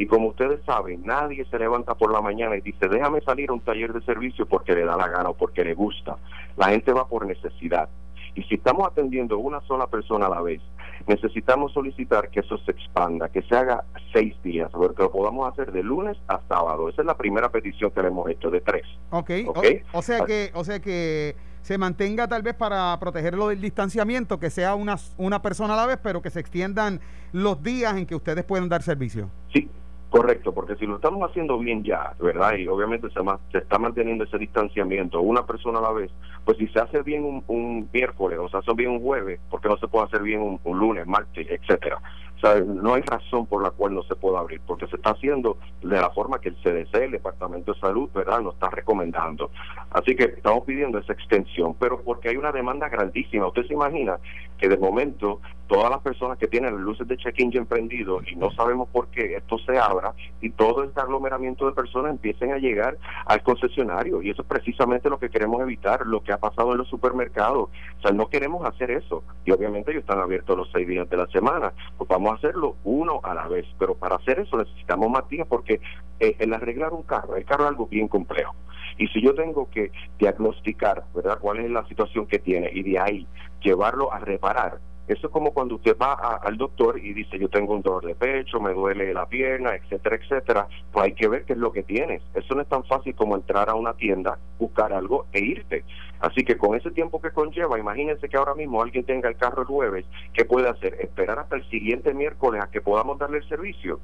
Y 0.00 0.06
como 0.06 0.28
ustedes 0.28 0.60
saben, 0.64 1.02
nadie 1.04 1.44
se 1.50 1.58
levanta 1.58 1.94
por 1.94 2.10
la 2.10 2.22
mañana 2.22 2.56
y 2.56 2.62
dice, 2.62 2.88
déjame 2.88 3.20
salir 3.20 3.50
a 3.50 3.52
un 3.52 3.60
taller 3.60 3.92
de 3.92 4.00
servicio 4.00 4.46
porque 4.46 4.74
le 4.74 4.86
da 4.86 4.96
la 4.96 5.06
gana 5.08 5.28
o 5.28 5.34
porque 5.34 5.62
le 5.62 5.74
gusta. 5.74 6.16
La 6.56 6.68
gente 6.70 6.90
va 6.94 7.06
por 7.06 7.26
necesidad. 7.26 7.86
Y 8.34 8.42
si 8.44 8.54
estamos 8.54 8.86
atendiendo 8.88 9.36
una 9.36 9.60
sola 9.66 9.88
persona 9.88 10.24
a 10.24 10.30
la 10.30 10.40
vez, 10.40 10.62
necesitamos 11.06 11.74
solicitar 11.74 12.30
que 12.30 12.40
eso 12.40 12.56
se 12.64 12.70
expanda, 12.70 13.28
que 13.28 13.42
se 13.42 13.54
haga 13.54 13.84
seis 14.14 14.34
días, 14.42 14.70
porque 14.72 15.02
lo 15.02 15.10
podamos 15.12 15.52
hacer 15.52 15.70
de 15.70 15.82
lunes 15.82 16.16
a 16.28 16.40
sábado. 16.48 16.88
Esa 16.88 17.02
es 17.02 17.06
la 17.06 17.18
primera 17.18 17.50
petición 17.50 17.90
que 17.90 18.00
le 18.00 18.08
hemos 18.08 18.26
hecho, 18.30 18.50
de 18.50 18.62
tres. 18.62 18.86
Ok, 19.10 19.30
o- 19.48 19.50
Ok. 19.50 19.66
O, 19.92 20.00
sea 20.00 20.24
que, 20.24 20.50
o 20.54 20.64
sea 20.64 20.80
que 20.80 21.36
se 21.60 21.76
mantenga 21.76 22.26
tal 22.26 22.40
vez 22.42 22.54
para 22.54 22.96
protegerlo 22.98 23.48
del 23.48 23.60
distanciamiento, 23.60 24.40
que 24.40 24.48
sea 24.48 24.74
una, 24.76 24.96
una 25.18 25.42
persona 25.42 25.74
a 25.74 25.76
la 25.76 25.84
vez, 25.84 25.98
pero 26.02 26.22
que 26.22 26.30
se 26.30 26.40
extiendan 26.40 27.00
los 27.32 27.62
días 27.62 27.98
en 27.98 28.06
que 28.06 28.14
ustedes 28.14 28.44
pueden 28.44 28.70
dar 28.70 28.82
servicio. 28.82 29.28
Sí, 29.52 29.68
correcto, 30.10 30.52
porque 30.52 30.76
si 30.76 30.86
lo 30.86 30.96
estamos 30.96 31.28
haciendo 31.28 31.58
bien 31.58 31.82
ya, 31.84 32.14
¿verdad? 32.20 32.56
Y 32.56 32.66
obviamente 32.68 33.08
se, 33.10 33.58
está 33.58 33.78
manteniendo 33.78 34.24
ese 34.24 34.38
distanciamiento, 34.38 35.20
una 35.20 35.46
persona 35.46 35.78
a 35.78 35.82
la 35.82 35.92
vez, 35.92 36.10
pues 36.44 36.58
si 36.58 36.66
se 36.68 36.80
hace 36.80 37.02
bien 37.02 37.24
un, 37.24 37.44
un 37.46 37.88
miércoles 37.92 38.38
o 38.40 38.48
se 38.48 38.58
hace 38.58 38.72
bien 38.74 38.90
un 38.90 39.00
jueves, 39.00 39.40
porque 39.48 39.68
no 39.68 39.76
se 39.78 39.88
puede 39.88 40.06
hacer 40.06 40.22
bien 40.22 40.40
un, 40.40 40.60
un 40.64 40.78
lunes, 40.78 41.06
martes, 41.06 41.46
etcétera? 41.48 41.98
O 42.36 42.40
sea, 42.40 42.58
no 42.60 42.94
hay 42.94 43.02
razón 43.02 43.44
por 43.44 43.62
la 43.62 43.70
cual 43.70 43.94
no 43.94 44.02
se 44.04 44.16
pueda 44.16 44.38
abrir, 44.38 44.62
porque 44.66 44.86
se 44.86 44.96
está 44.96 45.10
haciendo 45.10 45.58
de 45.82 46.00
la 46.00 46.08
forma 46.10 46.40
que 46.40 46.48
el 46.48 46.56
CDC, 46.56 46.94
el 46.94 47.10
Departamento 47.10 47.74
de 47.74 47.80
Salud, 47.80 48.08
¿verdad?, 48.14 48.40
nos 48.40 48.54
está 48.54 48.70
recomendando. 48.70 49.50
Así 49.90 50.16
que 50.16 50.24
estamos 50.24 50.64
pidiendo 50.64 50.98
esa 50.98 51.12
extensión, 51.12 51.74
pero 51.78 52.00
porque 52.00 52.30
hay 52.30 52.36
una 52.36 52.50
demanda 52.50 52.88
grandísima. 52.88 53.46
Usted 53.46 53.66
se 53.66 53.74
imagina 53.74 54.16
que 54.60 54.68
de 54.68 54.76
momento 54.76 55.40
todas 55.66 55.88
las 55.88 56.00
personas 56.00 56.36
que 56.36 56.48
tienen 56.48 56.74
las 56.74 56.82
luces 56.82 57.06
de 57.06 57.16
check-in 57.16 57.52
ya 57.52 57.64
prendido 57.64 58.20
y 58.26 58.34
no 58.34 58.50
sabemos 58.50 58.88
por 58.88 59.06
qué 59.08 59.36
esto 59.36 59.56
se 59.58 59.78
abra 59.78 60.14
y 60.40 60.50
todo 60.50 60.82
este 60.82 61.00
aglomeramiento 61.00 61.64
de 61.66 61.72
personas 61.72 62.10
empiecen 62.10 62.52
a 62.52 62.58
llegar 62.58 62.98
al 63.24 63.42
concesionario 63.42 64.20
y 64.20 64.30
eso 64.30 64.42
es 64.42 64.48
precisamente 64.48 65.08
lo 65.08 65.18
que 65.18 65.30
queremos 65.30 65.62
evitar, 65.62 66.04
lo 66.06 66.22
que 66.22 66.32
ha 66.32 66.38
pasado 66.38 66.72
en 66.72 66.78
los 66.78 66.88
supermercados. 66.88 67.70
O 67.98 68.02
sea, 68.02 68.10
no 68.10 68.28
queremos 68.28 68.66
hacer 68.66 68.90
eso 68.90 69.22
y 69.44 69.52
obviamente 69.52 69.92
ellos 69.92 70.02
están 70.02 70.18
abiertos 70.18 70.56
los 70.56 70.70
seis 70.72 70.88
días 70.88 71.08
de 71.08 71.16
la 71.16 71.26
semana, 71.28 71.72
pues 71.96 72.08
vamos 72.08 72.32
a 72.32 72.34
hacerlo 72.34 72.76
uno 72.84 73.20
a 73.22 73.32
la 73.32 73.46
vez, 73.46 73.66
pero 73.78 73.94
para 73.94 74.16
hacer 74.16 74.40
eso 74.40 74.58
necesitamos 74.58 75.08
más 75.08 75.28
días 75.28 75.46
porque 75.48 75.80
eh, 76.18 76.36
el 76.40 76.52
arreglar 76.52 76.92
un 76.92 77.04
carro, 77.04 77.36
el 77.36 77.44
carro 77.44 77.64
es 77.64 77.70
algo 77.70 77.86
bien 77.86 78.08
complejo. 78.08 78.54
Y 78.98 79.06
si 79.08 79.22
yo 79.22 79.34
tengo 79.34 79.70
que 79.70 79.92
diagnosticar, 80.18 81.04
¿verdad?, 81.14 81.38
cuál 81.40 81.60
es 81.60 81.70
la 81.70 81.86
situación 81.86 82.26
que 82.26 82.38
tiene 82.38 82.70
y 82.72 82.82
de 82.82 82.98
ahí 82.98 83.26
llevarlo 83.60 84.12
a 84.12 84.18
reparar, 84.18 84.78
eso 85.10 85.26
es 85.26 85.32
como 85.32 85.52
cuando 85.52 85.74
usted 85.74 85.96
va 86.00 86.12
al 86.36 86.56
doctor 86.56 86.96
y 86.96 87.12
dice 87.12 87.36
yo 87.36 87.48
tengo 87.48 87.74
un 87.74 87.82
dolor 87.82 88.06
de 88.06 88.14
pecho, 88.14 88.60
me 88.60 88.72
duele 88.72 89.12
la 89.12 89.26
pierna, 89.26 89.74
etcétera, 89.74 90.14
etcétera. 90.14 90.68
Pues 90.92 91.06
hay 91.06 91.14
que 91.14 91.26
ver 91.26 91.44
qué 91.44 91.54
es 91.54 91.58
lo 91.58 91.72
que 91.72 91.82
tienes. 91.82 92.22
Eso 92.32 92.54
no 92.54 92.62
es 92.62 92.68
tan 92.68 92.84
fácil 92.84 93.16
como 93.16 93.34
entrar 93.34 93.68
a 93.68 93.74
una 93.74 93.94
tienda, 93.94 94.38
buscar 94.60 94.92
algo 94.92 95.26
e 95.32 95.40
irte. 95.40 95.82
Así 96.20 96.44
que 96.44 96.56
con 96.56 96.76
ese 96.76 96.92
tiempo 96.92 97.20
que 97.20 97.32
conlleva, 97.32 97.76
imagínense 97.76 98.28
que 98.28 98.36
ahora 98.36 98.54
mismo 98.54 98.80
alguien 98.80 99.04
tenga 99.04 99.28
el 99.28 99.36
carro 99.36 99.62
el 99.62 99.66
jueves, 99.66 100.06
¿qué 100.32 100.44
puede 100.44 100.68
hacer? 100.68 100.94
Esperar 101.00 101.40
hasta 101.40 101.56
el 101.56 101.68
siguiente 101.70 102.14
miércoles 102.14 102.62
a 102.62 102.70
que 102.70 102.80
podamos 102.80 103.18
darle 103.18 103.38
el 103.38 103.48
servicio. 103.48 103.98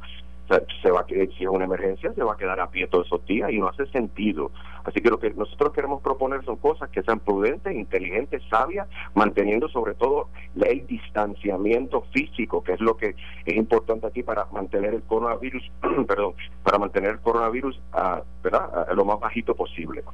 Se 0.82 0.90
va 0.92 1.00
a 1.00 1.06
si 1.06 1.42
es 1.44 1.48
una 1.50 1.64
emergencia, 1.64 2.12
se 2.14 2.22
va 2.22 2.34
a 2.34 2.36
quedar 2.36 2.60
a 2.60 2.70
pie 2.70 2.86
todos 2.86 3.06
esos 3.06 3.24
días 3.26 3.50
y 3.50 3.58
no 3.58 3.68
hace 3.68 3.86
sentido. 3.86 4.52
Así 4.84 5.00
que 5.00 5.10
lo 5.10 5.18
que 5.18 5.30
nosotros 5.30 5.72
queremos 5.72 6.00
proponer 6.00 6.44
son 6.44 6.56
cosas 6.56 6.88
que 6.90 7.02
sean 7.02 7.18
prudentes, 7.18 7.74
inteligentes, 7.74 8.40
sabias, 8.48 8.86
manteniendo 9.14 9.68
sobre 9.68 9.94
todo 9.94 10.28
el 10.54 10.86
distanciamiento 10.86 12.02
físico, 12.12 12.62
que 12.62 12.74
es 12.74 12.80
lo 12.80 12.96
que 12.96 13.16
es 13.44 13.56
importante 13.56 14.06
aquí 14.06 14.22
para 14.22 14.46
mantener 14.52 14.94
el 14.94 15.02
coronavirus, 15.02 15.68
perdón, 16.06 16.34
para 16.62 16.78
mantener 16.78 17.10
el 17.10 17.20
coronavirus 17.20 17.80
a, 17.92 18.22
¿verdad? 18.44 18.88
a 18.88 18.94
lo 18.94 19.04
más 19.04 19.18
bajito 19.18 19.54
posible. 19.56 20.04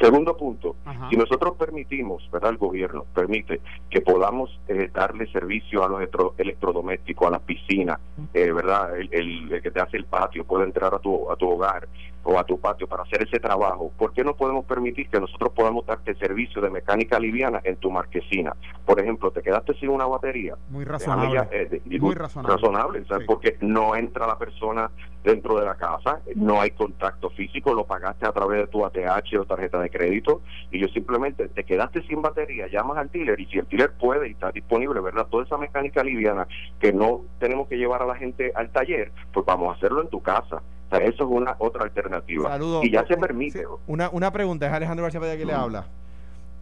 Segundo 0.00 0.34
punto, 0.36 0.76
Ajá. 0.86 1.08
si 1.10 1.16
nosotros 1.16 1.54
permitimos, 1.58 2.26
¿verdad? 2.32 2.50
El 2.50 2.56
gobierno 2.56 3.04
permite 3.14 3.60
que 3.90 4.00
podamos 4.00 4.58
eh, 4.68 4.88
darle 4.92 5.26
servicio 5.30 5.84
a 5.84 5.88
los 5.88 6.00
electro- 6.00 6.34
electrodomésticos, 6.38 7.28
a 7.28 7.32
las 7.32 7.42
piscinas, 7.42 8.00
eh, 8.32 8.50
¿verdad? 8.50 8.96
El, 8.98 9.08
el- 9.12 9.52
el 9.52 9.62
que 9.62 9.70
te 9.70 9.80
hace 9.82 9.96
el 9.96 10.04
patio 10.06 10.44
puede 10.44 10.64
entrar 10.64 10.94
a 10.94 10.98
tu, 10.98 11.30
a 11.30 11.36
tu 11.36 11.48
hogar 11.50 11.88
o 12.24 12.38
a 12.38 12.44
tu 12.44 12.58
patio 12.60 12.86
para 12.86 13.02
hacer 13.02 13.22
ese 13.24 13.40
trabajo. 13.40 13.90
¿Por 13.98 14.12
qué 14.12 14.22
no 14.22 14.34
podemos 14.36 14.64
permitir 14.64 15.08
que 15.08 15.18
nosotros 15.18 15.52
podamos 15.54 15.84
darte 15.86 16.14
servicio 16.14 16.62
de 16.62 16.70
mecánica 16.70 17.18
liviana 17.18 17.60
en 17.64 17.76
tu 17.76 17.90
marquesina? 17.90 18.54
Por 18.86 19.00
ejemplo, 19.00 19.30
te 19.32 19.42
quedaste 19.42 19.74
sin 19.74 19.88
una 19.88 20.06
batería, 20.06 20.54
Muy 20.70 20.84
razonable. 20.84 21.34
ya, 21.34 21.48
eh, 21.50 21.80
de- 21.84 21.98
Muy 22.00 22.14
razonable. 22.14 22.54
razonable, 22.56 23.04
¿sabes? 23.06 23.22
Sí. 23.22 23.26
porque 23.26 23.56
no 23.60 23.96
entra 23.96 24.26
la 24.26 24.38
persona 24.38 24.90
dentro 25.24 25.58
de 25.58 25.64
la 25.66 25.74
casa, 25.76 26.20
no 26.36 26.60
hay 26.60 26.70
contacto 26.72 27.30
físico, 27.30 27.74
lo 27.74 27.84
pagaste 27.86 28.26
a 28.26 28.32
través 28.32 28.60
de 28.60 28.66
tu 28.68 28.84
ATH 28.84 29.38
o 29.38 29.44
tarjeta 29.44 29.80
de 29.80 29.88
crédito 29.90 30.42
y 30.70 30.80
yo 30.80 30.88
simplemente 30.88 31.48
te 31.48 31.64
quedaste 31.64 32.02
sin 32.08 32.22
batería, 32.22 32.66
llamas 32.68 32.98
al 32.98 33.10
dealer 33.10 33.38
y 33.40 33.46
si 33.46 33.58
el 33.58 33.68
dealer 33.68 33.92
puede 33.92 34.28
y 34.28 34.32
está 34.32 34.50
disponible, 34.52 35.00
¿verdad? 35.00 35.26
Toda 35.30 35.44
esa 35.44 35.58
mecánica 35.58 36.02
liviana 36.02 36.46
que 36.80 36.92
no 36.92 37.20
tenemos 37.38 37.68
que 37.68 37.76
llevar 37.76 38.02
a 38.02 38.06
la 38.06 38.16
gente 38.16 38.52
al 38.54 38.70
taller, 38.70 39.12
pues 39.32 39.46
vamos 39.46 39.71
hacerlo 39.72 40.02
en 40.02 40.08
tu 40.08 40.20
casa. 40.20 40.56
O 40.90 40.96
sea, 40.96 41.04
eso 41.06 41.24
es 41.24 41.30
una 41.30 41.56
otra 41.58 41.84
alternativa. 41.84 42.48
Saludos. 42.50 42.84
Y 42.84 42.90
ya 42.90 43.06
se 43.06 43.16
permite. 43.16 43.64
Una, 43.86 44.10
una 44.10 44.30
pregunta, 44.32 44.66
es 44.66 44.72
Alejandro 44.72 45.04
García 45.04 45.20
Padilla 45.20 45.38
que 45.38 45.46
le 45.46 45.54
habla. 45.54 45.86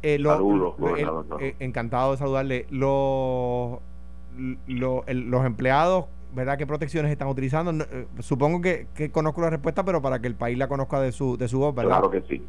Eh, 0.03 0.19
lo- 0.19 0.31
Saludos, 0.31 0.75
lo- 0.79 0.97
el- 0.97 1.05
gobernador. 1.07 1.43
eh, 1.43 1.57
encantado 1.59 2.13
de 2.13 2.17
saludarle. 2.19 2.67
Los, 2.71 3.79
lo- 4.67 5.05
el- 5.07 5.31
los 5.31 5.45
empleados, 5.45 6.07
¿verdad? 6.35 6.57
¿Qué 6.57 6.67
protecciones 6.67 7.11
están 7.13 7.29
utilizando? 7.29 7.73
No, 7.73 7.85
eh, 7.85 8.07
supongo 8.21 8.61
que, 8.61 8.87
que 8.95 9.11
conozco 9.11 9.41
la 9.41 9.51
respuesta, 9.51 9.85
pero 9.85 10.01
para 10.01 10.21
que 10.21 10.27
el 10.29 10.35
país 10.37 10.57
la 10.57 10.69
conozca 10.69 11.01
de 11.01 11.13
su, 11.13 11.37
de 11.37 11.49
su 11.49 11.59
voz, 11.59 11.75
¿verdad? 11.75 11.99
Claro 11.99 12.11
que 12.11 12.23
sí. 12.23 12.43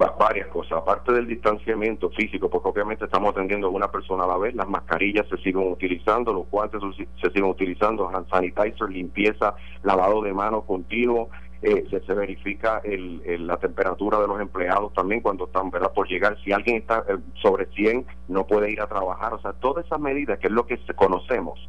Va- 0.00 0.16
varias 0.18 0.48
cosas, 0.48 0.78
aparte 0.78 1.12
del 1.12 1.26
distanciamiento 1.26 2.08
físico, 2.10 2.48
porque 2.48 2.68
obviamente 2.70 3.04
estamos 3.04 3.32
atendiendo 3.32 3.66
a 3.66 3.70
una 3.70 3.90
persona 3.90 4.24
a 4.24 4.28
la 4.28 4.38
vez, 4.38 4.54
las 4.54 4.68
mascarillas 4.68 5.26
se 5.28 5.36
siguen 5.38 5.70
utilizando, 5.70 6.32
los 6.32 6.48
guantes 6.48 6.80
se 7.20 7.28
siguen 7.28 7.44
utilizando, 7.50 8.08
hand 8.08 8.28
sanitizer, 8.30 8.88
limpieza, 8.88 9.54
lavado 9.82 10.22
de 10.22 10.32
manos 10.32 10.64
continuo, 10.64 11.28
eh, 11.62 11.84
se, 11.90 12.14
verifica 12.14 12.80
el, 12.84 13.46
la 13.46 13.58
temperatura 13.58 14.18
de 14.18 14.26
los 14.26 14.40
empleados 14.40 14.94
también 14.94 15.20
cuando 15.20 15.44
están 15.44 15.70
por 15.70 16.08
llegar, 16.08 16.38
si 16.42 16.52
alguien 16.52 16.76
está 16.76 17.04
eh, 17.06 17.18
sobre 17.42 17.66
100 17.66 18.06
no 18.28 18.46
puede 18.46 18.70
ir 18.72 18.80
a 18.80 18.86
trabajar, 18.86 19.34
o 19.34 19.40
sea, 19.40 19.52
todas 19.52 19.84
esas 19.84 20.00
medidas 20.00 20.38
que 20.38 20.46
es 20.46 20.52
lo 20.54 20.64
que 20.66 20.78
conocemos, 20.96 21.60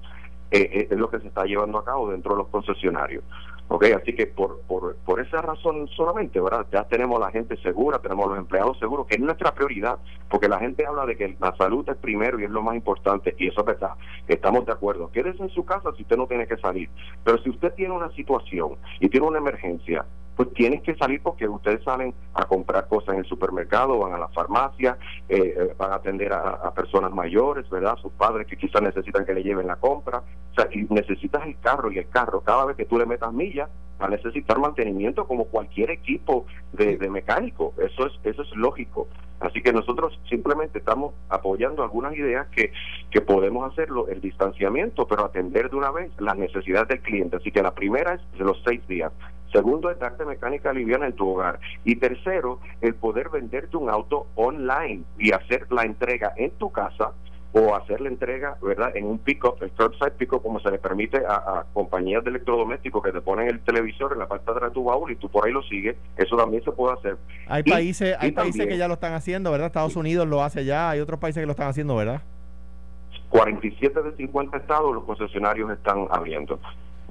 eh, 0.52 0.88
es 0.90 0.98
lo 0.98 1.10
que 1.10 1.20
se 1.20 1.28
está 1.28 1.44
llevando 1.44 1.80
a 1.80 1.84
cabo 1.84 2.10
dentro 2.12 2.34
de 2.36 2.38
los 2.40 2.48
concesionarios. 2.48 3.24
Ok, 3.68 3.86
así 4.02 4.14
que 4.14 4.28
por, 4.28 4.62
por, 4.62 4.96
por 4.98 5.11
esa 5.20 5.42
razón 5.42 5.88
solamente, 5.90 6.40
¿verdad? 6.40 6.66
Ya 6.72 6.84
tenemos 6.84 7.20
la 7.20 7.32
gente 7.32 7.58
segura, 7.58 8.00
tenemos 8.00 8.28
los 8.30 8.38
empleados 8.38 8.78
seguros, 8.80 9.08
que 9.08 9.16
es 9.16 9.22
nuestra 9.22 9.54
prioridad, 9.54 9.98
porque 10.30 10.48
la 10.48 10.60
gente 10.60 10.86
habla 10.86 11.06
de 11.06 11.18
que 11.18 11.36
la 11.40 11.56
salud 11.58 11.88
es 11.90 11.98
primero 11.98 12.40
y 12.40 12.44
es 12.44 12.50
lo 12.50 12.62
más 12.62 12.76
importante, 12.76 13.36
y 13.38 13.48
eso 13.48 13.62
es 13.62 13.66
verdad, 13.66 13.96
estamos 14.28 14.66
de 14.66 14.74
acuerdo. 14.74 15.12
Quédese 15.12 15.44
en 15.44 15.50
su 15.50 15.66
casa 15.66 15.92
si 15.96 16.04
usted 16.04 16.18
no 16.18 16.28
tiene 16.28 16.48
que 16.48 16.58
salir, 16.58 16.90
pero 17.24 17.38
si 17.40 17.50
usted 17.50 17.74
tiene 17.74 17.94
una 17.94 18.12
situación 18.12 18.78
y 19.00 19.10
tiene 19.10 19.28
una 19.28 19.40
emergencia, 19.40 20.06
pues 20.36 20.54
tienes 20.54 20.82
que 20.82 20.96
salir 20.96 21.22
porque 21.22 21.48
ustedes 21.48 21.84
salen 21.84 22.14
a 22.34 22.46
comprar 22.46 22.88
cosas 22.88 23.14
en 23.14 23.20
el 23.20 23.26
supermercado, 23.26 24.00
van 24.00 24.14
a 24.14 24.18
la 24.18 24.28
farmacia, 24.30 24.98
eh, 25.28 25.54
eh, 25.58 25.76
van 25.78 25.92
a 25.92 25.96
atender 25.96 26.34
a, 26.34 26.50
a 26.50 26.74
personas 26.74 27.12
mayores, 27.12 27.70
¿verdad? 27.70 27.98
Sus 27.98 28.12
padres 28.14 28.48
que 28.48 28.58
quizás 28.58 28.82
necesitan 28.82 29.26
que 29.26 29.34
le 29.34 29.44
lleven 29.44 29.68
la 29.68 29.76
compra. 29.76 30.24
O 30.52 30.54
sea, 30.56 30.68
y 30.72 30.88
necesitas 30.90 31.46
el 31.46 31.60
carro 31.60 31.92
y 31.92 32.00
el 32.00 32.10
carro, 32.10 32.42
cada 32.42 32.66
vez 32.66 32.76
que 32.76 32.86
tú 32.86 32.98
le 32.98 33.06
metas 33.06 33.32
millas, 33.34 33.70
a 34.02 34.10
necesitar 34.10 34.60
mantenimiento 34.60 35.26
como 35.26 35.46
cualquier 35.46 35.92
equipo 35.92 36.46
de, 36.74 36.98
de 36.98 37.10
mecánico. 37.10 37.74
Eso 37.78 38.08
es, 38.08 38.14
eso 38.24 38.42
es 38.42 38.56
lógico. 38.56 39.08
Así 39.40 39.62
que 39.62 39.74
nosotros 39.74 40.20
simplemente 40.30 40.80
estamos 40.80 41.14
apoyando 41.30 41.82
algunas 41.84 42.16
ideas 42.16 42.48
que, 42.50 42.72
que 43.10 43.22
podemos 43.22 43.72
hacerlo, 43.72 44.08
el 44.08 44.22
distanciamiento, 44.22 45.08
pero 45.08 45.26
atender 45.26 45.70
de 45.70 45.78
una 45.78 45.92
vez 45.92 46.12
las 46.20 46.38
necesidades 46.38 46.88
del 46.90 47.02
cliente. 47.02 47.38
Así 47.38 47.52
que 47.52 47.64
la 47.64 47.74
primera 47.74 48.14
es 48.14 48.38
de 48.38 48.46
los 48.46 48.62
seis 48.64 48.88
días. 48.88 49.12
Segundo 49.52 49.90
es 49.90 50.00
darte 50.00 50.26
mecánica 50.26 50.72
liviana 50.72 51.08
en 51.08 51.14
tu 51.14 51.28
hogar. 51.28 51.60
Y 51.84 51.96
tercero, 51.96 52.60
el 52.82 52.96
poder 52.96 53.30
venderte 53.30 53.78
un 53.78 53.90
auto 53.90 54.28
online 54.36 55.04
y 55.18 55.32
hacer 55.32 55.66
la 55.72 55.84
entrega 55.84 56.34
en 56.38 56.52
tu 56.52 56.72
casa 56.72 57.12
o 57.54 57.76
hacer 57.76 58.00
la 58.00 58.08
entrega, 58.08 58.56
¿verdad? 58.62 58.96
En 58.96 59.06
un 59.06 59.20
pick-up, 59.20 59.56
el 59.62 59.72
curbside 59.72 60.12
pick-up, 60.12 60.42
como 60.42 60.60
se 60.62 60.72
le 60.72 60.78
permite 60.78 61.18
a, 61.26 61.34
a 61.36 61.66
compañías 61.74 62.24
de 62.24 62.30
electrodomésticos 62.30 63.04
que 63.04 63.12
te 63.12 63.20
ponen 63.20 63.48
el 63.50 63.60
televisor 63.60 64.14
en 64.14 64.20
la 64.20 64.28
parte 64.28 64.46
de 64.46 64.52
atrás 64.54 64.70
de 64.72 64.74
tu 64.74 64.86
baúl 64.86 65.12
y 65.12 65.16
tú 65.18 65.28
por 65.30 65.46
ahí 65.46 65.52
lo 65.52 65.62
sigues. 65.64 65.98
Eso 66.16 66.38
también 66.38 66.64
se 66.64 66.72
puede 66.72 66.94
hacer. 66.94 67.18
Hay 67.48 67.64
Y- 67.66 67.70
países, 67.70 68.16
hay 68.20 68.32
países 68.32 68.52
también- 68.58 68.70
que 68.70 68.78
ya 68.78 68.88
lo 68.88 68.94
están 68.94 69.14
haciendo, 69.14 69.52
¿verdad? 69.52 69.68
Estados 69.68 69.96
Unidos 69.98 70.28
lo 70.28 70.42
hace 70.44 70.64
ya, 70.64 70.90
hay 70.92 71.02
otros 71.02 71.20
países 71.20 71.42
que 71.42 71.46
lo 71.46 71.52
están 71.52 71.68
haciendo, 71.68 71.96
¿verdad? 71.96 72.22
47 73.30 74.02
de 74.02 74.16
50 74.16 74.58
estados 74.58 74.94
los 74.94 75.04
concesionarios 75.04 75.70
están 75.72 76.08
abriendo. 76.12 76.60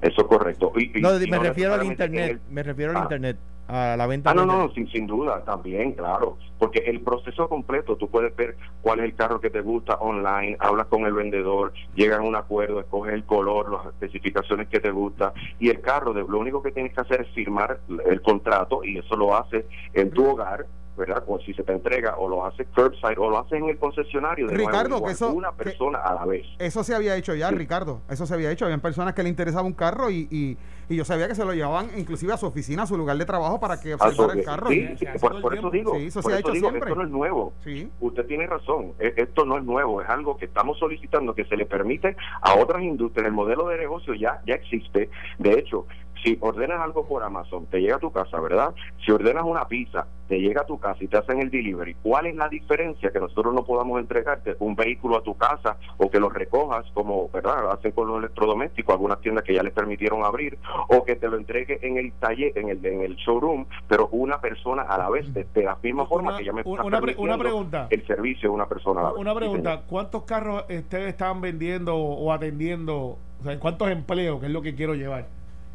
Eso 0.01 0.21
es 0.21 0.27
correcto. 0.27 0.71
Y- 0.75 0.97
y- 0.97 1.01
No, 1.01 1.11
me 1.19 1.27
no 1.27 1.43
refiero 1.43 1.73
al 1.73 1.81
en 1.81 1.87
internet, 1.87 2.39
me 2.49 2.63
refiero 2.63 2.91
al 2.91 2.97
Ah. 2.97 3.01
internet, 3.03 3.37
a 3.71 3.95
la 3.95 4.05
venta 4.05 4.31
Ah, 4.31 4.33
no, 4.33 4.45
no, 4.45 4.69
sin, 4.73 4.87
sin 4.89 5.07
duda, 5.07 5.43
también, 5.45 5.93
claro, 5.93 6.37
porque 6.59 6.79
el 6.79 7.01
proceso 7.01 7.47
completo, 7.47 7.95
tú 7.95 8.09
puedes 8.09 8.35
ver 8.35 8.57
cuál 8.81 8.99
es 8.99 9.05
el 9.05 9.15
carro 9.15 9.39
que 9.39 9.49
te 9.49 9.61
gusta 9.61 9.95
online, 9.95 10.57
hablas 10.59 10.87
con 10.87 11.05
el 11.05 11.13
vendedor, 11.13 11.71
llegan 11.95 12.21
a 12.21 12.23
un 12.23 12.35
acuerdo, 12.35 12.79
escoges 12.81 13.13
el 13.13 13.23
color, 13.23 13.71
las 13.71 13.85
especificaciones 13.87 14.67
que 14.67 14.79
te 14.79 14.91
gusta, 14.91 15.33
y 15.59 15.69
el 15.69 15.79
carro, 15.81 16.13
de, 16.13 16.21
lo 16.21 16.39
único 16.39 16.61
que 16.61 16.71
tienes 16.71 16.93
que 16.93 17.01
hacer 17.01 17.21
es 17.21 17.29
firmar 17.29 17.79
el 18.05 18.21
contrato, 18.21 18.83
y 18.83 18.97
eso 18.97 19.15
lo 19.15 19.35
haces 19.35 19.65
en 19.93 20.11
tu 20.11 20.29
hogar, 20.29 20.65
¿verdad? 21.01 21.23
Como 21.25 21.39
si 21.39 21.53
se 21.53 21.63
te 21.63 21.73
entrega, 21.73 22.15
o 22.17 22.27
lo 22.29 22.45
haces 22.45 22.67
curbside, 22.75 23.17
o 23.17 23.29
lo 23.29 23.39
haces 23.39 23.53
en 23.59 23.69
el 23.69 23.77
concesionario, 23.77 24.47
de 24.47 24.53
nuevo, 24.53 24.69
Ricardo, 24.69 24.95
igual, 24.97 25.09
que 25.11 25.13
eso- 25.13 25.31
una 25.33 25.49
que- 25.51 25.63
persona 25.65 25.99
a 25.99 26.13
la 26.15 26.25
vez. 26.25 26.45
Eso 26.59 26.83
se 26.83 26.95
había 26.95 27.15
hecho 27.15 27.35
ya, 27.35 27.49
Sí. 27.49 27.55
Ricardo. 27.55 28.01
Eso 28.09 28.25
se 28.25 28.33
había 28.33 28.51
hecho. 28.51 28.65
Habían 28.65 28.79
personas 28.81 29.13
que 29.13 29.23
le 29.23 29.29
interesaba 29.29 29.63
un 29.65 29.73
carro 29.73 30.09
y, 30.09 30.27
y, 30.31 30.57
y 30.89 30.95
yo 30.95 31.03
sabía 31.05 31.27
que 31.27 31.35
se 31.35 31.43
lo 31.45 31.53
llevaban 31.53 31.89
inclusive 31.97 32.33
a 32.33 32.37
su 32.37 32.45
oficina, 32.45 32.83
a 32.83 32.87
su 32.87 32.97
lugar 32.97 33.17
de 33.17 33.25
trabajo 33.25 33.59
para 33.59 33.79
que 33.79 33.93
observara 33.93 34.33
el 34.33 34.43
carro. 34.45 34.69
sí, 34.69 34.89
Y- 34.93 34.97
sí, 34.97 35.05
hace 35.07 35.19
por, 35.19 35.53
eso 35.57 35.69
digo, 35.71 35.95
Sí, 35.95 36.05
eso 36.07 36.21
por 36.21 36.31
se 36.31 36.35
ha 36.37 36.39
eso 36.39 36.47
hecho 36.49 36.53
digo, 36.53 36.69
siempre. 36.69 36.89
esto 36.89 36.95
no 37.01 37.05
es 37.05 37.11
nuevo. 37.11 37.53
Sí. 37.63 37.89
Usted 37.99 38.25
tiene 38.25 38.47
razón, 38.47 38.93
e- 38.99 39.13
esto 39.17 39.45
no 39.45 39.57
es 39.57 39.63
nuevo, 39.63 40.01
es 40.01 40.09
algo 40.09 40.37
que 40.37 40.45
estamos 40.45 40.77
solicitando 40.79 41.33
que 41.33 41.45
se 41.45 41.55
le 41.57 41.65
permite 41.65 42.15
a 42.41 42.55
otras 42.55 42.81
industrias. 42.83 43.27
El 43.27 43.33
modelo 43.33 43.67
de 43.67 43.77
negocio 43.77 44.13
ya, 44.13 44.41
ya 44.45 44.55
existe. 44.55 45.09
De 45.39 45.53
hecho, 45.53 45.85
si 46.23 46.37
ordenas 46.41 46.79
algo 46.81 47.05
por 47.07 47.23
Amazon, 47.23 47.65
te 47.67 47.79
llega 47.81 47.95
a 47.95 47.99
tu 47.99 48.11
casa, 48.11 48.39
¿verdad? 48.39 48.73
Si 49.05 49.11
ordenas 49.11 49.43
una 49.45 49.67
pizza, 49.67 50.05
te 50.27 50.39
llega 50.39 50.61
a 50.61 50.65
tu 50.65 50.79
casa 50.79 51.03
y 51.03 51.07
te 51.07 51.17
hacen 51.17 51.39
el 51.41 51.49
delivery, 51.51 51.95
¿cuál 52.03 52.25
es 52.27 52.35
la 52.35 52.47
diferencia 52.47 53.11
que 53.11 53.19
nosotros 53.19 53.53
no 53.53 53.63
podamos 53.65 53.99
entregarte 53.99 54.55
un 54.59 54.75
vehículo 54.75 55.17
a 55.17 55.23
tu 55.23 55.35
casa 55.35 55.77
o 55.97 56.09
que 56.09 56.19
lo 56.19 56.29
recojas 56.29 56.85
como, 56.93 57.29
¿verdad? 57.29 57.71
Hacen 57.71 57.91
con 57.91 58.07
los 58.07 58.19
electrodomésticos, 58.19 58.93
algunas 58.93 59.19
tiendas 59.21 59.43
que 59.43 59.53
ya 59.53 59.63
les 59.63 59.73
permitieron 59.73 60.23
abrir, 60.23 60.57
o 60.89 61.03
que 61.03 61.15
te 61.15 61.27
lo 61.27 61.37
entregue 61.37 61.79
en 61.81 61.97
el 61.97 62.13
taller, 62.13 62.57
en 62.57 62.69
el, 62.69 62.85
en 62.85 63.01
el 63.01 63.15
showroom, 63.15 63.65
pero 63.87 64.07
una 64.11 64.39
persona 64.39 64.83
a 64.83 64.97
la 64.97 65.09
vez, 65.09 65.33
de, 65.33 65.45
de 65.53 65.63
la 65.63 65.77
misma 65.83 66.05
forma 66.05 66.29
Una- 66.29 66.37
que 66.37 66.45
ya 66.45 66.53
me 66.53 66.61
una 66.65 66.83
está 66.83 67.01
pre- 67.01 67.15
una 67.17 67.37
pregunta. 67.37 67.87
el 67.89 68.07
servicio 68.07 68.49
de 68.49 68.55
una 68.55 68.67
persona 68.67 69.01
a 69.01 69.03
la 69.05 69.09
vez. 69.11 69.19
Una 69.19 69.35
pregunta. 69.35 69.81
¿cuántos 69.87 70.23
carros 70.23 70.63
ustedes 70.69 71.09
estaban 71.09 71.41
vendiendo 71.41 71.95
o 71.97 72.31
atendiendo? 72.31 73.17
O 73.39 73.43
sea, 73.43 73.59
¿cuántos 73.59 73.89
empleos, 73.89 74.39
que 74.39 74.45
es 74.45 74.51
lo 74.51 74.61
que 74.61 74.75
quiero 74.75 74.93
llevar? 74.93 75.25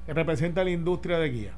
Representa 0.09 0.63
la 0.65 0.71
industria 0.71 1.19
de 1.19 1.29
guía. 1.31 1.53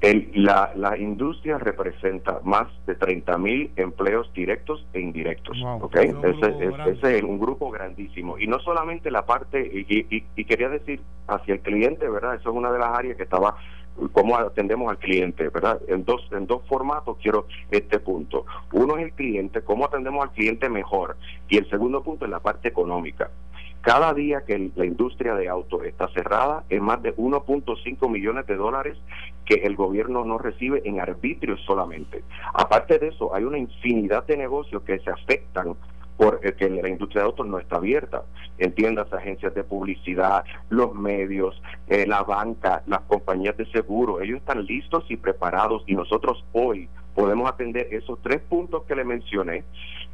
El- 0.00 0.30
la, 0.34 0.72
la 0.76 0.98
industria 0.98 1.56
representa 1.58 2.40
más 2.44 2.66
de 2.86 2.94
30 2.94 3.38
mil 3.38 3.70
empleos 3.76 4.30
directos 4.34 4.84
e 4.92 5.00
indirectos. 5.00 5.56
Wow. 5.62 5.80
ese 6.98 7.16
es 7.18 7.22
un 7.22 7.38
grupo 7.38 7.70
grandísimo. 7.70 8.38
Y 8.38 8.46
no 8.46 8.58
solamente 8.60 9.10
la 9.10 9.24
parte, 9.24 9.60
y, 9.60 10.14
y- 10.14 10.24
y 10.36 10.44
quería 10.44 10.68
decir 10.68 11.00
hacia 11.26 11.54
el 11.54 11.60
cliente, 11.60 12.06
¿verdad? 12.08 12.34
Eso 12.34 12.50
es 12.50 12.56
una 12.56 12.70
de 12.70 12.78
las 12.78 12.98
áreas 12.98 13.16
que 13.16 13.22
estaba 13.22 13.56
cómo 14.12 14.36
atendemos 14.36 14.90
al 14.90 14.98
cliente, 14.98 15.48
¿verdad? 15.50 15.80
En 15.86 16.04
dos, 16.04 16.28
en 16.32 16.46
dos 16.48 16.62
formatos 16.66 17.16
quiero 17.22 17.46
este 17.70 18.00
punto. 18.00 18.44
Uno 18.72 18.96
es 18.98 19.04
el 19.04 19.12
cliente, 19.12 19.62
cómo 19.62 19.86
atendemos 19.86 20.22
al 20.24 20.32
cliente 20.32 20.68
mejor. 20.68 21.16
Y 21.48 21.56
el 21.58 21.70
segundo 21.70 22.02
punto 22.02 22.24
es 22.24 22.30
la 22.30 22.40
parte 22.40 22.68
económica. 22.68 23.30
Cada 23.84 24.14
día 24.14 24.44
que 24.46 24.70
la 24.76 24.86
industria 24.86 25.34
de 25.34 25.46
autos 25.46 25.84
está 25.84 26.08
cerrada, 26.08 26.64
es 26.70 26.80
más 26.80 27.02
de 27.02 27.14
1.5 27.14 28.08
millones 28.08 28.46
de 28.46 28.56
dólares 28.56 28.96
que 29.44 29.56
el 29.56 29.76
gobierno 29.76 30.24
no 30.24 30.38
recibe 30.38 30.80
en 30.86 31.00
arbitrios 31.00 31.60
solamente. 31.66 32.24
Aparte 32.54 32.98
de 32.98 33.08
eso, 33.08 33.34
hay 33.34 33.44
una 33.44 33.58
infinidad 33.58 34.24
de 34.24 34.38
negocios 34.38 34.82
que 34.84 35.00
se 35.00 35.10
afectan 35.10 35.76
por 36.16 36.40
el 36.42 36.54
que 36.54 36.70
la 36.70 36.88
industria 36.88 37.22
de 37.22 37.26
autos 37.26 37.46
no 37.46 37.58
está 37.58 37.76
abierta. 37.76 38.22
Entiendas 38.56 39.12
agencias 39.12 39.54
de 39.54 39.64
publicidad, 39.64 40.44
los 40.70 40.94
medios, 40.94 41.60
eh, 41.88 42.06
la 42.06 42.22
banca, 42.22 42.82
las 42.86 43.00
compañías 43.02 43.54
de 43.58 43.66
seguro, 43.66 44.22
ellos 44.22 44.38
están 44.38 44.64
listos 44.64 45.04
y 45.10 45.18
preparados 45.18 45.82
y 45.86 45.94
nosotros 45.94 46.42
hoy 46.52 46.88
podemos 47.14 47.48
atender 47.48 47.88
esos 47.92 48.20
tres 48.22 48.40
puntos 48.40 48.84
que 48.84 48.94
le 48.94 49.04
mencioné 49.04 49.64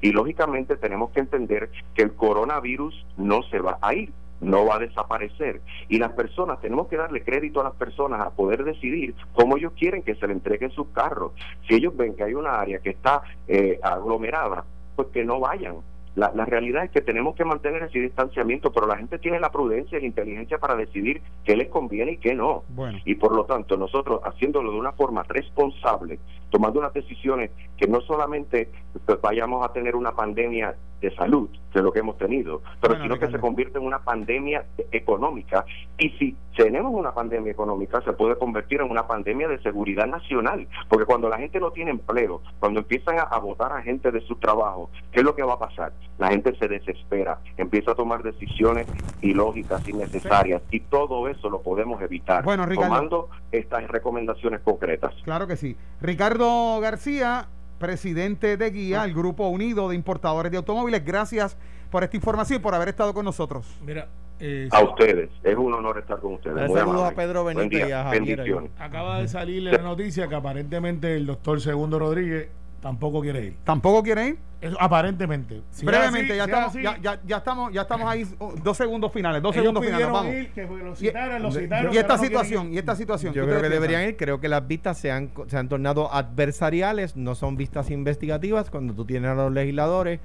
y 0.01 0.13
lógicamente 0.13 0.77
tenemos 0.77 1.11
que 1.11 1.21
entender 1.21 1.71
que 1.95 2.03
el 2.03 2.15
coronavirus 2.15 3.07
no 3.17 3.43
se 3.45 3.61
va 3.61 3.79
a 3.81 3.95
ir 3.95 4.13
no 4.41 4.65
va 4.65 4.77
a 4.77 4.79
desaparecer. 4.79 5.61
Y 5.89 5.99
las 5.99 6.13
personas 6.13 6.61
tenemos 6.61 6.89
que 6.89 6.97
darle 6.97 7.23
crédito 7.23 7.61
a 7.61 7.65
las 7.65 7.75
personas 7.75 8.21
a 8.23 8.31
poder 8.31 8.65
decidir 8.65 9.15
cómo 9.35 9.57
ellos 9.57 9.73
quieren 9.79 10.03
que 10.03 10.15
se 10.15 10.27
le 10.27 10.33
entreguen 10.33 10.71
sus 10.71 10.89
carros. 10.89 11.33
Si 11.69 11.75
ellos 11.75 11.97
ven 11.97 12.15
que 12.15 12.25
hay 12.25 12.35
una 12.35 12.59
área 12.59 12.79
que 12.79 12.91
está 12.91 13.23
eh, 13.47 13.79
aglomerada 13.83 14.65
pues 14.97 15.09
que 15.09 15.25
no 15.25 15.41
vayan 15.41 15.77
la, 16.17 16.33
la 16.35 16.45
realidad 16.45 16.85
es 16.85 16.91
que 16.91 17.01
tenemos 17.01 17.37
que 17.37 17.45
mantener 17.45 17.83
ese 17.83 18.01
distanciamiento, 18.01 18.73
pero 18.73 18.87
la 18.87 18.97
gente 18.97 19.19
tiene 19.19 19.39
la 19.39 19.51
prudencia 19.51 19.99
y 19.99 20.01
la 20.03 20.07
inteligencia 20.09 20.59
para 20.59 20.75
decidir 20.75 21.23
qué 21.45 21.57
les 21.57 21.69
conviene 21.69 22.13
y 22.13 22.17
qué 22.19 22.35
no. 22.35 22.65
Bueno. 22.69 22.99
Y 23.05 23.15
por 23.15 23.35
lo 23.35 23.45
tanto, 23.45 23.77
nosotros 23.77 24.21
haciéndolo 24.25 24.73
de 24.73 24.79
una 24.79 24.93
forma 24.93 25.23
responsable, 25.25 26.19
tomando 26.51 26.81
unas 26.81 26.93
decisiones 26.93 27.51
que 27.77 27.87
no 27.87 28.01
solamente 28.01 28.71
pues, 29.07 29.21
vayamos 29.21 29.65
a 29.65 29.73
tener 29.73 29.95
una 29.95 30.13
pandemia 30.13 30.75
de 31.01 31.15
salud, 31.15 31.49
es 31.79 31.85
lo 31.85 31.93
que 31.93 32.01
hemos 32.01 32.19
tenido, 32.19 32.63
pero 32.81 32.95
Bueno, 32.95 33.05
sino 33.05 33.19
que 33.19 33.31
se 33.33 33.39
convierte 33.41 33.79
en 33.79 33.85
una 33.85 34.01
pandemia 34.01 34.65
económica. 34.93 35.65
Y 35.99 36.11
si 36.11 36.37
tenemos 36.57 36.93
una 36.93 37.13
pandemia 37.13 37.53
económica, 37.53 38.01
se 38.03 38.13
puede 38.13 38.37
convertir 38.37 38.81
en 38.81 38.91
una 38.91 39.07
pandemia 39.07 39.49
de 39.49 39.61
seguridad 39.63 40.07
nacional, 40.07 40.67
porque 40.89 41.07
cuando 41.07 41.29
la 41.29 41.39
gente 41.39 41.61
no 41.61 41.71
tiene 41.71 41.91
empleo, 41.93 42.43
cuando 42.59 42.81
empiezan 42.81 43.19
a, 43.19 43.23
a 43.23 43.39
votar 43.39 43.73
a 43.73 43.83
gente 43.83 44.11
de 44.11 44.21
su 44.23 44.37
trabajo, 44.37 44.91
¿qué 45.13 45.21
es 45.21 45.25
lo 45.25 45.35
que 45.35 45.43
va 45.43 45.55
a 45.55 45.59
pasar? 45.59 45.93
La 46.19 46.29
gente 46.29 46.55
se 46.57 46.69
desespera, 46.69 47.39
empieza 47.57 47.93
a 47.93 47.95
tomar 47.95 48.23
decisiones 48.23 48.87
ilógicas, 49.23 49.89
innecesarias, 49.89 50.63
y 50.71 50.81
todo 50.81 51.29
eso 51.29 51.49
lo 51.49 51.63
podemos 51.63 52.03
evitar 52.03 52.45
Bueno, 52.45 52.67
Ricardo. 52.67 52.89
tomando 52.91 53.29
estas 53.53 53.87
recomendaciones 53.89 54.61
concretas. 54.61 55.15
Claro 55.25 55.47
que 55.47 55.57
sí. 55.57 55.77
Ricardo 56.01 56.81
García, 56.81 57.47
presidente 57.81 58.57
de 58.57 58.71
Guía, 58.71 59.05
el 59.05 59.15
Grupo 59.15 59.49
Unido 59.49 59.89
de 59.89 59.97
Importadores 59.97 60.53
de 60.53 60.59
Automóviles, 60.59 61.05
gracias 61.05 61.57
por 61.91 62.05
esta 62.05 62.17
información 62.17 62.61
y 62.61 62.63
por 62.63 62.75
haber 62.75 62.91
estado 62.91 63.13
con 63.13 63.25
nosotros. 63.25 63.67
Mira, 63.85 64.07
eh, 64.39 64.69
A 64.71 64.85
ustedes, 64.85 65.31
es 65.43 65.57
un 65.57 65.73
honor 65.75 65.99
estar 65.99 66.21
con 66.21 66.35
ustedes. 66.35 66.57
Saludos 66.57 66.81
amable. 66.83 67.07
a 67.09 67.15
Pedro 67.15 67.45
Benítez 67.45 67.89
y 67.89 67.93
a 67.93 68.05
Javier 68.05 68.71
acaba 68.79 69.21
de 69.21 69.29
salir 69.29 69.63
la 69.65 69.79
noticia 69.79 70.29
que 70.29 70.35
aparentemente 70.35 71.17
el 71.17 71.27
doctor 71.27 71.61
Segundo 71.61 71.99
Rodríguez 71.99 72.49
tampoco 72.81 73.21
quiere 73.23 73.47
ir. 73.47 73.57
¿Tampoco 73.65 74.03
quieren 74.03 74.29
ir? 74.29 74.39
Eso, 74.61 74.77
aparentemente. 74.79 75.63
Si 75.71 75.87
Brevemente, 75.87 76.33
así, 76.33 76.37
ya, 76.39 76.45
si 76.45 76.51
estamos, 76.51 76.75
ya, 76.75 76.99
ya, 77.01 77.21
ya 77.25 77.37
estamos, 77.39 77.73
ya 77.73 77.81
estamos 77.83 78.09
ahí, 78.11 78.27
oh, 78.39 78.53
dos 78.63 78.77
segundos 78.77 79.11
finales, 79.13 79.43
dos 79.43 79.55
ellos 79.55 79.63
segundos 79.65 79.85
finales, 79.85 80.07
pidieron 80.07 80.13
vamos. 80.13 80.35
ir, 80.35 80.51
que 80.53 80.67
lo 80.67 80.93
Y- 80.93 80.97
citaran, 80.97 81.43
lo 81.43 81.49
y 81.49 81.53
citaron. 81.53 81.95
Y 81.95 81.97
esta 81.97 82.17
no 82.17 82.23
situación, 82.23 82.73
y 82.73 82.79
esta 82.79 82.95
situación. 82.97 83.33
Yo 83.33 83.45
¿qué 83.45 83.49
creo 83.51 83.63
que 83.63 83.69
deberían 83.71 84.03
ir. 84.09 84.17
Creo 84.19 84.39
que 84.41 84.49
las 84.49 84.67
vistas 84.67 84.99
se 84.99 85.11
han, 85.11 85.31
se 85.47 85.57
han 85.57 85.69
tornado 85.69 86.13
adversariales, 86.13 87.17
no 87.17 87.35
son 87.35 87.57
vistas 87.57 87.91
investigativas. 87.91 88.71
Cuando 88.71 88.93
tú 88.95 89.05
tienes 89.07 89.31
a 89.31 89.35
los 89.35 89.53
legisladores 89.53 90.21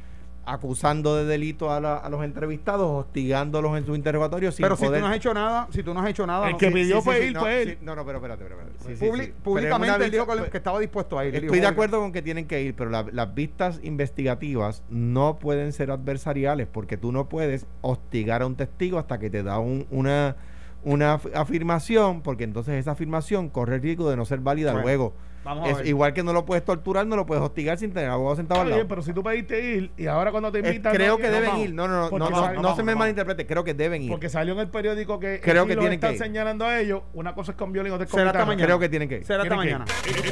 acusando 0.45 1.15
de 1.15 1.25
delito 1.25 1.71
a, 1.71 1.79
la- 1.79 1.97
a 1.97 2.09
los 2.09 2.23
entrevistados, 2.23 2.87
hostigándolos 3.05 3.77
en 3.77 3.85
sus 3.85 3.95
interrogatorios. 3.97 4.55
sin 4.55 4.63
Pero 4.63 4.75
si 4.75 4.85
tú 4.85 4.91
no 4.99 5.07
has 5.07 5.15
hecho 5.15 5.33
nada, 5.33 5.67
si 5.71 5.83
tú 5.83 5.93
no 5.93 5.99
has 6.01 6.09
hecho 6.09 6.27
nada, 6.27 6.45
El 6.47 6.51
no- 6.53 6.57
que 6.57 6.67
sí, 6.67 6.73
pidió 6.73 6.97
sí, 6.97 7.01
fue 7.03 7.17
sí, 7.21 7.23
ir, 7.27 7.33
no, 7.33 7.39
fue 7.41 7.63
Sí, 7.63 7.69
él. 7.71 7.77
no, 7.81 7.95
no, 7.95 8.05
pero 8.05 8.17
espérate, 8.19 8.43
espérate. 8.43 8.71
espérate. 8.71 8.95
Sí, 8.95 8.99
sí, 9.05 9.11
publi- 9.11 9.11
sí. 9.11 9.17
Pero 9.25 9.33
es 9.37 9.43
Públicamente 9.43 10.05
él 10.05 10.11
dijo 10.11 10.27
que, 10.27 10.57
estaba 10.57 10.79
dispuesto 10.79 11.17
a 11.19 11.25
ir. 11.25 11.31
dijo 11.33 11.45
Estoy 11.45 11.59
de 11.59 11.67
acuerdo 11.67 11.99
con 11.99 12.11
que 12.11 12.21
tienen 12.21 12.47
que 12.47 12.61
ir, 12.61 12.75
pero 12.75 12.89
la- 12.89 13.05
las 13.11 13.33
vistas 13.33 13.79
investigativas 13.83 14.83
no 14.89 15.37
pueden 15.39 15.73
ser 15.73 15.91
adversariales 15.91 16.67
porque 16.71 16.97
tú 16.97 17.11
no 17.11 17.27
puedes 17.27 17.65
hostigar 17.81 18.41
a 18.41 18.45
un 18.45 18.55
testigo 18.55 18.99
hasta 18.99 19.19
que 19.19 19.29
te 19.29 19.43
da 19.43 19.59
un- 19.59 19.87
una, 19.91 20.35
una 20.83 21.19
af- 21.19 21.31
afirmación, 21.35 22.21
porque 22.21 22.43
entonces 22.43 22.75
esa 22.75 22.91
afirmación 22.91 23.49
corre 23.49 23.75
el 23.77 23.81
riesgo 23.81 24.09
de 24.09 24.15
no 24.17 24.25
ser 24.25 24.39
válida 24.39 24.71
Bueno, 24.71 24.85
luego. 24.85 25.13
Vamos 25.45 25.67
a 25.67 25.71
Es 25.71 25.77
ver. 25.77 25.87
igual 25.87 26.11
que 26.13 26.23
no 26.23 26.33
lo 26.33 26.43
puedes 26.43 26.65
torturar, 26.65 27.05
no 27.05 27.15
lo 27.15 27.25
puedes 27.25 27.41
hostigar 27.43 27.77
sin 27.77 27.93
tener 27.93 28.09
abogado 28.09 28.35
sentado 28.35 28.61
Está 28.61 28.63
al 28.63 28.67
bien, 28.69 28.77
lado. 28.79 28.89
pero 28.89 29.01
si 29.03 29.13
tú 29.13 29.23
pediste 29.23 29.63
ir 29.75 29.91
y 29.95 30.07
ahora 30.07 30.31
cuando 30.31 30.51
te 30.51 30.59
invitan. 30.59 30.93
creo 30.93 31.13
no, 31.13 31.17
que 31.19 31.27
no 31.27 31.33
deben 31.33 31.49
vamos. 31.51 31.65
ir. 31.65 31.73
No, 31.73 31.87
no, 31.87 31.93
no, 31.93 32.09
no, 32.09 32.29
no, 32.29 32.29
no 32.29 32.61
vamos, 32.63 32.75
se 32.75 32.83
me 32.83 32.95
malinterprete. 32.95 33.45
Creo 33.45 33.63
que 33.63 33.73
deben 33.75 34.01
ir. 34.01 34.09
Porque 34.09 34.27
salió 34.27 34.53
en 34.53 34.59
el 34.59 34.69
periódico 34.69 35.19
que 35.19 35.39
Creo 35.41 35.65
que 35.67 35.75
los 35.75 35.83
tienen 35.83 35.99
que 35.99 36.07
están 36.07 36.15
ir. 36.15 36.19
señalando 36.19 36.65
a 36.65 36.79
ellos. 36.79 37.03
Una 37.13 37.35
cosa 37.35 37.51
es 37.51 37.57
con 37.57 37.71
violín, 37.71 37.93
otra 37.93 38.05
es 38.05 38.11
con 38.11 38.19
Será 38.19 38.31
hasta 38.31 38.45
mañana. 38.45 38.65
Creo 38.65 38.79
que 38.79 38.89
tienen 38.89 39.07
que 39.07 39.17
ir. 39.19 39.25
Será 39.25 39.43
hasta 39.43 39.49
que 39.53 39.55
mañana. 39.55 39.85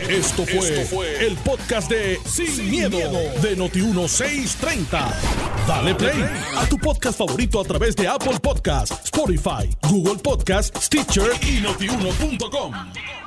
Esto 0.10 0.44
fue, 0.46 1.26
el 1.28 1.36
podcast 1.38 1.90
de 1.92 2.18
Sin, 2.26 2.70
miedo, 2.72 2.98
de 2.98 3.56
Noti1630. 3.58 5.14
Dale 5.68 5.96
play 5.96 6.24
a 6.58 6.66
tu 6.68 6.78
podcast 6.80 7.18
favorito 7.20 7.62
a 7.62 7.64
través 7.64 7.96
de 7.96 8.08
Apple 8.08 8.40
Podcasts, 8.42 9.00
Spotify, 9.06 9.70
Google 9.90 10.20
Podcasts, 10.24 10.86
Stitcher 10.86 11.30
y 11.42 11.62
notiuno.com. 11.62 13.23